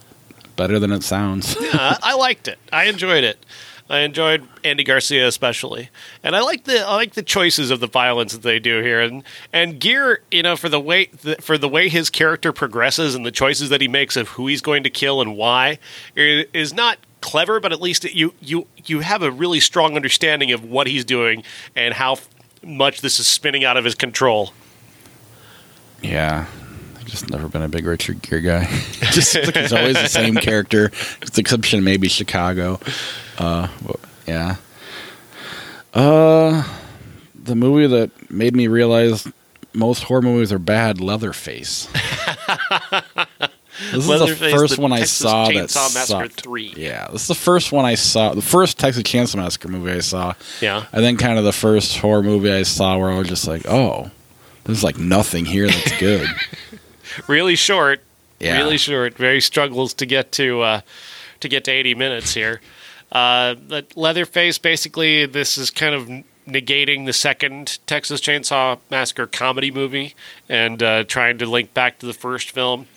better 0.56 0.78
than 0.78 0.92
it 0.92 1.04
sounds. 1.04 1.56
Uh, 1.58 1.98
I 2.04 2.16
liked 2.16 2.48
it. 2.48 2.60
I 2.72 2.86
enjoyed 2.86 3.24
it. 3.24 3.44
I 3.90 4.00
enjoyed 4.00 4.48
Andy 4.64 4.84
Garcia 4.84 5.28
especially, 5.28 5.90
and 6.24 6.36
I 6.36 6.42
like 6.42 6.66
the 6.66 6.80
I 6.86 6.96
like 6.96 7.16
the 7.16 7.24
choices 7.24 7.72
of 7.72 7.80
the 7.80 7.88
violence 7.88 8.34
that 8.34 8.44
they 8.44 8.60
do 8.60 8.82
here, 8.82 9.02
and 9.02 9.24
and 9.52 9.80
Gere, 9.80 10.20
you 10.30 10.44
know, 10.44 10.56
for 10.56 10.70
the 10.70 10.80
way 10.80 11.10
the, 11.24 11.36
for 11.38 11.58
the 11.58 11.68
way 11.68 11.90
his 11.90 12.10
character 12.10 12.54
progresses 12.54 13.16
and 13.16 13.26
the 13.26 13.32
choices 13.32 13.70
that 13.70 13.82
he 13.82 13.88
makes 13.88 14.16
of 14.16 14.30
who 14.30 14.48
he's 14.48 14.62
going 14.62 14.84
to 14.84 14.90
kill 14.90 15.22
and 15.22 15.36
why 15.36 15.80
is 16.16 16.74
not 16.74 17.00
clever, 17.22 17.60
but 17.60 17.72
at 17.72 17.82
least 17.82 18.04
you 18.04 18.34
you 18.40 18.68
you 18.86 19.00
have 19.00 19.24
a 19.24 19.32
really 19.32 19.60
strong 19.60 19.96
understanding 19.96 20.52
of 20.52 20.64
what 20.64 20.88
he's 20.88 21.04
doing 21.04 21.44
and 21.76 21.96
how 21.96 22.18
much 22.64 23.02
this 23.02 23.20
is 23.20 23.28
spinning 23.28 23.64
out 23.64 23.78
of 23.78 23.86
his 23.86 23.96
control. 23.96 24.54
Yeah. 26.02 26.46
Just 27.10 27.30
never 27.30 27.48
been 27.48 27.64
a 27.64 27.68
big 27.68 27.86
Richard 27.86 28.22
Gere 28.22 28.42
guy. 28.42 28.66
just 29.12 29.36
like 29.36 29.56
he's 29.56 29.74
always 29.74 29.96
the 29.96 30.08
same 30.08 30.36
character, 30.36 30.92
with 31.22 31.34
the 31.34 31.42
exception 31.42 31.80
of 31.80 31.86
maybe 31.86 32.08
Chicago. 32.08 32.80
Uh, 33.38 33.68
well, 33.84 34.00
yeah. 34.28 34.58
Uh, 35.94 36.64
the 37.36 37.56
movie 37.56 37.88
that 37.88 38.32
made 38.32 38.56
me 38.56 38.68
realize 38.68 39.28
most 39.74 40.04
horror 40.04 40.22
movies 40.22 40.52
are 40.52 40.60
bad, 40.60 41.02
Leatherface. 41.02 41.88
this 43.92 43.94
is 43.94 44.08
Leatherface, 44.08 44.40
the 44.40 44.58
first 44.58 44.76
the 44.76 44.82
one 44.82 44.94
I 44.94 45.00
Texas 45.00 45.18
saw 45.18 45.46
that 45.48 45.54
Chainsaw 45.54 45.94
Massacre 45.96 46.24
sucked. 46.26 46.42
3. 46.42 46.74
Yeah, 46.78 47.08
this 47.12 47.24
is 47.24 47.28
the 47.28 47.36
first 47.36 47.72
one 47.72 47.86
I 47.86 47.96
saw. 47.96 48.36
The 48.36 48.42
first 48.42 48.78
Texas 48.78 49.04
Chainsaw 49.04 49.38
Massacre 49.38 49.68
movie 49.68 49.94
I 49.94 50.00
saw. 50.00 50.34
Yeah. 50.62 50.86
And 50.92 51.04
then 51.04 51.18
kind 51.18 51.40
of 51.40 51.44
the 51.44 51.54
first 51.54 51.98
horror 51.98 52.22
movie 52.22 52.52
I 52.52 52.64
saw 52.64 52.98
where 53.00 53.10
I 53.10 53.18
was 53.18 53.28
just 53.28 53.48
like, 53.48 53.64
oh, 53.68 54.12
there's 54.66 54.84
like 54.84 54.98
nothing 55.00 55.46
here 55.46 55.68
that's 55.68 55.98
good. 56.00 56.28
really 57.28 57.56
short. 57.56 58.04
Yeah. 58.40 58.58
Really 58.58 58.78
short. 58.78 59.16
Very 59.16 59.42
struggles 59.42 59.94
to 59.96 60.06
get 60.06 60.32
to 60.34 60.62
uh, 60.62 60.82
to 61.42 61.50
get 61.50 61.66
to 61.66 61.72
80 61.72 61.96
minutes 61.96 62.34
here. 62.34 62.62
Uh, 63.12 63.56
but 63.56 63.96
Leatherface, 63.98 64.58
basically, 64.58 65.26
this 65.26 65.58
is 65.58 65.72
kind 65.72 65.96
of 65.96 66.10
negating 66.48 67.06
the 67.06 67.14
second 67.14 67.80
Texas 67.86 68.22
Chainsaw 68.22 68.80
Massacre 68.90 69.28
comedy 69.28 69.72
movie 69.72 70.16
and 70.48 70.82
uh, 70.82 71.04
trying 71.04 71.38
to 71.38 71.46
link 71.46 71.74
back 71.74 72.00
to 72.00 72.06
the 72.06 72.14
first 72.14 72.52
film. 72.52 72.88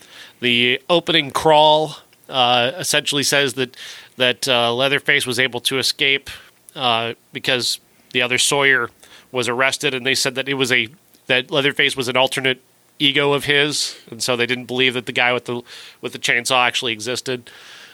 The 0.41 0.81
opening 0.89 1.31
crawl 1.31 1.97
uh, 2.29 2.73
essentially 2.77 3.23
says 3.23 3.55
that 3.55 3.77
that 4.17 4.47
uh, 4.47 4.75
Leatherface 4.75 5.27
was 5.27 5.39
able 5.39 5.61
to 5.61 5.79
escape 5.79 6.29
uh, 6.75 7.15
because 7.33 7.81
the 8.13 8.23
other 8.23 8.39
Sawyer 8.39 8.91
was 9.31 9.49
arrested, 9.49 9.95
and 9.95 10.05
they 10.05 10.15
said 10.15 10.35
that 10.35 10.49
it 10.49 10.55
was 10.55 10.71
a 10.73 10.89
that 11.27 11.51
Leatherface 11.51 11.97
was 11.97 12.09
an 12.09 12.17
alternate 12.17 12.61
ego 13.03 13.33
of 13.33 13.45
his, 13.45 13.97
and 14.11 14.23
so 14.23 14.37
they 14.37 14.47
didn't 14.47 14.67
believe 14.67 14.95
that 14.95 15.07
the 15.07 15.13
guy 15.13 15.33
with 15.33 15.47
the 15.47 15.63
with 16.01 16.13
the 16.13 16.19
chainsaw 16.19 16.67
actually 16.67 16.93
existed. 16.93 17.51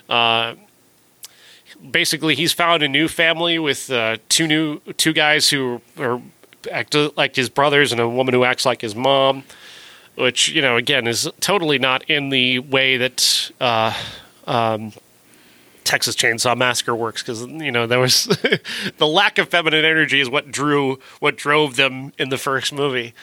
Uh, 0.09 0.55
basically, 1.91 2.35
he's 2.35 2.53
found 2.53 2.83
a 2.83 2.89
new 2.89 3.09
family 3.09 3.59
with 3.59 3.91
uh, 3.91 4.19
two 4.29 4.47
new 4.47 4.81
two 4.97 5.13
guys 5.13 5.49
who 5.49 5.81
are 5.99 6.21
act 6.71 6.95
like 7.17 7.37
his 7.37 7.49
brothers 7.49 7.93
and 7.93 8.01
a 8.01 8.09
woman 8.09 8.35
who 8.35 8.45
acts 8.45 8.67
like 8.67 8.81
his 8.81 8.95
mom, 8.95 9.45
which 10.15 10.49
you 10.51 10.63
know 10.63 10.77
again 10.77 11.07
is 11.07 11.29
totally 11.41 11.79
not 11.79 12.09
in 12.11 12.29
the 12.31 12.59
way 12.59 12.97
that. 12.97 13.51
Uh, 13.61 13.95
um, 14.47 14.93
Texas 15.85 16.15
Chainsaw 16.17 16.55
Massacre 16.55 16.95
works 16.95 17.23
because 17.23 17.47
you 17.47 17.73
know 17.73 17.87
there 17.87 17.99
was 17.99 18.25
the 18.99 19.07
lack 19.07 19.39
of 19.39 19.49
feminine 19.49 19.87
energy 19.87 20.21
is 20.21 20.29
what 20.29 20.53
drew 20.53 20.99
what 21.19 21.37
drove 21.37 21.77
them 21.77 22.13
in 22.19 22.29
the 22.29 22.37
first 22.37 22.75
movie. 22.75 23.15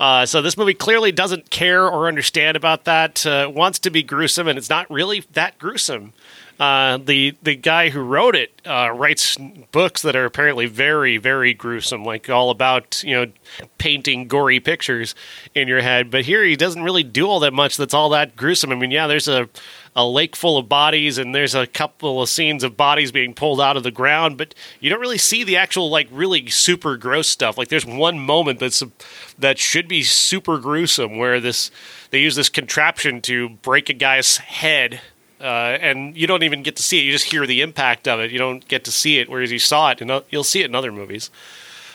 Uh, 0.00 0.24
so 0.24 0.40
this 0.40 0.56
movie 0.56 0.72
clearly 0.72 1.12
doesn't 1.12 1.50
care 1.50 1.86
or 1.86 2.08
understand 2.08 2.56
about 2.56 2.84
that. 2.84 3.26
Uh, 3.26 3.52
wants 3.54 3.78
to 3.78 3.90
be 3.90 4.02
gruesome, 4.02 4.48
and 4.48 4.56
it's 4.56 4.70
not 4.70 4.90
really 4.90 5.22
that 5.34 5.58
gruesome. 5.58 6.14
Uh, 6.60 6.98
the 6.98 7.34
the 7.42 7.56
guy 7.56 7.88
who 7.88 8.00
wrote 8.00 8.36
it 8.36 8.60
uh, 8.66 8.90
writes 8.94 9.38
books 9.72 10.02
that 10.02 10.14
are 10.14 10.26
apparently 10.26 10.66
very 10.66 11.16
very 11.16 11.54
gruesome, 11.54 12.04
like 12.04 12.28
all 12.28 12.50
about 12.50 13.02
you 13.02 13.14
know 13.14 13.32
painting 13.78 14.28
gory 14.28 14.60
pictures 14.60 15.14
in 15.54 15.66
your 15.66 15.80
head. 15.80 16.10
But 16.10 16.26
here 16.26 16.44
he 16.44 16.56
doesn't 16.56 16.82
really 16.82 17.02
do 17.02 17.26
all 17.26 17.40
that 17.40 17.54
much. 17.54 17.78
That's 17.78 17.94
all 17.94 18.10
that 18.10 18.36
gruesome. 18.36 18.72
I 18.72 18.74
mean, 18.74 18.90
yeah, 18.90 19.06
there's 19.06 19.26
a 19.26 19.48
a 19.96 20.06
lake 20.06 20.36
full 20.36 20.56
of 20.56 20.68
bodies 20.68 21.18
and 21.18 21.34
there's 21.34 21.54
a 21.54 21.66
couple 21.66 22.22
of 22.22 22.28
scenes 22.28 22.62
of 22.62 22.76
bodies 22.76 23.10
being 23.10 23.34
pulled 23.34 23.60
out 23.60 23.76
of 23.76 23.82
the 23.82 23.90
ground 23.90 24.38
but 24.38 24.54
you 24.78 24.88
don't 24.88 25.00
really 25.00 25.18
see 25.18 25.42
the 25.42 25.56
actual 25.56 25.90
like 25.90 26.08
really 26.12 26.48
super 26.48 26.96
gross 26.96 27.26
stuff 27.26 27.58
like 27.58 27.68
there's 27.68 27.84
one 27.84 28.18
moment 28.18 28.60
that's 28.60 28.82
that 29.38 29.58
should 29.58 29.88
be 29.88 30.02
super 30.02 30.58
gruesome 30.58 31.18
where 31.18 31.40
this 31.40 31.70
they 32.10 32.20
use 32.20 32.36
this 32.36 32.48
contraption 32.48 33.20
to 33.20 33.48
break 33.48 33.88
a 33.88 33.92
guy's 33.92 34.36
head 34.36 35.00
uh, 35.40 35.78
and 35.80 36.16
you 36.16 36.26
don't 36.26 36.42
even 36.42 36.62
get 36.62 36.76
to 36.76 36.82
see 36.82 36.98
it 37.00 37.02
you 37.02 37.12
just 37.12 37.26
hear 37.26 37.46
the 37.46 37.60
impact 37.62 38.06
of 38.06 38.20
it 38.20 38.30
you 38.30 38.38
don't 38.38 38.66
get 38.68 38.84
to 38.84 38.92
see 38.92 39.18
it 39.18 39.28
whereas 39.28 39.50
you 39.50 39.58
saw 39.58 39.90
it 39.90 40.00
and 40.00 40.22
you'll 40.30 40.44
see 40.44 40.60
it 40.60 40.66
in 40.66 40.74
other 40.74 40.92
movies 40.92 41.30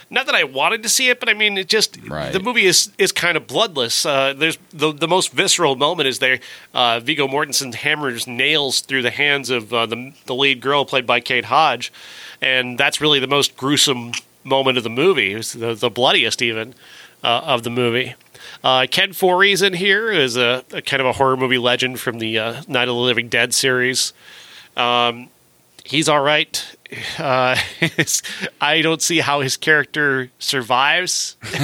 not 0.09 0.27
that 0.27 0.35
I 0.35 0.43
wanted 0.43 0.83
to 0.83 0.89
see 0.89 1.09
it, 1.09 1.19
but 1.19 1.29
I 1.29 1.33
mean, 1.33 1.57
it 1.57 1.67
just 1.67 1.97
Right. 2.07 2.31
the 2.31 2.39
movie 2.39 2.65
is 2.65 2.91
is 2.97 3.11
kind 3.11 3.35
of 3.35 3.47
bloodless. 3.47 4.05
Uh, 4.05 4.33
there's 4.33 4.57
the 4.71 4.91
the 4.93 5.07
most 5.07 5.31
visceral 5.31 5.75
moment 5.75 6.07
is 6.07 6.19
there. 6.19 6.39
Uh, 6.73 6.99
Viggo 6.99 7.27
Mortensen 7.27 7.73
hammers 7.73 8.27
nails 8.27 8.81
through 8.81 9.01
the 9.01 9.09
hands 9.11 9.49
of 9.49 9.73
uh, 9.73 9.85
the 9.87 10.13
the 10.27 10.35
lead 10.35 10.61
girl 10.61 10.85
played 10.85 11.07
by 11.07 11.19
Kate 11.19 11.45
Hodge, 11.45 11.91
and 12.39 12.77
that's 12.77 13.01
really 13.01 13.19
the 13.19 13.27
most 13.27 13.57
gruesome 13.57 14.11
moment 14.43 14.77
of 14.77 14.83
the 14.83 14.91
movie. 14.91 15.33
It's 15.33 15.53
the, 15.53 15.73
the 15.73 15.89
bloodiest 15.89 16.41
even 16.41 16.75
uh, 17.23 17.41
of 17.43 17.63
the 17.63 17.71
movie. 17.71 18.13
Uh, 18.65 18.87
Ken 18.89 19.13
Foree's 19.13 19.61
in 19.61 19.73
here 19.73 20.11
is 20.11 20.35
a, 20.37 20.65
a 20.71 20.81
kind 20.81 20.99
of 20.99 21.05
a 21.05 21.11
horror 21.13 21.37
movie 21.37 21.59
legend 21.59 21.99
from 21.99 22.17
the 22.17 22.39
uh, 22.39 22.63
Night 22.67 22.87
of 22.87 22.95
the 22.95 23.01
Living 23.01 23.29
Dead 23.29 23.53
series. 23.53 24.11
Um, 24.75 25.29
he's 25.83 26.09
all 26.09 26.21
right. 26.21 26.65
Uh, 27.17 27.57
I 28.61 28.81
don't 28.81 29.01
see 29.01 29.19
how 29.19 29.41
his 29.41 29.57
character 29.57 30.29
survives 30.37 31.35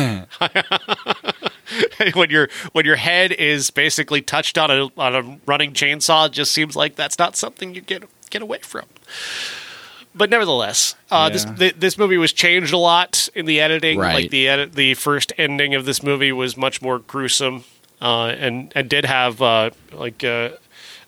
when 2.16 2.30
your 2.32 2.49
when 2.72 2.86
your 2.86 2.95
head 2.95 3.32
is 3.32 3.70
basically 3.70 4.22
touched 4.22 4.58
on 4.58 4.72
a 4.72 4.89
on 4.97 5.16
a 5.16 5.38
running 5.45 5.74
chainsaw. 5.74 6.26
It 6.26 6.32
just 6.32 6.52
seems 6.52 6.76
like 6.76 6.95
that's 6.95 7.20
not 7.20 7.38
something 7.38 7.76
you 7.76 7.82
get 7.82 8.04
get 8.32 8.41
away 8.41 8.60
from. 8.60 8.86
But 10.14 10.30
nevertheless, 10.30 10.95
uh, 11.09 11.30
this 11.30 11.45
th- 11.45 11.76
this 11.78 11.97
movie 11.97 12.18
was 12.18 12.34
changed 12.34 12.74
a 12.74 12.78
lot 12.78 13.30
in 13.34 13.45
the 13.45 13.62
editing. 13.62 13.97
Right. 13.97 14.16
Like 14.16 14.30
the 14.30 14.49
edit, 14.49 14.74
the 14.74 14.93
first 14.95 15.32
ending 15.38 15.74
of 15.74 15.86
this 15.86 16.03
movie 16.03 16.32
was 16.34 16.57
much 16.57 16.82
more 16.82 16.99
gruesome, 16.99 17.64
uh, 18.01 18.26
and 18.38 18.74
and 18.76 18.89
did 18.89 19.05
have 19.05 19.41
uh, 19.41 19.70
like 19.93 20.24
uh, 20.24 20.49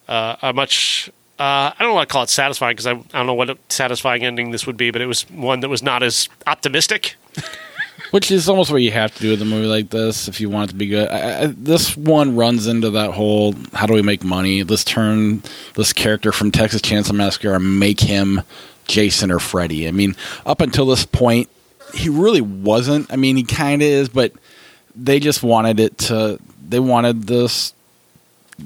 uh, 0.08 0.38
a 0.42 0.54
much 0.54 1.12
uh, 1.40 1.74
I 1.78 1.84
don't 1.84 1.94
want 1.94 2.08
to 2.08 2.14
call 2.14 2.24
it 2.24 2.30
satisfying 2.30 2.74
because 2.74 2.88
I, 2.88 2.92
I 2.92 3.18
don't 3.18 3.26
know 3.26 3.34
what 3.34 3.50
a 3.50 3.58
satisfying 3.68 4.24
ending 4.24 4.52
this 4.52 4.68
would 4.68 4.78
be, 4.78 4.92
but 4.92 5.02
it 5.02 5.08
was 5.08 5.30
one 5.30 5.62
that 5.62 5.70
was 5.70 5.82
not 5.82 6.04
as 6.04 6.30
optimistic. 6.46 7.16
Which 8.12 8.30
is 8.30 8.48
almost 8.48 8.72
what 8.72 8.84
you 8.84 8.92
have 8.92 9.14
to 9.16 9.22
do 9.22 9.32
with 9.32 9.42
a 9.42 9.46
movie 9.46 9.66
like 9.66 9.90
this 9.90 10.28
if 10.28 10.40
you 10.40 10.48
want 10.48 10.70
it 10.70 10.74
to 10.74 10.78
be 10.78 10.86
good. 10.86 11.10
I, 11.10 11.42
I, 11.42 11.46
this 11.48 11.98
one 11.98 12.36
runs 12.36 12.68
into 12.68 12.92
that 12.92 13.12
whole 13.12 13.56
how 13.74 13.88
do 13.88 13.94
we 13.94 14.04
make 14.04 14.24
money? 14.24 14.64
Let's 14.64 14.84
turn 14.84 15.42
this 15.74 15.92
character 15.92 16.32
from 16.32 16.52
Texas 16.52 16.82
Chainsaw 16.82 17.14
Massacre 17.14 17.56
and 17.56 17.80
make 17.80 18.00
him 18.00 18.42
Jason 18.88 19.32
or 19.32 19.40
Freddy. 19.40 19.88
I 19.88 19.92
mean, 19.92 20.16
up 20.46 20.62
until 20.62 20.86
this 20.86 21.06
point, 21.06 21.50
he 21.94 22.10
really 22.10 22.42
wasn't. 22.42 23.12
I 23.12 23.16
mean, 23.16 23.36
he 23.38 23.44
kind 23.44 23.82
of 23.82 23.88
is, 23.88 24.10
but 24.10 24.32
they 24.96 25.20
just 25.20 25.44
wanted 25.44 25.80
it 25.80 25.98
to. 26.00 26.40
They 26.68 26.80
wanted 26.80 27.24
this 27.28 27.74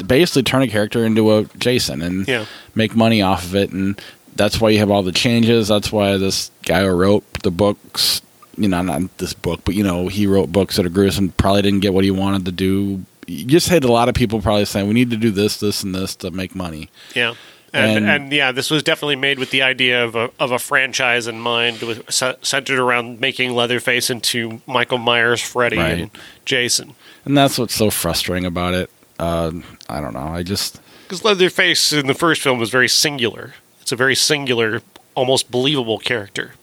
basically 0.05 0.43
turn 0.43 0.61
a 0.61 0.67
character 0.67 1.05
into 1.05 1.33
a 1.33 1.45
Jason 1.57 2.01
and 2.01 2.27
Yeah. 2.27 2.45
make 2.75 2.95
money 2.95 3.21
off 3.21 3.45
of 3.45 3.55
it, 3.55 3.71
and 3.71 3.99
that's 4.35 4.59
why 4.61 4.69
you 4.69 4.79
have 4.79 4.91
all 4.91 5.03
the 5.03 5.11
changes. 5.11 5.67
That's 5.69 5.91
why 5.91 6.17
this 6.17 6.51
guy 6.65 6.81
who 6.83 6.89
wrote 6.89 7.23
the 7.43 7.51
books, 7.51 8.21
you 8.57 8.67
know, 8.67 8.81
not 8.81 9.17
this 9.17 9.33
book, 9.33 9.61
but 9.63 9.75
you 9.75 9.83
know, 9.83 10.07
he 10.09 10.27
wrote 10.27 10.51
books 10.51 10.75
that 10.75 10.85
are 10.85 10.89
gruesome. 10.89 11.29
Probably 11.37 11.61
didn't 11.61 11.79
get 11.79 11.93
what 11.93 12.03
he 12.03 12.11
wanted 12.11 12.45
to 12.45 12.51
do. 12.51 13.03
You 13.27 13.45
just 13.45 13.67
had 13.69 13.83
a 13.83 13.91
lot 13.91 14.07
of 14.09 14.15
people 14.15 14.41
probably 14.41 14.65
saying, 14.65 14.87
"We 14.87 14.93
need 14.93 15.09
to 15.11 15.17
do 15.17 15.31
this, 15.31 15.57
this, 15.57 15.83
and 15.83 15.93
this 15.95 16.15
to 16.17 16.31
make 16.31 16.55
money." 16.55 16.89
Yeah. 17.15 17.33
And, 17.73 17.97
And- 18.05 18.09
and, 18.09 18.31
yeah, 18.33 18.51
this 18.51 18.69
was 18.71 18.81
definitely 18.83 19.17
made 19.17 19.39
with 19.39 19.51
the 19.51 19.61
idea 19.61 20.03
of 20.03 20.15
a, 20.15 20.31
of 20.39 20.51
a 20.51 20.59
franchise 20.59 21.27
in 21.27 21.39
mind, 21.39 21.81
with 21.81 22.09
centered 22.11 22.79
around 22.79 23.19
making 23.19 23.51
Leatherface 23.53 24.09
into 24.09 24.61
Michael 24.65 24.97
Myers, 24.97 25.41
Freddy, 25.41 25.77
and 25.77 26.11
Jason. 26.45 26.93
And 27.25 27.37
that's 27.37 27.57
what's 27.59 27.75
so 27.75 27.89
frustrating 27.89 28.45
about 28.45 28.73
it. 28.73 28.89
Uh, 29.19 29.51
I 29.89 29.99
don't 29.99 30.13
know. 30.13 30.19
I 30.27 30.43
just 30.43 30.79
Because 31.03 31.25
Leatherface 31.25 31.91
in 31.91 32.07
the 32.07 32.13
first 32.13 32.41
film 32.41 32.57
was 32.59 32.69
very 32.69 32.87
singular. 32.87 33.53
It's 33.81 33.91
a 33.91 33.95
very 33.95 34.15
singular, 34.15 34.81
almost 35.15 35.49
believable 35.51 35.97
character. 35.99 36.53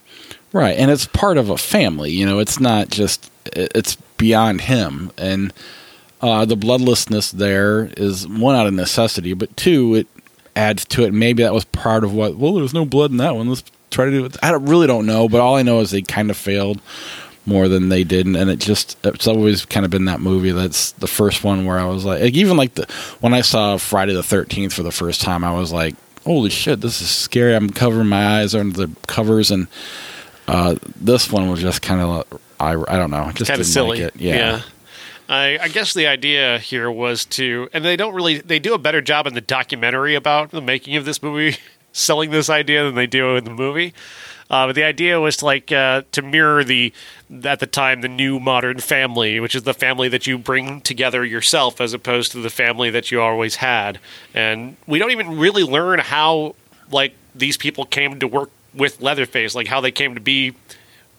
Right, 0.53 0.79
and 0.79 0.91
it's 0.91 1.07
part 1.07 1.37
of 1.37 1.51
a 1.51 1.59
family. 1.59 2.13
You 2.13 2.25
know, 2.27 2.39
it's 2.39 2.61
not 2.61 2.89
just 2.89 3.31
it's 3.45 3.97
beyond 4.17 4.63
him, 4.63 5.11
and 5.19 5.53
uh, 6.23 6.45
the 6.45 6.57
bloodlessness 6.57 7.33
there 7.33 7.91
is 7.97 8.27
one 8.29 8.55
out 8.55 8.67
of 8.67 8.73
necessity, 8.73 9.35
but 9.35 9.55
two, 9.57 9.95
it 9.97 10.07
adds 10.57 10.85
to 10.87 11.05
it. 11.05 11.13
Maybe 11.13 11.43
that 11.43 11.55
was 11.55 11.65
part 11.65 12.05
of 12.05 12.13
what. 12.13 12.37
Well, 12.37 12.55
there's 12.55 12.75
no 12.75 12.85
blood 12.85 13.11
in 13.11 13.19
that 13.19 13.35
one. 13.35 13.49
Let's 13.49 13.65
try 13.91 14.07
to 14.07 14.11
do 14.11 14.25
it. 14.25 14.37
I 14.43 14.51
don't, 14.51 14.67
really 14.67 14.87
don't 14.87 15.07
know, 15.07 15.29
but 15.29 15.41
all 15.41 15.57
I 15.57 15.63
know 15.63 15.81
is 15.81 15.91
they 15.91 16.03
kind 16.03 16.31
of 16.31 16.37
failed 16.37 16.81
more 17.47 17.69
than 17.69 17.91
they 17.91 18.05
didn't, 18.05 18.37
and 18.37 18.49
it 18.49 18.59
just 18.59 18.97
it's 19.05 19.27
always 19.27 19.65
kind 19.67 19.85
of 19.85 19.91
been 19.91 20.07
that 20.07 20.21
movie. 20.21 20.51
That's 20.51 20.93
the 20.93 21.07
first 21.07 21.45
one 21.45 21.67
where 21.67 21.79
I 21.79 21.85
was 21.85 22.05
like, 22.05 22.23
like 22.23 22.35
even 22.35 22.57
like 22.57 22.75
the 22.75 22.91
when 23.21 23.35
I 23.35 23.43
saw 23.43 23.77
Friday 23.77 24.15
the 24.15 24.23
Thirteenth 24.23 24.73
for 24.73 24.83
the 24.83 24.93
first 24.93 25.21
time, 25.21 25.45
I 25.45 25.53
was 25.53 25.73
like, 25.73 25.95
holy 26.25 26.51
shit, 26.51 26.81
this 26.81 27.03
is 27.03 27.11
scary. 27.11 27.55
I'm 27.55 27.71
covering 27.71 28.09
my 28.09 28.41
eyes 28.41 28.55
under 28.55 28.87
the 28.87 28.97
covers 29.07 29.51
and 29.51 29.69
uh, 30.49 30.77
this 30.97 31.31
one 31.31 31.51
was 31.51 31.61
just 31.61 31.83
kind 31.83 32.01
of 32.01 32.41
I, 32.61 32.73
I 32.73 32.97
don't 32.97 33.11
know, 33.11 33.31
just 33.33 33.51
kind 33.51 33.61
of 33.61 33.67
didn't 33.67 33.73
silly. 33.73 34.05
Like 34.05 34.15
it. 34.15 34.21
Yeah. 34.21 34.63
I, 35.29 35.59
I 35.61 35.69
guess 35.69 35.95
the 35.95 36.07
idea 36.07 36.59
here 36.59 36.91
was 36.91 37.25
to, 37.27 37.69
and 37.73 37.85
they 37.85 37.97
don't 37.97 38.15
really, 38.15 38.39
they 38.39 38.59
do 38.59 38.75
a 38.75 38.79
better 38.79 39.01
job 39.01 39.27
in 39.27 39.35
the 39.35 39.41
documentary 39.41 40.15
about 40.15 40.51
the 40.51 40.61
making 40.61 40.97
of 40.97 41.05
this 41.05 41.23
movie, 41.23 41.57
selling 41.93 42.31
this 42.31 42.51
idea 42.51 42.85
than 42.85 42.95
they 42.95 43.07
do 43.07 43.37
in 43.37 43.45
the 43.45 43.51
movie. 43.51 43.95
Uh, 44.51 44.67
but 44.67 44.75
the 44.75 44.85
idea 44.85 45.19
was 45.19 45.39
to 45.39 45.45
like 45.47 45.73
uh, 45.73 46.03
to 46.13 46.21
mirror 46.21 46.63
the 46.63 46.93
at 47.45 47.61
the 47.61 47.67
time 47.67 48.03
the 48.03 48.09
new 48.09 48.39
modern 48.39 48.79
family, 48.79 49.41
which 49.41 49.55
is 49.55 49.63
the 49.63 49.73
family 49.73 50.09
that 50.09 50.27
you 50.27 50.37
bring 50.37 50.83
together 50.83 51.25
yourself, 51.25 51.81
as 51.81 51.95
opposed 51.95 52.33
to 52.33 52.41
the 52.41 52.51
family 52.51 52.91
that 52.91 53.11
you 53.11 53.21
always 53.21 53.57
had. 53.57 53.99
And 54.35 54.77
we 54.87 54.99
don't 54.99 55.13
even 55.13 55.39
really 55.39 55.63
learn 55.65 55.99
how 55.99 56.55
like 56.91 57.15
these 57.35 57.57
people 57.57 57.87
came 57.87 58.21
to 58.21 58.29
work 58.29 58.51
with 58.75 59.01
Leatherface, 59.01 59.55
like 59.55 59.67
how 59.67 59.81
they 59.81 59.91
came 59.91 60.15
to 60.15 60.21
be 60.21 60.55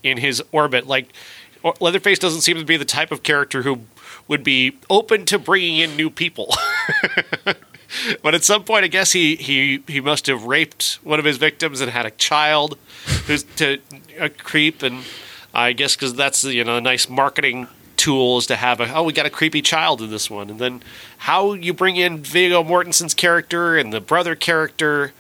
in 0.04 0.18
his 0.18 0.44
orbit. 0.52 0.86
Like 0.86 1.12
Leatherface 1.82 2.20
doesn't 2.20 2.42
seem 2.42 2.58
to 2.58 2.66
be 2.66 2.78
the 2.78 2.86
type 2.86 3.12
of 3.12 3.24
character 3.24 3.64
who 3.64 3.80
would 4.28 4.44
be 4.44 4.78
open 4.90 5.26
to 5.26 5.40
bringing 5.40 5.78
in 5.78 5.96
new 5.96 6.10
people. 6.10 6.54
but 8.24 8.36
at 8.36 8.44
some 8.44 8.64
point, 8.64 8.84
I 8.84 8.88
guess 8.88 9.12
he, 9.12 9.36
he, 9.36 9.84
he 9.88 10.02
must 10.02 10.28
have 10.28 10.44
raped 10.44 11.00
one 11.04 11.20
of 11.20 11.26
his 11.26 11.38
victims 11.38 11.82
and 11.82 11.92
had 11.92 12.06
a 12.06 12.12
child 12.12 12.78
who's 13.28 13.44
to 13.58 13.80
a 14.20 14.30
creep, 14.30 14.82
and 14.82 15.04
I 15.54 15.74
guess 15.74 15.96
because 15.96 16.14
that's 16.14 16.44
you 16.44 16.64
know 16.64 16.78
a 16.78 16.82
nice 16.82 17.10
marketing 17.10 17.68
tool 17.98 18.38
is 18.38 18.46
to 18.48 18.56
have 18.56 18.82
a 18.82 18.94
oh 18.94 19.04
we 19.04 19.14
got 19.14 19.26
a 19.26 19.30
creepy 19.30 19.62
child 19.62 20.02
in 20.02 20.10
this 20.10 20.30
one, 20.30 20.50
and 20.50 20.60
then 20.60 20.84
how 21.20 21.54
you 21.54 21.74
bring 21.74 21.96
in 21.96 22.20
Viggo 22.20 22.64
Mortensen's 22.64 23.14
character 23.14 23.78
and 23.78 23.94
the 23.94 24.02
brother 24.02 24.36
character 24.36 25.14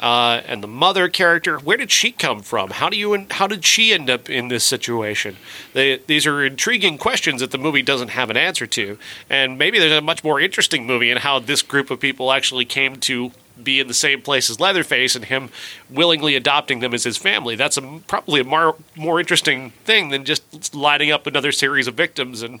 uh, 0.00 0.42
and 0.46 0.62
the 0.62 0.68
mother 0.68 1.08
character. 1.08 1.58
Where 1.58 1.76
did 1.76 1.90
she 1.90 2.12
come 2.12 2.42
from? 2.42 2.70
How 2.70 2.88
do 2.88 2.96
you 2.96 3.26
how 3.30 3.46
did 3.46 3.64
she 3.64 3.92
end 3.92 4.08
up 4.08 4.30
in 4.30 4.48
this 4.48 4.64
situation? 4.64 5.36
They, 5.72 5.98
these 5.98 6.26
are 6.26 6.44
intriguing 6.44 6.98
questions 6.98 7.40
that 7.40 7.50
the 7.50 7.58
movie 7.58 7.82
doesn't 7.82 8.08
have 8.08 8.30
an 8.30 8.36
answer 8.36 8.66
to, 8.66 8.98
and 9.28 9.58
maybe 9.58 9.78
there's 9.78 9.92
a 9.92 10.00
much 10.00 10.22
more 10.22 10.40
interesting 10.40 10.86
movie 10.86 11.10
in 11.10 11.18
how 11.18 11.38
this 11.38 11.62
group 11.62 11.90
of 11.90 12.00
people 12.00 12.32
actually 12.32 12.64
came 12.64 12.96
to 12.96 13.32
be 13.62 13.80
in 13.80 13.88
the 13.88 13.94
same 13.94 14.22
place 14.22 14.48
as 14.48 14.60
Leatherface 14.60 15.16
and 15.16 15.24
him 15.24 15.50
willingly 15.90 16.36
adopting 16.36 16.80
them 16.80 16.94
as 16.94 17.04
his 17.04 17.16
family. 17.16 17.56
That's 17.56 17.76
a, 17.76 18.00
probably 18.06 18.40
a 18.40 18.44
more 18.44 18.76
more 18.94 19.18
interesting 19.18 19.70
thing 19.84 20.10
than 20.10 20.24
just 20.24 20.74
lining 20.74 21.10
up 21.10 21.26
another 21.26 21.52
series 21.52 21.86
of 21.86 21.94
victims 21.94 22.42
and 22.42 22.60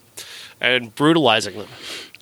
and 0.60 0.94
brutalizing 0.94 1.56
them. 1.56 1.68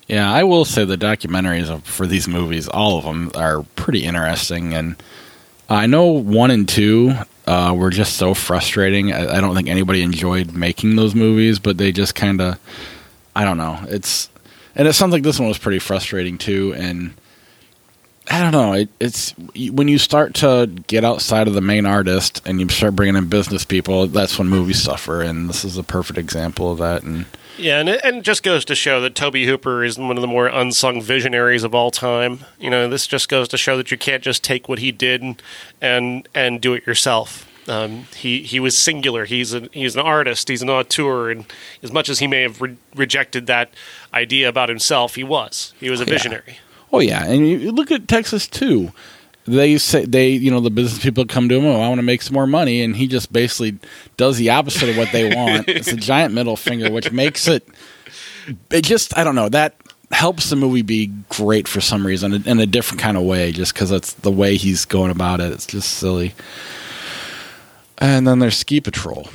Yeah, 0.07 0.31
I 0.31 0.43
will 0.43 0.63
say 0.63 0.85
the 0.85 0.97
documentaries 0.97 1.81
for 1.83 2.07
these 2.07 2.27
movies, 2.27 2.69
all 2.69 2.97
of 2.97 3.03
them 3.03 3.31
are 3.35 3.63
pretty 3.75 4.05
interesting, 4.05 4.73
and 4.73 4.95
I 5.69 5.85
know 5.85 6.05
one 6.05 6.49
and 6.49 6.67
two 6.67 7.13
uh, 7.45 7.75
were 7.77 7.89
just 7.89 8.15
so 8.15 8.33
frustrating. 8.33 9.11
I, 9.11 9.37
I 9.37 9.41
don't 9.41 9.53
think 9.53 9.67
anybody 9.67 10.01
enjoyed 10.01 10.53
making 10.53 10.95
those 10.95 11.13
movies, 11.13 11.59
but 11.59 11.77
they 11.77 11.91
just 11.91 12.15
kind 12.15 12.39
of, 12.39 12.57
I 13.35 13.43
don't 13.43 13.57
know. 13.57 13.79
It's 13.89 14.29
and 14.75 14.87
it 14.87 14.93
sounds 14.93 15.11
like 15.11 15.23
this 15.23 15.39
one 15.39 15.49
was 15.49 15.57
pretty 15.57 15.79
frustrating 15.79 16.37
too, 16.37 16.73
and 16.75 17.13
I 18.29 18.39
don't 18.39 18.51
know. 18.51 18.73
It, 18.73 18.89
it's 19.01 19.31
when 19.71 19.89
you 19.89 19.97
start 19.97 20.35
to 20.35 20.69
get 20.87 21.03
outside 21.03 21.47
of 21.49 21.53
the 21.53 21.61
main 21.61 21.85
artist 21.85 22.41
and 22.45 22.61
you 22.61 22.69
start 22.69 22.95
bringing 22.95 23.15
in 23.15 23.27
business 23.27 23.65
people, 23.65 24.07
that's 24.07 24.37
when 24.39 24.47
movies 24.47 24.81
suffer, 24.81 25.21
and 25.21 25.49
this 25.49 25.65
is 25.65 25.77
a 25.77 25.83
perfect 25.83 26.17
example 26.17 26.71
of 26.71 26.77
that. 26.77 27.03
And 27.03 27.25
Yeah, 27.57 27.79
and 27.79 27.89
it, 27.89 28.01
and 28.03 28.17
it 28.17 28.23
just 28.23 28.43
goes 28.43 28.63
to 28.65 28.75
show 28.75 29.01
that 29.01 29.15
Tobe 29.15 29.35
Hooper 29.35 29.83
is 29.83 29.97
one 29.97 30.15
of 30.17 30.21
the 30.21 30.27
more 30.27 30.47
unsung 30.47 31.01
visionaries 31.01 31.63
of 31.63 31.73
all 31.73 31.89
time. 31.91 32.39
You 32.59 32.69
know, 32.69 32.87
this 32.87 33.07
just 33.07 33.29
goes 33.29 33.47
to 33.49 33.57
show 33.57 33.77
that 33.77 33.89
you 33.91 33.97
can't 33.97 34.23
just 34.23 34.43
take 34.43 34.69
what 34.69 34.79
he 34.79 34.91
did 34.91 35.21
and 35.21 35.41
and, 35.81 36.27
and 36.35 36.61
do 36.61 36.73
it 36.73 36.85
yourself. 36.85 37.45
Um, 37.69 38.05
he 38.15 38.43
he 38.43 38.59
was 38.59 38.77
singular. 38.77 39.25
He's 39.25 39.53
a, 39.53 39.67
he's 39.73 39.95
an 39.95 40.01
artist. 40.01 40.47
He's 40.47 40.61
an 40.61 40.69
auteur, 40.69 41.29
and 41.31 41.45
as 41.83 41.91
much 41.91 42.07
as 42.09 42.19
he 42.19 42.27
may 42.27 42.43
have 42.43 42.61
re- 42.61 42.77
rejected 42.95 43.47
that 43.47 43.71
idea 44.13 44.47
about 44.47 44.69
himself, 44.69 45.15
he 45.15 45.23
was 45.23 45.73
he 45.79 45.89
was 45.89 45.99
a 45.99 46.05
Yeah. 46.05 46.11
visionary. 46.13 46.59
Oh 46.93 46.99
yeah, 46.99 47.25
and 47.25 47.45
you 47.47 47.71
look 47.73 47.91
at 47.91 48.07
Texas 48.07 48.47
too. 48.47 48.93
They 49.47 49.77
say 49.77 50.05
they, 50.05 50.31
you 50.31 50.51
know, 50.51 50.59
the 50.59 50.69
business 50.69 51.01
people 51.01 51.25
come 51.25 51.47
to 51.47 51.55
him. 51.55 51.65
Oh, 51.65 51.81
I 51.81 51.87
want 51.87 51.99
to 51.99 52.03
make 52.03 52.21
some 52.21 52.33
more 52.33 52.47
money, 52.47 52.81
and 52.81 52.95
he 52.95 53.07
just 53.07 53.31
basically 53.31 53.79
does 54.17 54.37
the 54.37 54.49
opposite 54.49 54.89
of 54.89 54.97
what 54.97 55.11
they 55.13 55.33
want. 55.33 55.69
it's 55.69 55.87
a 55.87 55.95
giant 55.95 56.33
middle 56.33 56.57
finger, 56.57 56.91
which 56.91 57.11
makes 57.11 57.47
it. 57.47 57.67
It 58.69 58.83
just, 58.83 59.17
I 59.17 59.23
don't 59.23 59.35
know, 59.35 59.49
that 59.49 59.75
helps 60.11 60.49
the 60.49 60.55
movie 60.55 60.81
be 60.81 61.07
great 61.29 61.67
for 61.67 61.81
some 61.81 62.05
reason 62.05 62.33
in 62.33 62.59
a 62.59 62.65
different 62.65 63.01
kind 63.01 63.17
of 63.17 63.23
way, 63.23 63.51
just 63.51 63.73
because 63.73 63.91
it's 63.91 64.13
the 64.13 64.31
way 64.31 64.55
he's 64.55 64.85
going 64.85 65.11
about 65.11 65.39
it. 65.39 65.51
It's 65.51 65.65
just 65.65 65.91
silly. 65.95 66.33
And 67.97 68.27
then 68.27 68.39
there's 68.39 68.57
Ski 68.57 68.79
Patrol. 68.81 69.29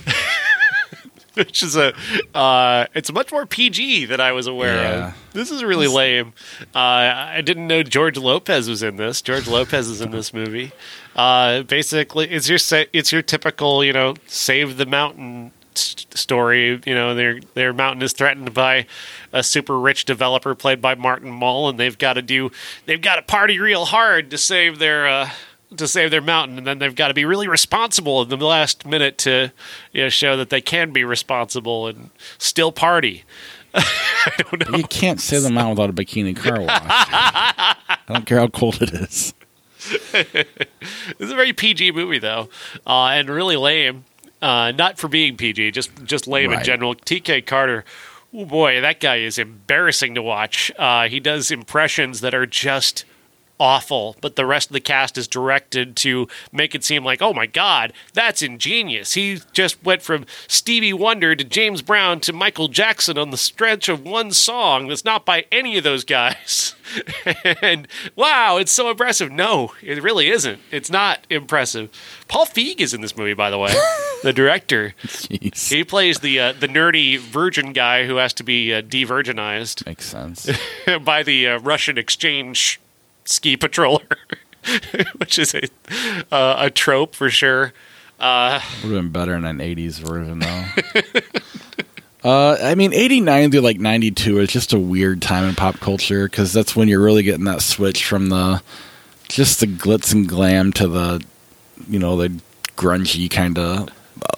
which 1.35 1.63
is 1.63 1.77
a 1.77 1.95
uh, 2.35 2.87
it's 2.95 3.13
much 3.13 3.33
more 3.33 3.47
PG 3.47 4.07
than 4.07 4.21
I 4.21 4.33
was 4.33 4.47
aware 4.47 4.77
Yeah. 4.77 5.09
of. 5.09 5.15
This 5.33 5.51
is 5.51 5.65
really 5.65 5.89
lame. 5.89 6.35
Uh, 6.75 6.79
I 6.79 7.41
didn't 7.43 7.67
know 7.67 7.83
George 7.83 8.17
Lopez 8.19 8.69
was 8.69 8.83
in 8.83 8.97
this. 8.97 9.23
George 9.23 9.49
Lopez 9.49 9.89
is 9.89 10.01
in 10.01 10.11
this 10.11 10.35
movie. 10.35 10.73
Uh, 11.17 11.63
basically, 11.63 12.31
it's 12.31 12.49
your 12.49 12.59
it's 12.93 13.13
your 13.13 13.23
typical 13.23 13.83
you 13.85 13.93
know 13.93 14.15
save 14.27 14.77
the 14.77 14.87
mountain 14.87 15.53
story. 15.75 16.81
You 16.85 16.95
know 16.95 17.15
their 17.15 17.41
their 17.55 17.73
mountain 17.73 18.03
is 18.03 18.13
threatened 18.13 18.53
by 18.53 18.87
a 19.33 19.43
super 19.43 19.79
rich 19.79 20.05
developer 20.05 20.55
played 20.55 20.83
by 20.83 20.95
Martin 20.95 21.31
Mull, 21.31 21.69
and 21.71 21.79
they've 21.79 21.97
got 21.97 22.15
to 22.15 22.23
do 22.23 22.51
they've 22.87 23.01
got 23.01 23.17
to 23.17 23.23
party 23.23 23.59
real 23.59 23.87
hard 23.87 24.31
to 24.31 24.39
save 24.39 24.79
their. 24.79 25.31
To 25.77 25.89
save 25.89 26.11
their 26.11 26.21
mountain, 26.21 26.59
and 26.59 26.67
then 26.67 26.79
they've 26.79 26.95
got 26.95 27.09
to 27.09 27.15
be 27.15 27.25
really 27.25 27.49
responsible 27.49 28.23
in 28.23 28.29
the 28.29 28.37
last 28.37 28.85
minute 28.85 29.17
to 29.19 29.53
you 29.93 30.03
know, 30.03 30.09
show 30.11 30.37
that 30.37 30.51
they 30.51 30.61
can 30.61 30.93
be 30.93 31.03
responsible 31.03 31.87
and 31.87 32.11
still 32.39 32.73
party. 32.73 33.25
You 34.73 34.85
can't 34.85 35.21
say 35.21 35.39
them 35.41 35.59
out 35.59 35.71
without 35.71 35.91
a 35.91 35.93
bikini 35.93 36.37
car 36.37 36.61
wash. 36.61 36.69
I 36.71 37.77
don't 38.07 38.27
care 38.27 38.39
how 38.39 38.47
cold 38.49 38.81
it 38.81 38.93
is. 38.93 39.35
It's 39.91 41.33
a 41.33 41.35
very 41.35 41.53
PG 41.53 41.93
movie 41.93 42.19
though, 42.19 42.49
uh, 42.87 43.07
and 43.09 43.29
really 43.29 43.57
lame. 43.57 44.05
Uh, 44.41 44.73
not 44.73 44.99
for 44.99 45.09
being 45.09 45.37
PG, 45.37 45.71
just 45.73 45.91
just 46.05 46.27
lame 46.27 46.53
in 46.53 46.63
general. 46.65 46.95
TK 46.95 47.47
Carter, 47.47 47.85
oh 48.35 48.45
boy, 48.45 48.81
that 48.81 49.01
guy 49.01 49.17
is 49.17 49.39
embarrassing 49.39 50.15
to 50.15 50.23
watch. 50.23 50.71
Uh, 50.79 51.09
he 51.09 51.19
does 51.21 51.51
impressions 51.51 52.21
that 52.21 52.35
are 52.35 52.47
just 52.47 53.05
awful, 53.63 54.17
but 54.21 54.35
the 54.35 54.45
rest 54.45 54.71
of 54.71 54.75
the 54.75 54.81
cast 54.81 55.17
is 55.17 55.29
directed 55.29 55.95
to 55.95 56.27
make 56.51 56.75
it 56.75 56.83
seem 56.83 57.05
like, 57.05 57.23
oh 57.23 57.33
my 57.33 57.47
god, 57.47 57.93
that's 58.13 58.43
ingenious. 58.43 59.15
He 59.15 59.39
just 59.53 59.83
went 59.85 60.03
from 60.03 60.27
Stevie 60.49 60.93
Wonder 60.93 61.37
to 61.37 61.45
James 61.45 61.81
Brown 61.81 62.19
to 62.23 62.33
Michael 62.33 62.67
Jackson 62.67 63.17
on 63.17 63.31
the 63.31 63.37
stretch 63.37 63.89
of 63.89 64.05
one 64.05 64.33
song 64.33 64.89
that's 64.89 65.05
not 65.05 65.25
by 65.25 65.45
any 65.53 65.79
of 65.79 65.85
those 65.85 66.05
guys. 66.05 66.75
and 67.63 67.87
wow, 68.17 68.57
it's 68.57 68.73
so 68.73 68.91
impressive. 68.91 69.31
No, 69.31 69.73
it 69.81 70.03
really 70.03 70.29
isn't. 70.29 70.61
It's 70.73 70.91
not 70.91 71.25
impressive. 71.31 71.89
Paul 72.27 72.47
Feig 72.47 72.81
is 72.81 72.93
in 72.93 73.01
this 73.01 73.17
movie, 73.17 73.35
by 73.35 73.51
the 73.51 73.59
way, 73.59 73.73
the 74.25 74.33
director. 74.33 74.95
Jeez. 75.05 75.69
He 75.71 75.85
plays 75.85 76.19
the 76.19 76.41
uh, 76.41 76.53
the 76.53 76.67
nerdy 76.67 77.19
virgin 77.19 77.73
guy 77.73 78.07
who 78.07 78.17
has 78.17 78.33
to 78.35 78.43
be 78.43 78.75
uh, 78.75 78.81
de-virginized 78.81 79.87
Makes 79.87 80.07
sense. 80.07 80.51
by 81.05 81.23
the 81.23 81.47
uh, 81.47 81.59
Russian 81.61 81.97
exchange 81.97 82.81
ski 83.25 83.57
patroller, 83.57 84.17
which 85.19 85.39
is 85.39 85.55
a 85.55 85.63
uh, 86.33 86.57
a 86.59 86.71
trope 86.71 87.15
for 87.15 87.31
sure. 87.31 87.73
Uh, 88.19 88.61
Would 88.83 88.93
have 88.93 89.03
been 89.03 89.11
better 89.11 89.35
in 89.35 89.45
an 89.45 89.59
'80s 89.59 89.99
version, 89.99 90.39
though. 90.39 90.65
uh, 92.29 92.57
I 92.63 92.75
mean, 92.75 92.93
'89 92.93 93.51
through 93.51 93.61
like 93.61 93.81
'92 93.81 94.41
is 94.41 94.51
just 94.51 94.73
a 94.73 94.79
weird 94.79 95.21
time 95.21 95.49
in 95.49 95.55
pop 95.55 95.81
culture 95.81 96.27
because 96.27 96.53
that's 96.53 96.77
when 96.77 96.89
you're 96.89 97.03
really 97.03 97.23
getting 97.23 97.45
that 97.45 97.63
switch 97.63 98.05
from 98.05 98.29
the 98.29 98.63
just 99.29 99.61
the 99.61 99.67
glitz 99.67 100.13
and 100.13 100.29
glam 100.29 100.73
to 100.75 100.87
the, 100.87 101.25
you 101.89 101.99
know, 101.99 102.17
the 102.17 102.41
grungy 102.77 103.31
kind 103.31 103.59
of. 103.59 103.89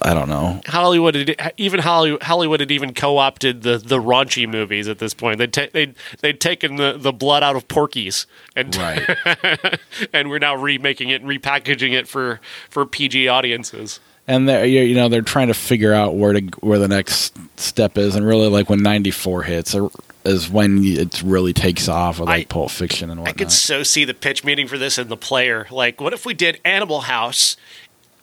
I 0.03 0.15
don't 0.15 0.29
know. 0.29 0.61
Hollywood, 0.67 1.15
had, 1.15 1.53
even 1.57 1.81
Hollywood, 1.81 2.23
Hollywood 2.23 2.61
had 2.61 2.71
even 2.71 2.93
co-opted 2.95 3.63
the, 3.63 3.79
the 3.79 3.99
raunchy 3.99 4.49
movies 4.49 4.89
at 4.89 4.99
this 4.99 5.15
point. 5.15 5.39
They'd 5.39 5.53
ta- 5.53 5.67
they'd 5.73 5.95
they'd 6.21 6.41
taken 6.41 6.77
the, 6.77 6.97
the 6.99 7.13
blood 7.13 7.43
out 7.43 7.57
of 7.57 7.67
Porky's 7.69 8.27
and 8.57 8.75
Right. 8.77 9.81
and 10.13 10.31
we're 10.31 10.39
now 10.39 10.55
remaking 10.57 11.09
it 11.11 11.23
and 11.23 11.31
repackaging 11.31 11.93
it 11.93 12.07
for 12.09 12.41
for 12.71 12.85
PG 12.87 13.29
audiences. 13.29 14.01
and 14.29 14.49
they're 14.49 14.65
you 14.67 14.95
know 14.95 15.09
they're 15.09 15.23
trying 15.23 15.49
to 15.49 15.55
figure 15.55 15.93
out 15.93 16.15
where 16.17 16.33
to 16.35 16.41
where 16.61 16.79
the 16.79 16.89
next 16.89 17.37
step 17.59 17.97
is, 17.99 18.15
and 18.17 18.27
really 18.27 18.49
like 18.49 18.69
when 18.71 18.83
'94 18.83 19.43
hits 19.45 19.75
are- 19.75 19.91
is 20.25 20.49
when 20.49 20.83
it 20.85 21.23
really 21.23 21.53
takes 21.53 21.87
off 21.89 22.19
with 22.19 22.29
like 22.29 22.41
I- 22.43 22.45
Pulp 22.45 22.71
Fiction 22.71 23.11
and 23.11 23.21
I 23.21 23.23
whatnot. 23.25 23.37
could 23.39 23.53
so 23.53 23.83
see 23.83 24.05
the 24.07 24.15
pitch 24.15 24.43
meeting 24.45 24.67
for 24.67 24.79
this 24.79 24.97
in 24.99 25.09
the 25.09 25.17
player. 25.19 25.67
Like, 25.71 26.01
what 26.01 26.13
if 26.15 26.25
we 26.25 26.33
did 26.33 26.61
Animal 26.65 27.03
House, 27.03 27.57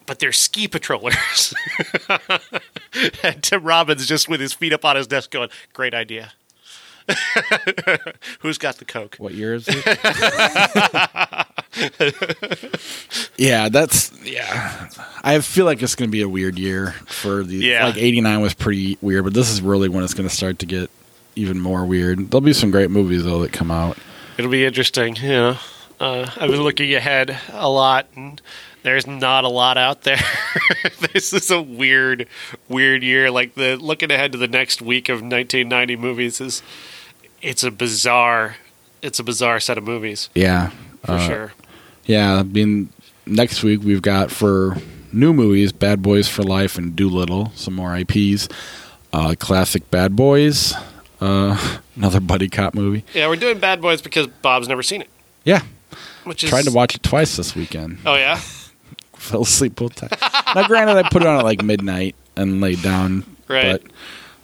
but 0.06 0.20
they're 0.20 0.32
ski 0.32 0.68
patrollers? 0.68 1.54
and 3.24 3.42
Tim 3.44 3.64
Robbins 3.64 4.06
just 4.06 4.30
with 4.30 4.40
his 4.42 4.54
feet 4.54 4.74
up 4.74 4.86
on 4.86 4.96
his 4.96 5.08
desk 5.08 5.32
going, 5.32 5.50
great 5.74 5.94
idea. 5.94 6.34
Who's 8.40 8.58
got 8.58 8.78
the 8.78 8.86
Coke? 8.86 9.16
What 9.18 9.34
year 9.34 9.56
is 9.56 9.66
it? 9.68 9.86
yeah, 13.38 13.70
that's 13.70 14.12
yeah. 14.24 14.88
I 15.24 15.40
feel 15.40 15.66
like 15.66 15.82
it's 15.82 15.96
going 15.96 16.10
to 16.10 16.12
be 16.12 16.22
a 16.22 16.30
weird 16.30 16.60
year 16.60 16.92
for 17.08 17.44
the 17.44 17.56
Yeah. 17.58 17.88
like 17.88 17.98
'89 17.98 18.42
was 18.42 18.54
pretty 18.54 18.98
weird, 19.02 19.24
but 19.24 19.34
this 19.34 19.50
is 19.50 19.62
really 19.62 19.90
when 19.90 20.04
it's 20.04 20.14
going 20.14 20.30
to 20.30 20.36
start 20.36 20.60
to 20.60 20.66
get 20.66 20.90
even 21.36 21.60
more 21.60 21.86
weird. 21.86 22.30
There'll 22.32 22.42
be 22.42 22.54
some 22.54 22.72
great 22.72 22.92
movies 22.92 23.24
though 23.24 23.42
that 23.42 23.52
come 23.52 23.72
out. 23.72 23.98
It'll 24.38 24.52
be 24.52 24.66
interesting. 24.66 25.16
You 25.16 25.30
know, 25.30 25.58
uh, 26.00 26.30
I've 26.38 26.52
been 26.52 26.64
looking 26.64 26.94
ahead 26.94 27.38
a 27.52 27.70
lot, 27.70 28.08
and 28.16 28.42
there's 28.84 29.06
not 29.08 29.44
a 29.44 29.48
lot 29.50 29.78
out 29.78 30.02
there. 30.04 30.20
this 31.14 31.34
is 31.34 31.52
a 31.52 31.62
weird, 31.62 32.28
weird 32.70 33.04
year. 33.04 33.30
Like 33.32 33.56
the 33.56 33.76
looking 33.78 34.12
ahead 34.12 34.32
to 34.34 34.38
the 34.38 34.48
next 34.48 34.82
week 34.82 35.10
of 35.10 35.16
1990 35.22 35.96
movies 35.96 36.42
is, 36.42 36.64
it's 37.42 37.64
a 37.64 37.72
bizarre, 37.72 38.56
it's 39.02 39.20
a 39.20 39.24
bizarre 39.24 39.60
set 39.60 39.78
of 39.78 39.84
movies 39.84 40.30
Yeah, 40.36 40.70
for 41.06 41.12
Uh, 41.14 41.20
sure. 41.28 41.54
Yeah, 42.06 42.36
I 42.40 42.44
mean, 42.44 42.90
next 43.26 43.64
week 43.64 43.82
we've 43.84 44.02
got 44.02 44.32
for 44.32 44.78
new 45.14 45.34
movies 45.34 45.72
Bad 45.72 46.02
Boys 46.02 46.28
for 46.28 46.44
Life 46.44 46.78
and 46.78 46.96
Dolittle, 46.96 47.52
some 47.56 47.76
more 47.76 47.96
IPs. 47.98 48.48
Uh, 49.14 49.36
classic 49.38 49.90
Bad 49.92 50.16
Boys, 50.16 50.74
uh, 51.20 51.78
another 51.96 52.20
buddy 52.20 52.48
cop 52.48 52.74
movie. 52.74 53.04
Yeah, 53.14 53.28
we're 53.28 53.36
doing 53.36 53.60
Bad 53.60 53.82
Boys 53.82 54.02
because 54.02 54.28
Bob's 54.28 54.68
never 54.68 54.82
seen 54.84 55.02
it. 55.02 55.10
Yeah, 55.44 55.64
Which 56.24 56.44
is 56.44 56.50
tried 56.50 56.64
to 56.66 56.72
watch 56.72 56.96
it 56.96 57.04
twice 57.04 57.36
this 57.36 57.54
weekend. 57.56 57.98
Oh 58.06 58.16
yeah, 58.16 58.40
Fell 59.32 59.44
asleep 59.44 59.76
both 59.76 59.96
times. 59.96 60.14
now, 60.56 60.68
granted, 60.68 60.98
I 60.98 61.08
put 61.10 61.22
it 61.22 61.28
on 61.28 61.40
at 61.40 61.46
like 61.46 61.64
midnight 61.64 62.16
and 62.36 62.60
laid 62.60 62.82
down. 62.82 63.24
Right. 63.48 63.82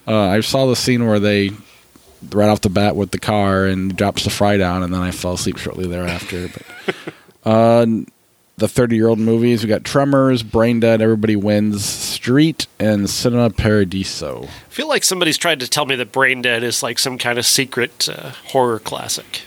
But 0.06 0.14
uh, 0.14 0.30
I 0.30 0.42
saw 0.42 0.68
the 0.68 0.76
scene 0.76 1.06
where 1.06 1.20
they 1.20 1.52
right 2.32 2.50
off 2.50 2.62
the 2.62 2.70
bat 2.70 2.96
with 2.96 3.12
the 3.12 3.20
car 3.20 3.66
and 3.66 3.96
drops 3.96 4.24
the 4.24 4.30
fry 4.30 4.58
down, 4.58 4.84
and 4.84 4.94
then 4.94 5.02
I 5.02 5.12
fell 5.12 5.34
asleep 5.34 5.58
shortly 5.58 5.88
thereafter. 5.88 6.50
But 6.50 6.96
uh, 7.44 7.86
the 8.58 8.68
thirty-year-old 8.68 9.20
movies 9.20 9.64
we 9.64 9.70
got 9.70 9.84
Tremors, 9.84 10.44
Brain 10.44 10.80
Dead, 10.80 11.02
Everybody 11.02 11.36
Wins, 11.36 11.84
Street, 11.84 12.68
and 12.80 13.10
Cinema 13.10 13.50
Paradiso. 13.50 14.44
I 14.44 14.70
feel 14.70 14.88
like 14.88 15.04
somebody's 15.04 15.38
tried 15.38 15.60
to 15.62 15.68
tell 15.68 15.86
me 15.86 15.96
that 15.96 16.12
Brain 16.12 16.42
Dead 16.42 16.64
is 16.64 16.84
like 16.84 17.00
some 17.00 17.18
kind 17.18 17.40
of 17.40 17.46
secret 17.46 18.08
uh, 18.10 18.32
horror 18.50 18.80
classic. 18.80 19.42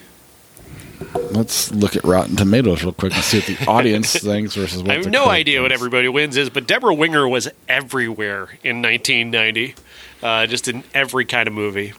Let's 1.14 1.72
look 1.72 1.96
at 1.96 2.04
Rotten 2.04 2.36
Tomatoes 2.36 2.82
real 2.82 2.92
quick 2.92 3.14
and 3.14 3.22
see 3.22 3.38
what 3.38 3.46
the 3.46 3.66
audience 3.66 4.12
thinks 4.18 4.54
versus 4.54 4.82
what 4.82 4.90
I 4.92 4.94
have 4.94 5.04
the 5.04 5.10
no 5.10 5.26
idea 5.28 5.62
what. 5.62 5.72
Everybody 5.72 6.08
Wins 6.08 6.36
is, 6.36 6.50
but 6.50 6.66
Debra 6.66 6.94
Winger 6.94 7.26
was 7.28 7.48
everywhere 7.68 8.58
in 8.62 8.80
1990, 8.82 9.74
uh, 10.22 10.46
just 10.46 10.68
in 10.68 10.84
every 10.94 11.24
kind 11.24 11.48
of 11.48 11.54
movie. 11.54 11.92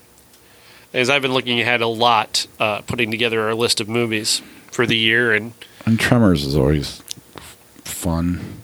as 0.94 1.10
I've 1.10 1.22
been 1.22 1.34
looking 1.34 1.60
ahead 1.60 1.82
a 1.82 1.88
lot, 1.88 2.48
uh, 2.60 2.82
putting 2.82 3.12
together 3.12 3.42
our 3.42 3.54
list 3.54 3.80
of 3.82 3.90
movies 3.90 4.42
for 4.72 4.86
the 4.86 4.98
year, 4.98 5.34
and 5.34 5.54
And 5.86 6.00
Tremors 6.00 6.46
is 6.46 6.56
always 6.56 7.02
fun. 7.84 8.62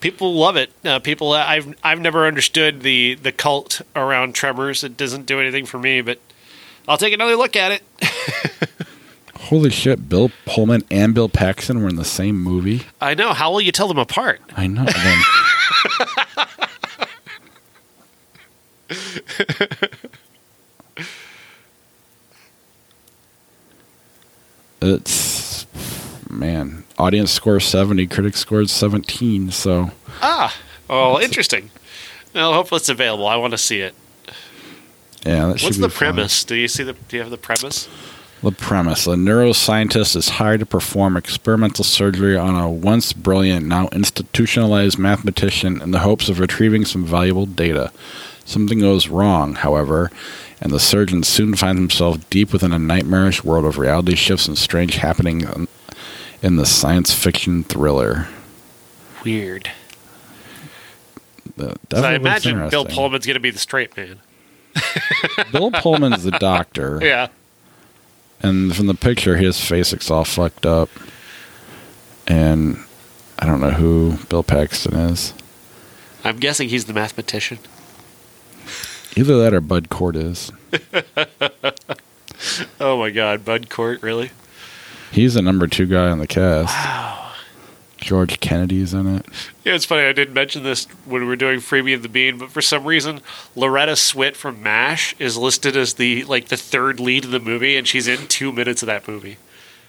people 0.00 0.34
love 0.34 0.56
it. 0.56 0.70
Uh, 0.84 0.98
people, 1.00 1.32
I've 1.32 1.74
I've 1.82 2.00
never 2.00 2.26
understood 2.26 2.82
the 2.82 3.14
the 3.14 3.32
cult 3.32 3.80
around 3.96 4.34
Tremors. 4.34 4.84
It 4.84 4.96
doesn't 4.96 5.26
do 5.26 5.40
anything 5.40 5.66
for 5.66 5.78
me, 5.78 6.00
but 6.02 6.18
I'll 6.88 6.98
take 6.98 7.12
another 7.14 7.34
look 7.36 7.56
at 7.56 7.72
it. 7.72 7.82
Holy 9.36 9.70
shit! 9.70 10.08
Bill 10.08 10.30
Pullman 10.44 10.82
and 10.90 11.14
Bill 11.14 11.28
Paxton 11.28 11.82
were 11.82 11.88
in 11.88 11.96
the 11.96 12.04
same 12.04 12.36
movie. 12.36 12.82
I 13.00 13.14
know. 13.14 13.32
How 13.32 13.50
will 13.52 13.60
you 13.60 13.70
tell 13.72 13.86
them 13.88 13.98
apart? 13.98 14.40
I 14.56 14.66
know. 14.66 14.86
It's 24.82 25.66
man. 26.30 26.84
Audience 26.98 27.30
score 27.30 27.60
seventy. 27.60 28.06
Critics 28.06 28.40
scored 28.40 28.70
seventeen. 28.70 29.50
So 29.50 29.90
Ah, 30.22 30.54
oh, 30.88 31.20
interesting. 31.20 31.70
Well, 32.34 32.52
hopefully 32.52 32.78
it's 32.78 32.88
available. 32.88 33.26
I 33.26 33.36
want 33.36 33.52
to 33.52 33.58
see 33.58 33.80
it. 33.80 33.94
yeah, 35.24 35.46
that 35.46 35.58
should 35.60 35.66
What's 35.68 35.78
the 35.78 35.88
fun. 35.88 35.96
premise? 36.14 36.44
Do 36.44 36.54
you 36.54 36.68
see 36.68 36.82
the? 36.82 36.92
Do 36.92 37.16
you 37.16 37.22
have 37.22 37.30
the 37.30 37.38
premise? 37.38 37.88
The 38.46 38.52
premise: 38.52 39.08
A 39.08 39.16
neuroscientist 39.16 40.14
is 40.14 40.28
hired 40.28 40.60
to 40.60 40.66
perform 40.66 41.16
experimental 41.16 41.82
surgery 41.82 42.36
on 42.36 42.54
a 42.54 42.70
once 42.70 43.12
brilliant, 43.12 43.66
now 43.66 43.88
institutionalized 43.88 45.00
mathematician 45.00 45.82
in 45.82 45.90
the 45.90 45.98
hopes 45.98 46.28
of 46.28 46.38
retrieving 46.38 46.84
some 46.84 47.04
valuable 47.04 47.46
data. 47.46 47.90
Something 48.44 48.78
goes 48.78 49.08
wrong, 49.08 49.56
however, 49.56 50.12
and 50.60 50.70
the 50.70 50.78
surgeon 50.78 51.24
soon 51.24 51.56
finds 51.56 51.80
himself 51.80 52.30
deep 52.30 52.52
within 52.52 52.70
a 52.70 52.78
nightmarish 52.78 53.42
world 53.42 53.64
of 53.64 53.78
reality 53.78 54.14
shifts 54.14 54.46
and 54.46 54.56
strange 54.56 54.94
happenings 54.98 55.66
in 56.40 56.54
the 56.54 56.66
science 56.66 57.12
fiction 57.12 57.64
thriller. 57.64 58.28
Weird. 59.24 59.72
The, 61.56 61.74
So 61.90 62.04
I 62.04 62.14
imagine 62.14 62.68
Bill. 62.68 62.84
Pullman's 62.84 63.26
going 63.26 63.34
to 63.34 63.40
be 63.40 63.50
the 63.50 63.58
straight 63.58 63.96
man. 63.96 64.20
Bill 65.50 65.72
Pullman's 65.72 66.22
the 66.22 66.30
doctor. 66.30 67.00
Yeah. 67.02 67.26
And 68.42 68.74
from 68.74 68.86
the 68.86 68.94
picture, 68.94 69.36
his 69.36 69.60
face 69.60 69.92
looks 69.92 70.10
all 70.10 70.24
fucked 70.24 70.66
up. 70.66 70.88
And 72.26 72.78
I 73.38 73.46
don't 73.46 73.60
know 73.60 73.70
who 73.70 74.18
Bill 74.28 74.42
Paxton 74.42 74.94
is. 74.94 75.32
I'm 76.24 76.38
guessing 76.38 76.68
he's 76.68 76.86
the 76.86 76.92
mathematician. 76.92 77.58
Either 79.16 79.38
that 79.38 79.54
or 79.54 79.60
Bud 79.60 79.88
Cort 79.88 80.16
is. 80.16 80.52
Oh 82.78 82.98
my 82.98 83.10
God, 83.10 83.44
Bud 83.44 83.70
Cort, 83.70 84.02
really? 84.02 84.30
He's 85.10 85.34
the 85.34 85.42
number 85.42 85.66
two 85.66 85.86
guy 85.86 86.10
on 86.10 86.18
the 86.18 86.26
cast. 86.26 86.74
Wow. 86.74 87.25
George 88.06 88.38
Kennedy 88.38 88.80
is 88.80 88.94
in 88.94 89.16
it. 89.16 89.26
Yeah, 89.64 89.74
it's 89.74 89.84
funny. 89.84 90.04
I 90.04 90.12
didn't 90.12 90.32
mention 90.32 90.62
this 90.62 90.84
when 91.06 91.22
we 91.22 91.26
were 91.26 91.34
doing 91.34 91.58
Freebie 91.58 91.92
and 91.92 92.04
the 92.04 92.08
Bean, 92.08 92.38
but 92.38 92.50
for 92.50 92.62
some 92.62 92.84
reason, 92.84 93.20
Loretta 93.56 93.92
Swit 93.92 94.36
from 94.36 94.62
MASH 94.62 95.16
is 95.18 95.36
listed 95.36 95.76
as 95.76 95.94
the 95.94 96.22
like 96.22 96.46
the 96.46 96.56
third 96.56 97.00
lead 97.00 97.24
in 97.24 97.32
the 97.32 97.40
movie, 97.40 97.76
and 97.76 97.88
she's 97.88 98.06
in 98.06 98.28
two 98.28 98.52
minutes 98.52 98.80
of 98.82 98.86
that 98.86 99.08
movie. 99.08 99.38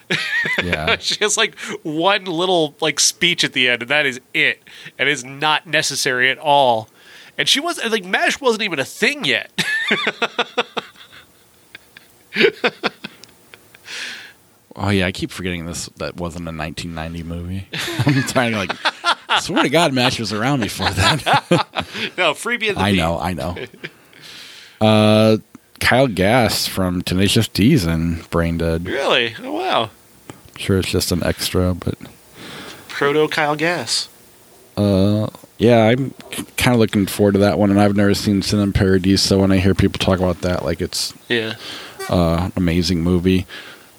Yeah. 0.63 0.97
She 0.99 1.17
has 1.19 1.37
like 1.37 1.55
one 1.83 2.25
little 2.25 2.73
like 2.81 2.99
speech 2.99 3.43
at 3.43 3.53
the 3.53 3.69
end, 3.69 3.83
and 3.83 3.91
that 3.91 4.07
is 4.07 4.19
it, 4.33 4.63
and 4.97 5.07
is 5.07 5.23
not 5.23 5.67
necessary 5.67 6.31
at 6.31 6.39
all. 6.39 6.89
And 7.37 7.47
she 7.47 7.59
was 7.59 7.79
like 7.85 8.03
MASH 8.03 8.41
wasn't 8.41 8.63
even 8.63 8.79
a 8.79 8.85
thing 8.85 9.25
yet. 9.25 9.51
oh 14.77 14.89
yeah, 14.89 15.05
I 15.07 15.11
keep 15.11 15.31
forgetting 15.31 15.65
this. 15.65 15.87
That 15.97 16.15
wasn't 16.15 16.47
a 16.47 16.51
1990 16.55 17.23
movie. 17.23 17.67
I'm 18.05 18.23
trying 18.27 18.51
to 18.53 18.57
like. 18.57 19.41
Swear 19.41 19.63
to 19.63 19.69
God, 19.69 19.93
MASH 19.93 20.19
was 20.19 20.31
around 20.31 20.61
before 20.61 20.89
that. 20.89 21.23
no, 22.17 22.33
Freebie 22.33 22.73
the 22.73 22.79
I 22.79 22.91
know, 22.93 23.19
I 23.19 23.33
know. 23.33 23.55
Uh, 24.79 25.37
Kyle 25.79 26.07
Gass 26.07 26.67
from 26.67 27.01
Tenacious 27.01 27.47
D's 27.47 27.85
and 27.85 28.27
Brain 28.29 28.57
Dead. 28.57 28.85
Really? 28.85 29.35
Oh 29.43 29.53
wow. 29.53 29.89
Sure, 30.57 30.79
it's 30.79 30.89
just 30.91 31.11
an 31.11 31.23
extra, 31.23 31.73
but 31.73 31.95
Proto 32.87 33.27
Kyle 33.27 33.55
Gass. 33.55 34.09
uh, 34.75 35.27
yeah, 35.59 35.85
I'm 35.85 36.13
kind 36.57 36.73
of 36.73 36.79
looking 36.79 37.05
forward 37.07 37.33
to 37.33 37.39
that 37.39 37.57
one. 37.59 37.69
And 37.71 37.79
I've 37.79 37.95
never 37.95 38.13
seen 38.13 38.41
Sin 38.41 38.59
and 38.59 38.73
Paradise, 38.73 39.21
so 39.21 39.39
when 39.39 39.51
I 39.51 39.57
hear 39.57 39.73
people 39.75 39.99
talk 39.99 40.19
about 40.19 40.41
that, 40.41 40.63
like 40.63 40.81
it's 40.81 41.13
Yeah. 41.27 41.55
uh, 42.09 42.49
amazing 42.55 43.01
movie. 43.03 43.45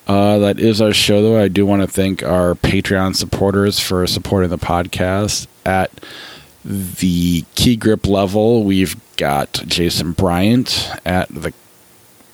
Uh, 0.09 0.39
that 0.39 0.59
is 0.59 0.81
our 0.81 0.95
show, 0.95 1.21
though. 1.23 1.39
I 1.39 1.49
do 1.49 1.67
want 1.67 1.83
to 1.83 1.87
thank 1.89 2.23
our 2.23 2.55
Patreon 2.55 3.15
supporters 3.15 3.79
for 3.79 4.07
supporting 4.07 4.49
the 4.49 4.59
podcast. 4.59 5.47
At 5.67 5.93
the 6.65 7.45
key 7.55 7.77
grip 7.77 8.07
level, 8.07 8.65
we've 8.65 8.97
got 9.17 9.53
Jason 9.67 10.13
Bryant. 10.13 10.91
At 11.05 11.29
the 11.29 11.53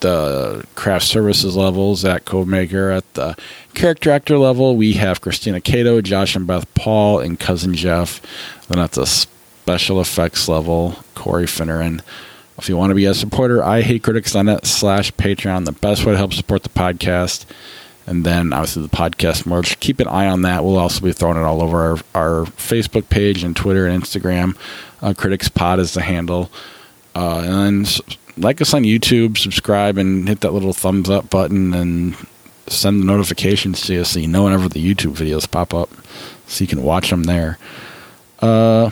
the 0.01 0.67
craft 0.75 1.07
services 1.07 1.57
level, 1.57 1.97
Zach 1.97 2.27
Codemaker. 2.27 2.95
At 2.95 3.15
the 3.15 3.37
character 3.73 4.11
actor 4.11 4.37
level, 4.37 4.77
we 4.77 4.93
have 4.95 5.23
Christina 5.23 5.61
Cato, 5.63 6.01
Josh 6.03 6.37
and 6.37 6.47
Beth 6.47 6.73
Paul, 6.75 7.21
and 7.21 7.41
cousin 7.41 7.75
Jeff. 7.75 8.21
Then 8.69 8.79
at 8.79 8.93
the 8.93 9.07
special 9.07 10.01
effects 10.01 10.47
level, 10.47 11.03
Corey 11.15 11.47
Finneran. 11.47 12.03
If 12.59 12.69
you 12.69 12.77
want 12.77 12.91
to 12.91 12.95
be 12.95 13.07
a 13.07 13.15
supporter, 13.15 13.63
I 13.63 13.81
hate 13.81 14.03
critics.net 14.03 14.65
slash 14.67 15.13
Patreon, 15.15 15.65
the 15.65 15.73
best 15.73 16.05
way 16.05 16.13
to 16.13 16.19
help 16.19 16.33
support 16.33 16.63
the 16.63 16.69
podcast. 16.69 17.47
And 18.07 18.25
then 18.25 18.53
obviously 18.53 18.83
the 18.83 18.89
podcast 18.89 19.47
merch. 19.47 19.81
Keep 19.81 20.01
an 20.01 20.09
eye 20.09 20.27
on 20.27 20.43
that. 20.43 20.63
We'll 20.63 20.79
also 20.79 21.01
be 21.01 21.13
throwing 21.13 21.39
it 21.39 21.43
all 21.43 21.63
over 21.63 22.03
our, 22.15 22.33
our 22.41 22.45
Facebook 22.47 23.09
page 23.09 23.43
and 23.43 23.57
Twitter 23.57 23.87
and 23.87 24.03
Instagram. 24.03 24.57
Uh, 25.01 25.15
Critics 25.15 25.49
Pod 25.49 25.81
is 25.81 25.95
the 25.95 26.03
handle. 26.03 26.51
Uh, 27.15 27.39
and 27.39 27.87
then 27.87 27.87
like 28.37 28.61
us 28.61 28.75
on 28.75 28.83
YouTube, 28.83 29.39
subscribe, 29.39 29.97
and 29.97 30.29
hit 30.29 30.41
that 30.41 30.53
little 30.53 30.73
thumbs 30.73 31.09
up 31.09 31.31
button 31.31 31.73
and 31.73 32.17
send 32.67 33.01
the 33.01 33.05
notifications 33.05 33.83
to 33.83 33.95
you 33.95 34.05
so 34.05 34.19
you 34.19 34.29
know 34.29 34.45
whenever 34.45 34.69
the 34.69 34.85
YouTube 34.85 35.13
videos 35.13 35.51
pop 35.51 35.75
up 35.75 35.91
so 36.47 36.63
you 36.63 36.69
can 36.69 36.83
watch 36.83 37.11
them 37.11 37.25
there. 37.25 37.59
Uh, 38.41 38.91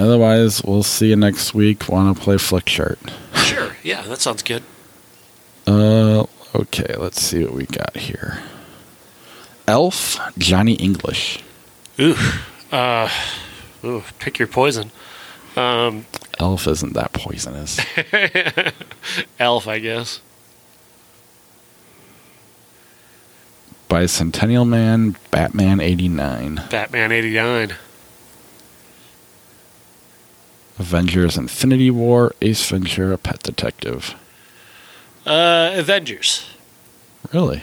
otherwise, 0.00 0.62
we'll 0.62 0.82
see 0.82 1.08
you 1.08 1.16
next 1.16 1.54
week. 1.54 1.88
Want 1.88 2.16
to 2.16 2.22
play 2.22 2.38
Flick 2.38 2.68
Shirt? 2.68 2.98
Sure. 3.34 3.76
Yeah, 3.82 4.02
that 4.02 4.20
sounds 4.20 4.42
good. 4.42 4.62
Uh, 5.66 6.24
okay, 6.54 6.94
let's 6.96 7.20
see 7.20 7.44
what 7.44 7.54
we 7.54 7.66
got 7.66 7.96
here. 7.96 8.38
Elf, 9.66 10.18
Johnny 10.38 10.74
English. 10.74 11.42
Ooh. 12.00 12.16
Uh, 12.72 13.08
ooh, 13.84 14.02
pick 14.18 14.38
your 14.38 14.48
poison. 14.48 14.90
Um, 15.56 16.06
Elf 16.38 16.66
isn't 16.66 16.94
that 16.94 17.12
poisonous. 17.12 17.80
Elf, 19.38 19.66
I 19.66 19.78
guess. 19.78 20.20
Bicentennial 23.88 24.68
Man, 24.68 25.16
Batman 25.30 25.80
89. 25.80 26.62
Batman 26.70 27.10
89. 27.10 27.74
Avengers 30.78 31.36
Infinity 31.36 31.90
War, 31.90 32.34
Ace 32.40 32.68
Ventura, 32.68 33.18
Pet 33.18 33.42
Detective. 33.42 34.14
Uh, 35.26 35.72
Avengers. 35.74 36.48
Really? 37.32 37.62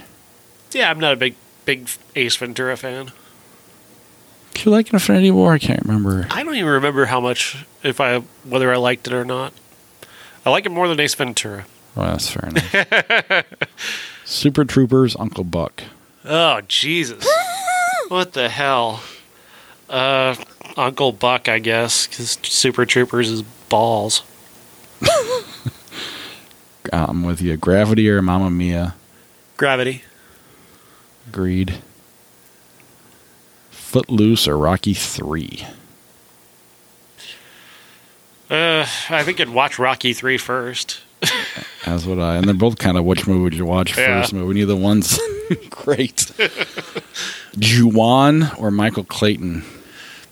Yeah, 0.72 0.90
I'm 0.92 1.00
not 1.00 1.14
a 1.14 1.16
big, 1.16 1.36
big 1.66 1.90
Ace 2.16 2.36
Ventura 2.36 2.76
fan. 2.78 3.12
Do 4.54 4.62
you 4.64 4.72
like 4.72 4.92
Infinity 4.94 5.32
War? 5.32 5.54
I 5.54 5.60
can't 5.60 5.84
remember. 5.84 6.28
I 6.30 6.44
don't 6.44 6.56
even 6.56 6.70
remember 6.70 7.06
how 7.06 7.20
much, 7.20 7.66
if 7.84 8.00
I, 8.00 8.20
whether 8.44 8.72
I 8.74 8.78
liked 8.78 9.08
it 9.08 9.14
or 9.14 9.26
not. 9.26 9.54
I 10.46 10.50
like 10.50 10.66
it 10.66 10.72
more 10.72 10.88
than 10.88 11.00
Ace 11.00 11.16
Ventura. 11.16 11.66
Well, 11.96 12.08
that's 12.08 12.30
fair 12.30 12.50
enough. 12.50 13.46
Super 14.26 14.66
Troopers, 14.66 15.16
Uncle 15.18 15.44
Buck. 15.44 15.84
Oh, 16.24 16.62
Jesus. 16.68 17.28
what 18.10 18.34
the 18.34 18.50
hell? 18.50 19.02
Uh, 19.90 20.36
Uncle 20.78 21.12
Buck, 21.12 21.48
I 21.50 21.60
guess, 21.60 22.08
because 22.08 22.38
Super 22.44 22.86
Troopers 22.86 23.30
is 23.30 23.42
balls. 23.70 24.24
I'm 26.94 27.24
with 27.24 27.42
you. 27.42 27.58
Gravity 27.58 28.10
or 28.10 28.22
Mamma 28.22 28.50
Mia. 28.50 28.96
Gravity. 29.58 30.04
Agreed. 31.28 31.80
Footloose 33.72 34.48
or 34.48 34.58
Rocky 34.58 34.94
3. 34.94 35.66
Uh, 38.50 38.86
I 39.10 39.24
think 39.24 39.40
I'd 39.42 39.50
watch 39.50 39.80
Rocky 39.80 40.14
3 40.14 40.38
first. 40.38 41.00
As 41.86 42.06
would 42.06 42.20
I. 42.20 42.36
And 42.36 42.46
they're 42.46 42.54
both 42.54 42.78
kind 42.78 42.98
of 42.98 43.06
which 43.06 43.26
movie 43.26 43.42
would 43.42 43.54
you 43.56 43.66
watch 43.66 43.98
Yeah. 43.98 44.22
first? 44.22 44.34
Movie. 44.34 44.54
Neither 44.56 44.76
one's 44.76 45.18
great. 45.70 46.18
Juwan 47.58 48.58
or 48.60 48.70
Michael 48.70 49.04
Clayton. 49.06 49.64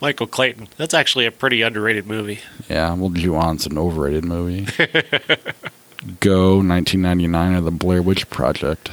Michael 0.04 0.28
Clayton. 0.28 0.68
That's 0.76 0.94
actually 0.94 1.26
a 1.26 1.32
pretty 1.32 1.62
underrated 1.62 2.06
movie. 2.06 2.42
Yeah, 2.70 2.94
well, 2.94 3.10
Juwan's 3.10 3.66
an 3.66 3.78
overrated 3.78 4.26
movie. 4.26 4.66
Go 6.20 6.58
1999 6.58 7.54
or 7.54 7.62
the 7.62 7.72
Blair 7.72 8.02
Witch 8.02 8.30
Project. 8.30 8.92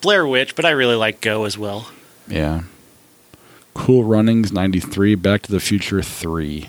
Blair 0.00 0.26
Witch, 0.26 0.56
but 0.56 0.64
I 0.64 0.70
really 0.70 0.96
like 0.96 1.20
Go 1.20 1.44
as 1.44 1.56
well. 1.56 1.92
Yeah. 2.26 2.62
Cool 3.74 4.02
Runnings 4.02 4.50
93, 4.50 5.14
Back 5.14 5.42
to 5.42 5.52
the 5.52 5.60
Future 5.60 6.02
3. 6.02 6.68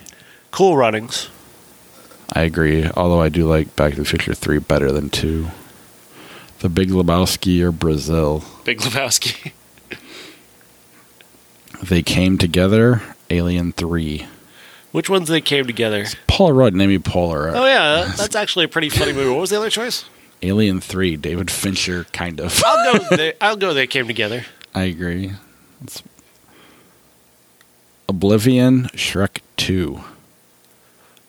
Cool 0.52 0.78
Runnings. 0.78 1.28
I 2.34 2.42
agree, 2.42 2.88
although 2.96 3.22
I 3.22 3.30
do 3.30 3.48
like 3.48 3.76
Back 3.76 3.96
to 3.96 4.02
the 4.02 4.06
Future 4.06 4.36
3 4.36 4.60
better 4.60 4.92
than 4.92 5.10
2. 5.10 5.48
The 6.60 6.70
Big 6.70 6.90
Lebowski 6.90 7.60
or 7.64 7.72
Brazil. 7.72 8.44
Big 8.66 8.82
Lebowski. 8.82 9.52
They 11.82 12.04
Came 12.04 12.38
Together, 12.38 13.02
Alien 13.30 13.72
3. 13.72 14.28
Which 14.92 15.10
ones 15.10 15.28
they 15.28 15.42
came 15.42 15.68
together? 15.68 16.06
Paul 16.28 16.54
Rudd, 16.54 16.74
name 16.74 16.90
me 16.90 16.98
Poehler. 16.98 17.54
Oh 17.54 17.66
yeah, 17.66 18.12
that's 18.18 18.36
actually 18.36 18.66
a 18.66 18.70
pretty 18.70 18.90
funny 18.90 19.14
movie. 19.14 19.30
What 19.30 19.42
was 19.42 19.50
the 19.52 19.58
other 19.58 19.70
choice? 19.70 20.06
Alien 20.42 20.80
3, 20.82 21.18
David 21.18 21.52
Fincher, 21.52 22.06
kind 22.14 22.40
of. 22.40 22.62
I'll 22.66 22.94
go. 23.00 23.06
They, 23.16 23.34
I'll 23.42 23.58
go. 23.58 23.74
They 23.74 23.88
came 23.88 24.08
together. 24.08 24.46
I 24.74 24.84
agree. 24.84 25.34
It's 25.84 26.02
Oblivion, 28.08 28.86
Shrek 28.96 29.40
2. 29.58 30.02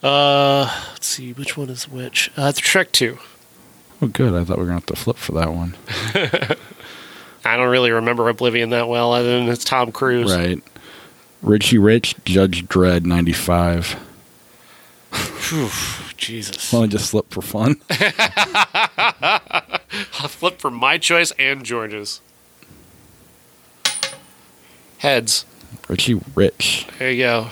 Uh, 0.02 0.84
let's 0.92 1.06
see. 1.06 1.32
Which 1.32 1.56
one 1.56 1.68
is 1.68 1.88
which? 1.88 2.30
Uh, 2.36 2.46
it's 2.46 2.60
Shrek 2.60 2.90
Two. 2.92 3.18
Oh, 4.00 4.06
good. 4.06 4.32
I 4.32 4.44
thought 4.44 4.56
we 4.56 4.64
were 4.64 4.70
going 4.70 4.80
to 4.80 4.86
have 4.86 4.96
to 4.96 4.96
flip 4.96 5.16
for 5.16 5.32
that 5.32 5.52
one. 5.52 5.76
I 7.44 7.56
don't 7.56 7.68
really 7.68 7.90
remember 7.90 8.28
Oblivion 8.28 8.70
that 8.70 8.88
well, 8.88 9.12
other 9.12 9.38
than 9.38 9.48
it's 9.48 9.64
Tom 9.64 9.92
Cruise. 9.92 10.34
Right. 10.34 10.62
Richie 11.42 11.78
Rich, 11.78 12.16
Judge 12.24 12.66
Dredd, 12.66 13.04
95. 13.04 13.96
Phew, 15.12 15.68
Jesus. 16.16 16.72
Want 16.72 16.90
to 16.90 16.98
just 16.98 17.10
flip 17.10 17.30
for 17.30 17.42
fun? 17.42 17.76
I'll 20.18 20.28
flip 20.28 20.60
for 20.60 20.70
my 20.70 20.98
choice 20.98 21.32
and 21.38 21.64
George's. 21.64 22.20
Heads. 24.98 25.46
Richie 25.88 26.20
Rich, 26.34 26.86
There 26.98 27.10
you 27.10 27.22
go. 27.24 27.48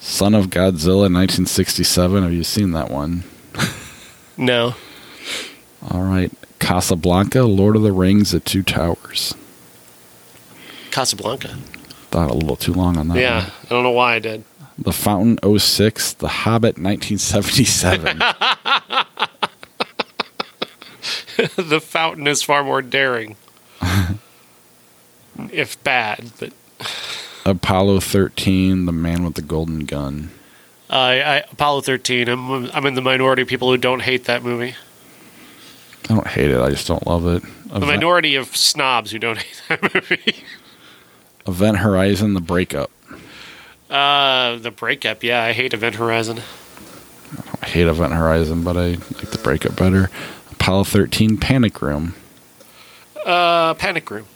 Son 0.00 0.34
of 0.34 0.46
Godzilla, 0.46 1.10
1967. 1.12 2.22
Have 2.22 2.32
you 2.32 2.44
seen 2.44 2.72
that 2.72 2.90
one? 2.90 3.24
No. 4.36 4.74
All 5.92 6.02
right. 6.02 6.32
Casablanca, 6.58 7.42
Lord 7.44 7.76
of 7.76 7.82
the 7.82 7.92
Rings, 7.92 8.32
The 8.32 8.40
Two 8.40 8.64
Towers. 8.64 9.32
Casablanca. 10.90 11.56
Thought 12.14 12.30
a 12.30 12.34
little 12.34 12.54
too 12.54 12.72
long 12.72 12.96
on 12.96 13.08
that 13.08 13.18
Yeah, 13.18 13.42
one. 13.42 13.52
I 13.64 13.68
don't 13.70 13.82
know 13.82 13.90
why 13.90 14.14
I 14.14 14.18
did. 14.20 14.44
The 14.78 14.92
Fountain, 14.92 15.58
06. 15.58 16.12
The 16.12 16.28
Hobbit, 16.28 16.78
1977. 16.78 18.18
the 21.56 21.80
fountain 21.80 22.28
is 22.28 22.44
far 22.44 22.62
more 22.62 22.82
daring. 22.82 23.34
if 25.50 25.82
bad, 25.82 26.30
but 26.38 26.52
Apollo 27.44 27.98
13, 27.98 28.86
The 28.86 28.92
Man 28.92 29.24
with 29.24 29.34
the 29.34 29.42
Golden 29.42 29.80
Gun. 29.80 30.30
I, 30.88 31.20
I 31.20 31.38
Apollo 31.50 31.80
13. 31.80 32.28
I'm 32.28 32.70
I'm 32.70 32.86
in 32.86 32.94
the 32.94 33.02
minority 33.02 33.42
of 33.42 33.48
people 33.48 33.72
who 33.72 33.76
don't 33.76 34.02
hate 34.02 34.26
that 34.26 34.44
movie. 34.44 34.76
I 36.08 36.14
don't 36.14 36.28
hate 36.28 36.52
it. 36.52 36.60
I 36.60 36.70
just 36.70 36.86
don't 36.86 37.08
love 37.08 37.26
it. 37.26 37.42
The 37.70 37.80
minority 37.80 38.36
of 38.36 38.56
snobs 38.56 39.10
who 39.10 39.18
don't 39.18 39.38
hate 39.38 39.62
that 39.68 39.82
movie. 39.94 40.44
Event 41.46 41.78
Horizon, 41.78 42.34
The 42.34 42.40
Breakup. 42.40 42.90
Uh, 43.90 44.56
the 44.56 44.70
breakup. 44.70 45.22
Yeah, 45.22 45.42
I 45.44 45.52
hate 45.52 45.72
Event 45.74 45.96
Horizon. 45.96 46.40
I 47.62 47.66
hate 47.66 47.86
Event 47.86 48.12
Horizon, 48.14 48.64
but 48.64 48.76
I 48.76 48.90
like 48.90 49.30
The 49.30 49.38
Breakup 49.42 49.76
better. 49.76 50.10
Apollo 50.50 50.84
13, 50.84 51.36
Panic 51.36 51.80
Room. 51.82 52.14
Uh, 53.24 53.74
Panic 53.74 54.10
Room. 54.10 54.26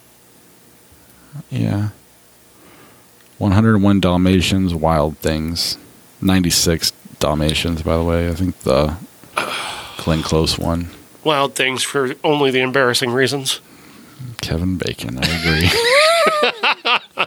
Yeah. 1.51 1.89
101 3.39 4.01
Dalmatians, 4.01 4.75
Wild 4.75 5.19
Things. 5.19 5.79
96 6.21 6.93
Dalmatians, 7.21 7.83
by 7.83 7.97
the 7.97 8.05
way. 8.05 8.29
I 8.29 8.35
think 8.35 8.59
the 8.61 8.97
Glenn 9.99 10.23
Close 10.23 10.59
one. 10.59 10.89
Wild 11.25 11.55
things 11.55 11.83
for 11.83 12.15
only 12.25 12.51
the 12.51 12.61
embarrassing 12.61 13.11
reasons. 13.11 13.61
Kevin 14.41 14.77
Bacon, 14.77 15.19
I 15.19 15.29
agree. 15.39 15.69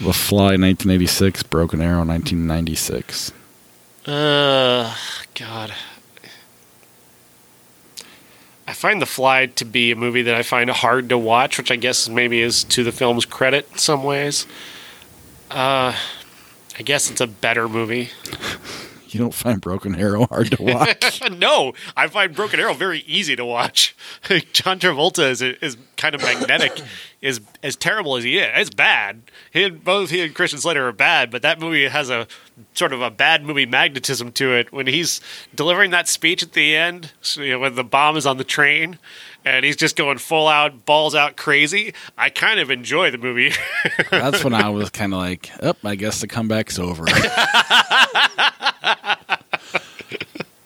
the 0.00 0.12
Fly, 0.12 0.56
1986. 0.56 1.42
Broken 1.44 1.80
Arrow, 1.80 2.04
1996. 2.04 3.32
Uh, 4.06 4.94
God. 5.34 5.74
I 8.66 8.72
find 8.72 9.02
The 9.02 9.06
Fly 9.06 9.46
to 9.46 9.64
be 9.64 9.90
a 9.90 9.96
movie 9.96 10.22
that 10.22 10.34
I 10.34 10.42
find 10.42 10.70
hard 10.70 11.08
to 11.08 11.18
watch, 11.18 11.58
which 11.58 11.70
I 11.70 11.76
guess 11.76 12.08
maybe 12.08 12.40
is 12.40 12.62
to 12.64 12.84
the 12.84 12.92
film's 12.92 13.24
credit 13.24 13.68
in 13.72 13.78
some 13.78 14.04
ways. 14.04 14.46
Uh, 15.50 15.96
I 16.78 16.82
guess 16.84 17.10
it's 17.10 17.20
a 17.20 17.26
better 17.26 17.68
movie. 17.68 18.10
You 19.12 19.20
don't 19.20 19.34
find 19.34 19.60
Broken 19.60 19.94
Arrow 19.94 20.26
hard 20.26 20.50
to 20.52 20.62
watch? 20.62 21.22
no, 21.30 21.72
I 21.96 22.06
find 22.06 22.34
Broken 22.34 22.60
Arrow 22.60 22.74
very 22.74 23.00
easy 23.06 23.36
to 23.36 23.44
watch. 23.44 23.96
John 24.52 24.78
Travolta 24.78 25.28
is 25.30 25.42
is 25.42 25.76
kind 25.96 26.14
of 26.14 26.22
magnetic. 26.22 26.80
is 27.20 27.40
as 27.62 27.76
terrible 27.76 28.16
as 28.16 28.24
he 28.24 28.38
is. 28.38 28.48
It's 28.54 28.70
bad. 28.70 29.22
He 29.52 29.64
and, 29.64 29.84
both 29.84 30.10
he 30.10 30.22
and 30.22 30.34
Christian 30.34 30.58
Slater 30.58 30.88
are 30.88 30.92
bad, 30.92 31.30
but 31.30 31.42
that 31.42 31.60
movie 31.60 31.86
has 31.86 32.08
a 32.08 32.26
sort 32.74 32.92
of 32.92 33.02
a 33.02 33.10
bad 33.10 33.44
movie 33.44 33.66
magnetism 33.66 34.32
to 34.32 34.54
it. 34.54 34.72
When 34.72 34.86
he's 34.86 35.20
delivering 35.54 35.90
that 35.90 36.08
speech 36.08 36.42
at 36.42 36.52
the 36.52 36.74
end, 36.74 37.12
so, 37.20 37.42
you 37.42 37.52
know, 37.52 37.58
when 37.58 37.74
the 37.74 37.84
bomb 37.84 38.16
is 38.16 38.26
on 38.26 38.38
the 38.38 38.44
train. 38.44 38.98
And 39.42 39.64
he's 39.64 39.76
just 39.76 39.96
going 39.96 40.18
full 40.18 40.48
out, 40.48 40.84
balls 40.84 41.14
out 41.14 41.38
crazy. 41.38 41.94
I 42.18 42.28
kind 42.28 42.60
of 42.60 42.70
enjoy 42.70 43.10
the 43.10 43.16
movie. 43.16 43.54
That's 44.10 44.44
when 44.44 44.52
I 44.52 44.68
was 44.68 44.90
kind 44.90 45.14
of 45.14 45.18
like, 45.18 45.50
oh, 45.62 45.72
I 45.82 45.94
guess 45.94 46.20
the 46.20 46.28
comeback's 46.28 46.78
over. 46.78 47.06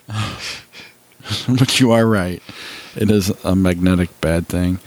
but 1.49 1.81
you 1.81 1.93
are 1.93 2.07
right. 2.07 2.43
It 2.97 3.11
is 3.11 3.31
a 3.45 3.55
magnetic 3.57 4.21
bad 4.21 4.47
thing. 4.49 4.79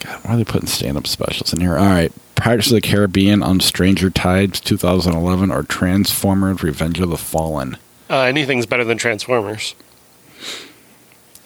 God, 0.00 0.20
why 0.24 0.34
are 0.34 0.36
they 0.36 0.44
putting 0.44 0.68
stand 0.68 0.96
up 0.96 1.06
specials 1.06 1.52
in 1.52 1.60
here? 1.60 1.76
All 1.76 1.86
right. 1.86 2.12
Pirates 2.36 2.68
of 2.68 2.74
the 2.74 2.80
Caribbean 2.80 3.42
on 3.42 3.60
Stranger 3.60 4.10
Tides 4.10 4.60
2011 4.60 5.50
or 5.50 5.64
Transformers 5.64 6.62
Revenge 6.62 7.00
of 7.00 7.10
the 7.10 7.16
Fallen. 7.16 7.76
uh, 8.08 8.20
anything's 8.20 8.64
better 8.66 8.84
than 8.84 8.96
Transformers. 8.96 9.74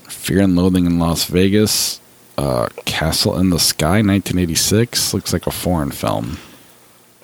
Fear 0.09 0.40
and 0.43 0.57
Loathing 0.57 0.86
in 0.86 0.99
Las 0.99 1.24
Vegas. 1.24 2.01
Uh, 2.38 2.68
Castle 2.84 3.38
in 3.38 3.51
the 3.51 3.59
Sky 3.59 4.01
1986. 4.03 5.12
Looks 5.14 5.32
like 5.32 5.47
a 5.47 5.51
foreign 5.51 5.90
film. 5.90 6.38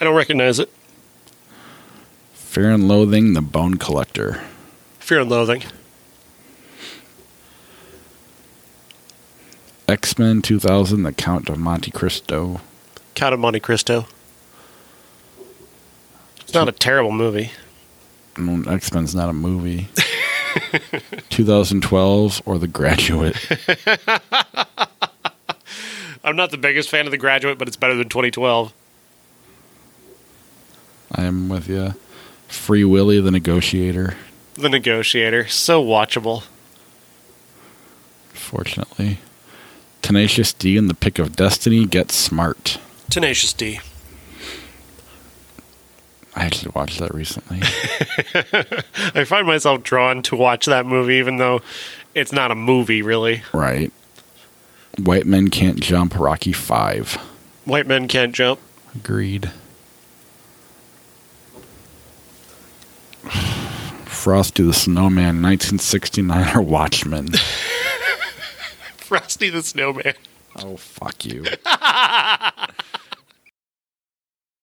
I 0.00 0.04
don't 0.04 0.16
recognize 0.16 0.58
it. 0.58 0.70
Fear 2.32 2.70
and 2.72 2.88
Loathing, 2.88 3.34
The 3.34 3.42
Bone 3.42 3.74
Collector. 3.74 4.40
Fear 5.08 5.20
and 5.20 5.30
Loathing. 5.30 5.62
X 9.88 10.18
Men 10.18 10.42
2000, 10.42 11.02
The 11.02 11.12
Count 11.12 11.48
of 11.48 11.58
Monte 11.58 11.90
Cristo. 11.92 12.60
Count 13.14 13.32
of 13.32 13.40
Monte 13.40 13.58
Cristo. 13.60 14.06
It's 16.42 16.52
not 16.52 16.68
a 16.68 16.72
terrible 16.72 17.10
movie. 17.10 17.52
Mm, 18.34 18.70
X 18.70 18.92
Men's 18.92 19.14
not 19.14 19.30
a 19.30 19.32
movie. 19.32 19.88
2012 21.30 22.42
or 22.44 22.58
The 22.58 22.68
Graduate. 22.68 23.34
I'm 26.22 26.36
not 26.36 26.50
the 26.50 26.58
biggest 26.58 26.90
fan 26.90 27.06
of 27.06 27.12
The 27.12 27.16
Graduate, 27.16 27.56
but 27.56 27.66
it's 27.66 27.78
better 27.78 27.94
than 27.94 28.10
2012. 28.10 28.74
I 31.12 31.22
am 31.24 31.48
with 31.48 31.66
you. 31.66 31.94
Free 32.48 32.84
Willy, 32.84 33.22
The 33.22 33.30
Negotiator. 33.30 34.14
The 34.58 34.68
Negotiator. 34.68 35.46
So 35.46 35.82
watchable. 35.82 36.44
Fortunately. 38.32 39.18
Tenacious 40.02 40.52
D 40.52 40.76
and 40.76 40.88
The 40.90 40.94
Pick 40.94 41.18
of 41.18 41.36
Destiny. 41.36 41.86
Get 41.86 42.10
Smart. 42.10 42.78
Tenacious 43.10 43.52
D. 43.52 43.80
I 46.34 46.44
actually 46.44 46.72
watched 46.74 46.98
that 47.00 47.14
recently. 47.14 47.58
I 49.20 49.24
find 49.24 49.46
myself 49.46 49.82
drawn 49.82 50.22
to 50.22 50.36
watch 50.36 50.66
that 50.66 50.86
movie, 50.86 51.14
even 51.14 51.36
though 51.36 51.62
it's 52.14 52.32
not 52.32 52.50
a 52.50 52.54
movie, 52.54 53.02
really. 53.02 53.42
right. 53.52 53.92
White 54.98 55.26
Men 55.26 55.48
Can't 55.48 55.78
Jump. 55.80 56.18
Rocky 56.18 56.52
5. 56.52 57.14
White 57.64 57.86
men 57.86 58.08
can't 58.08 58.34
jump. 58.34 58.58
Agreed. 58.96 59.50
Frosty 64.18 64.64
the 64.64 64.72
Snowman, 64.74 65.40
1969, 65.42 66.56
or 66.56 66.60
Watchmen. 66.60 67.28
Frosty 68.96 69.48
the 69.48 69.62
Snowman. 69.62 70.14
oh, 70.56 70.76
fuck 70.76 71.24
you. 71.24 71.44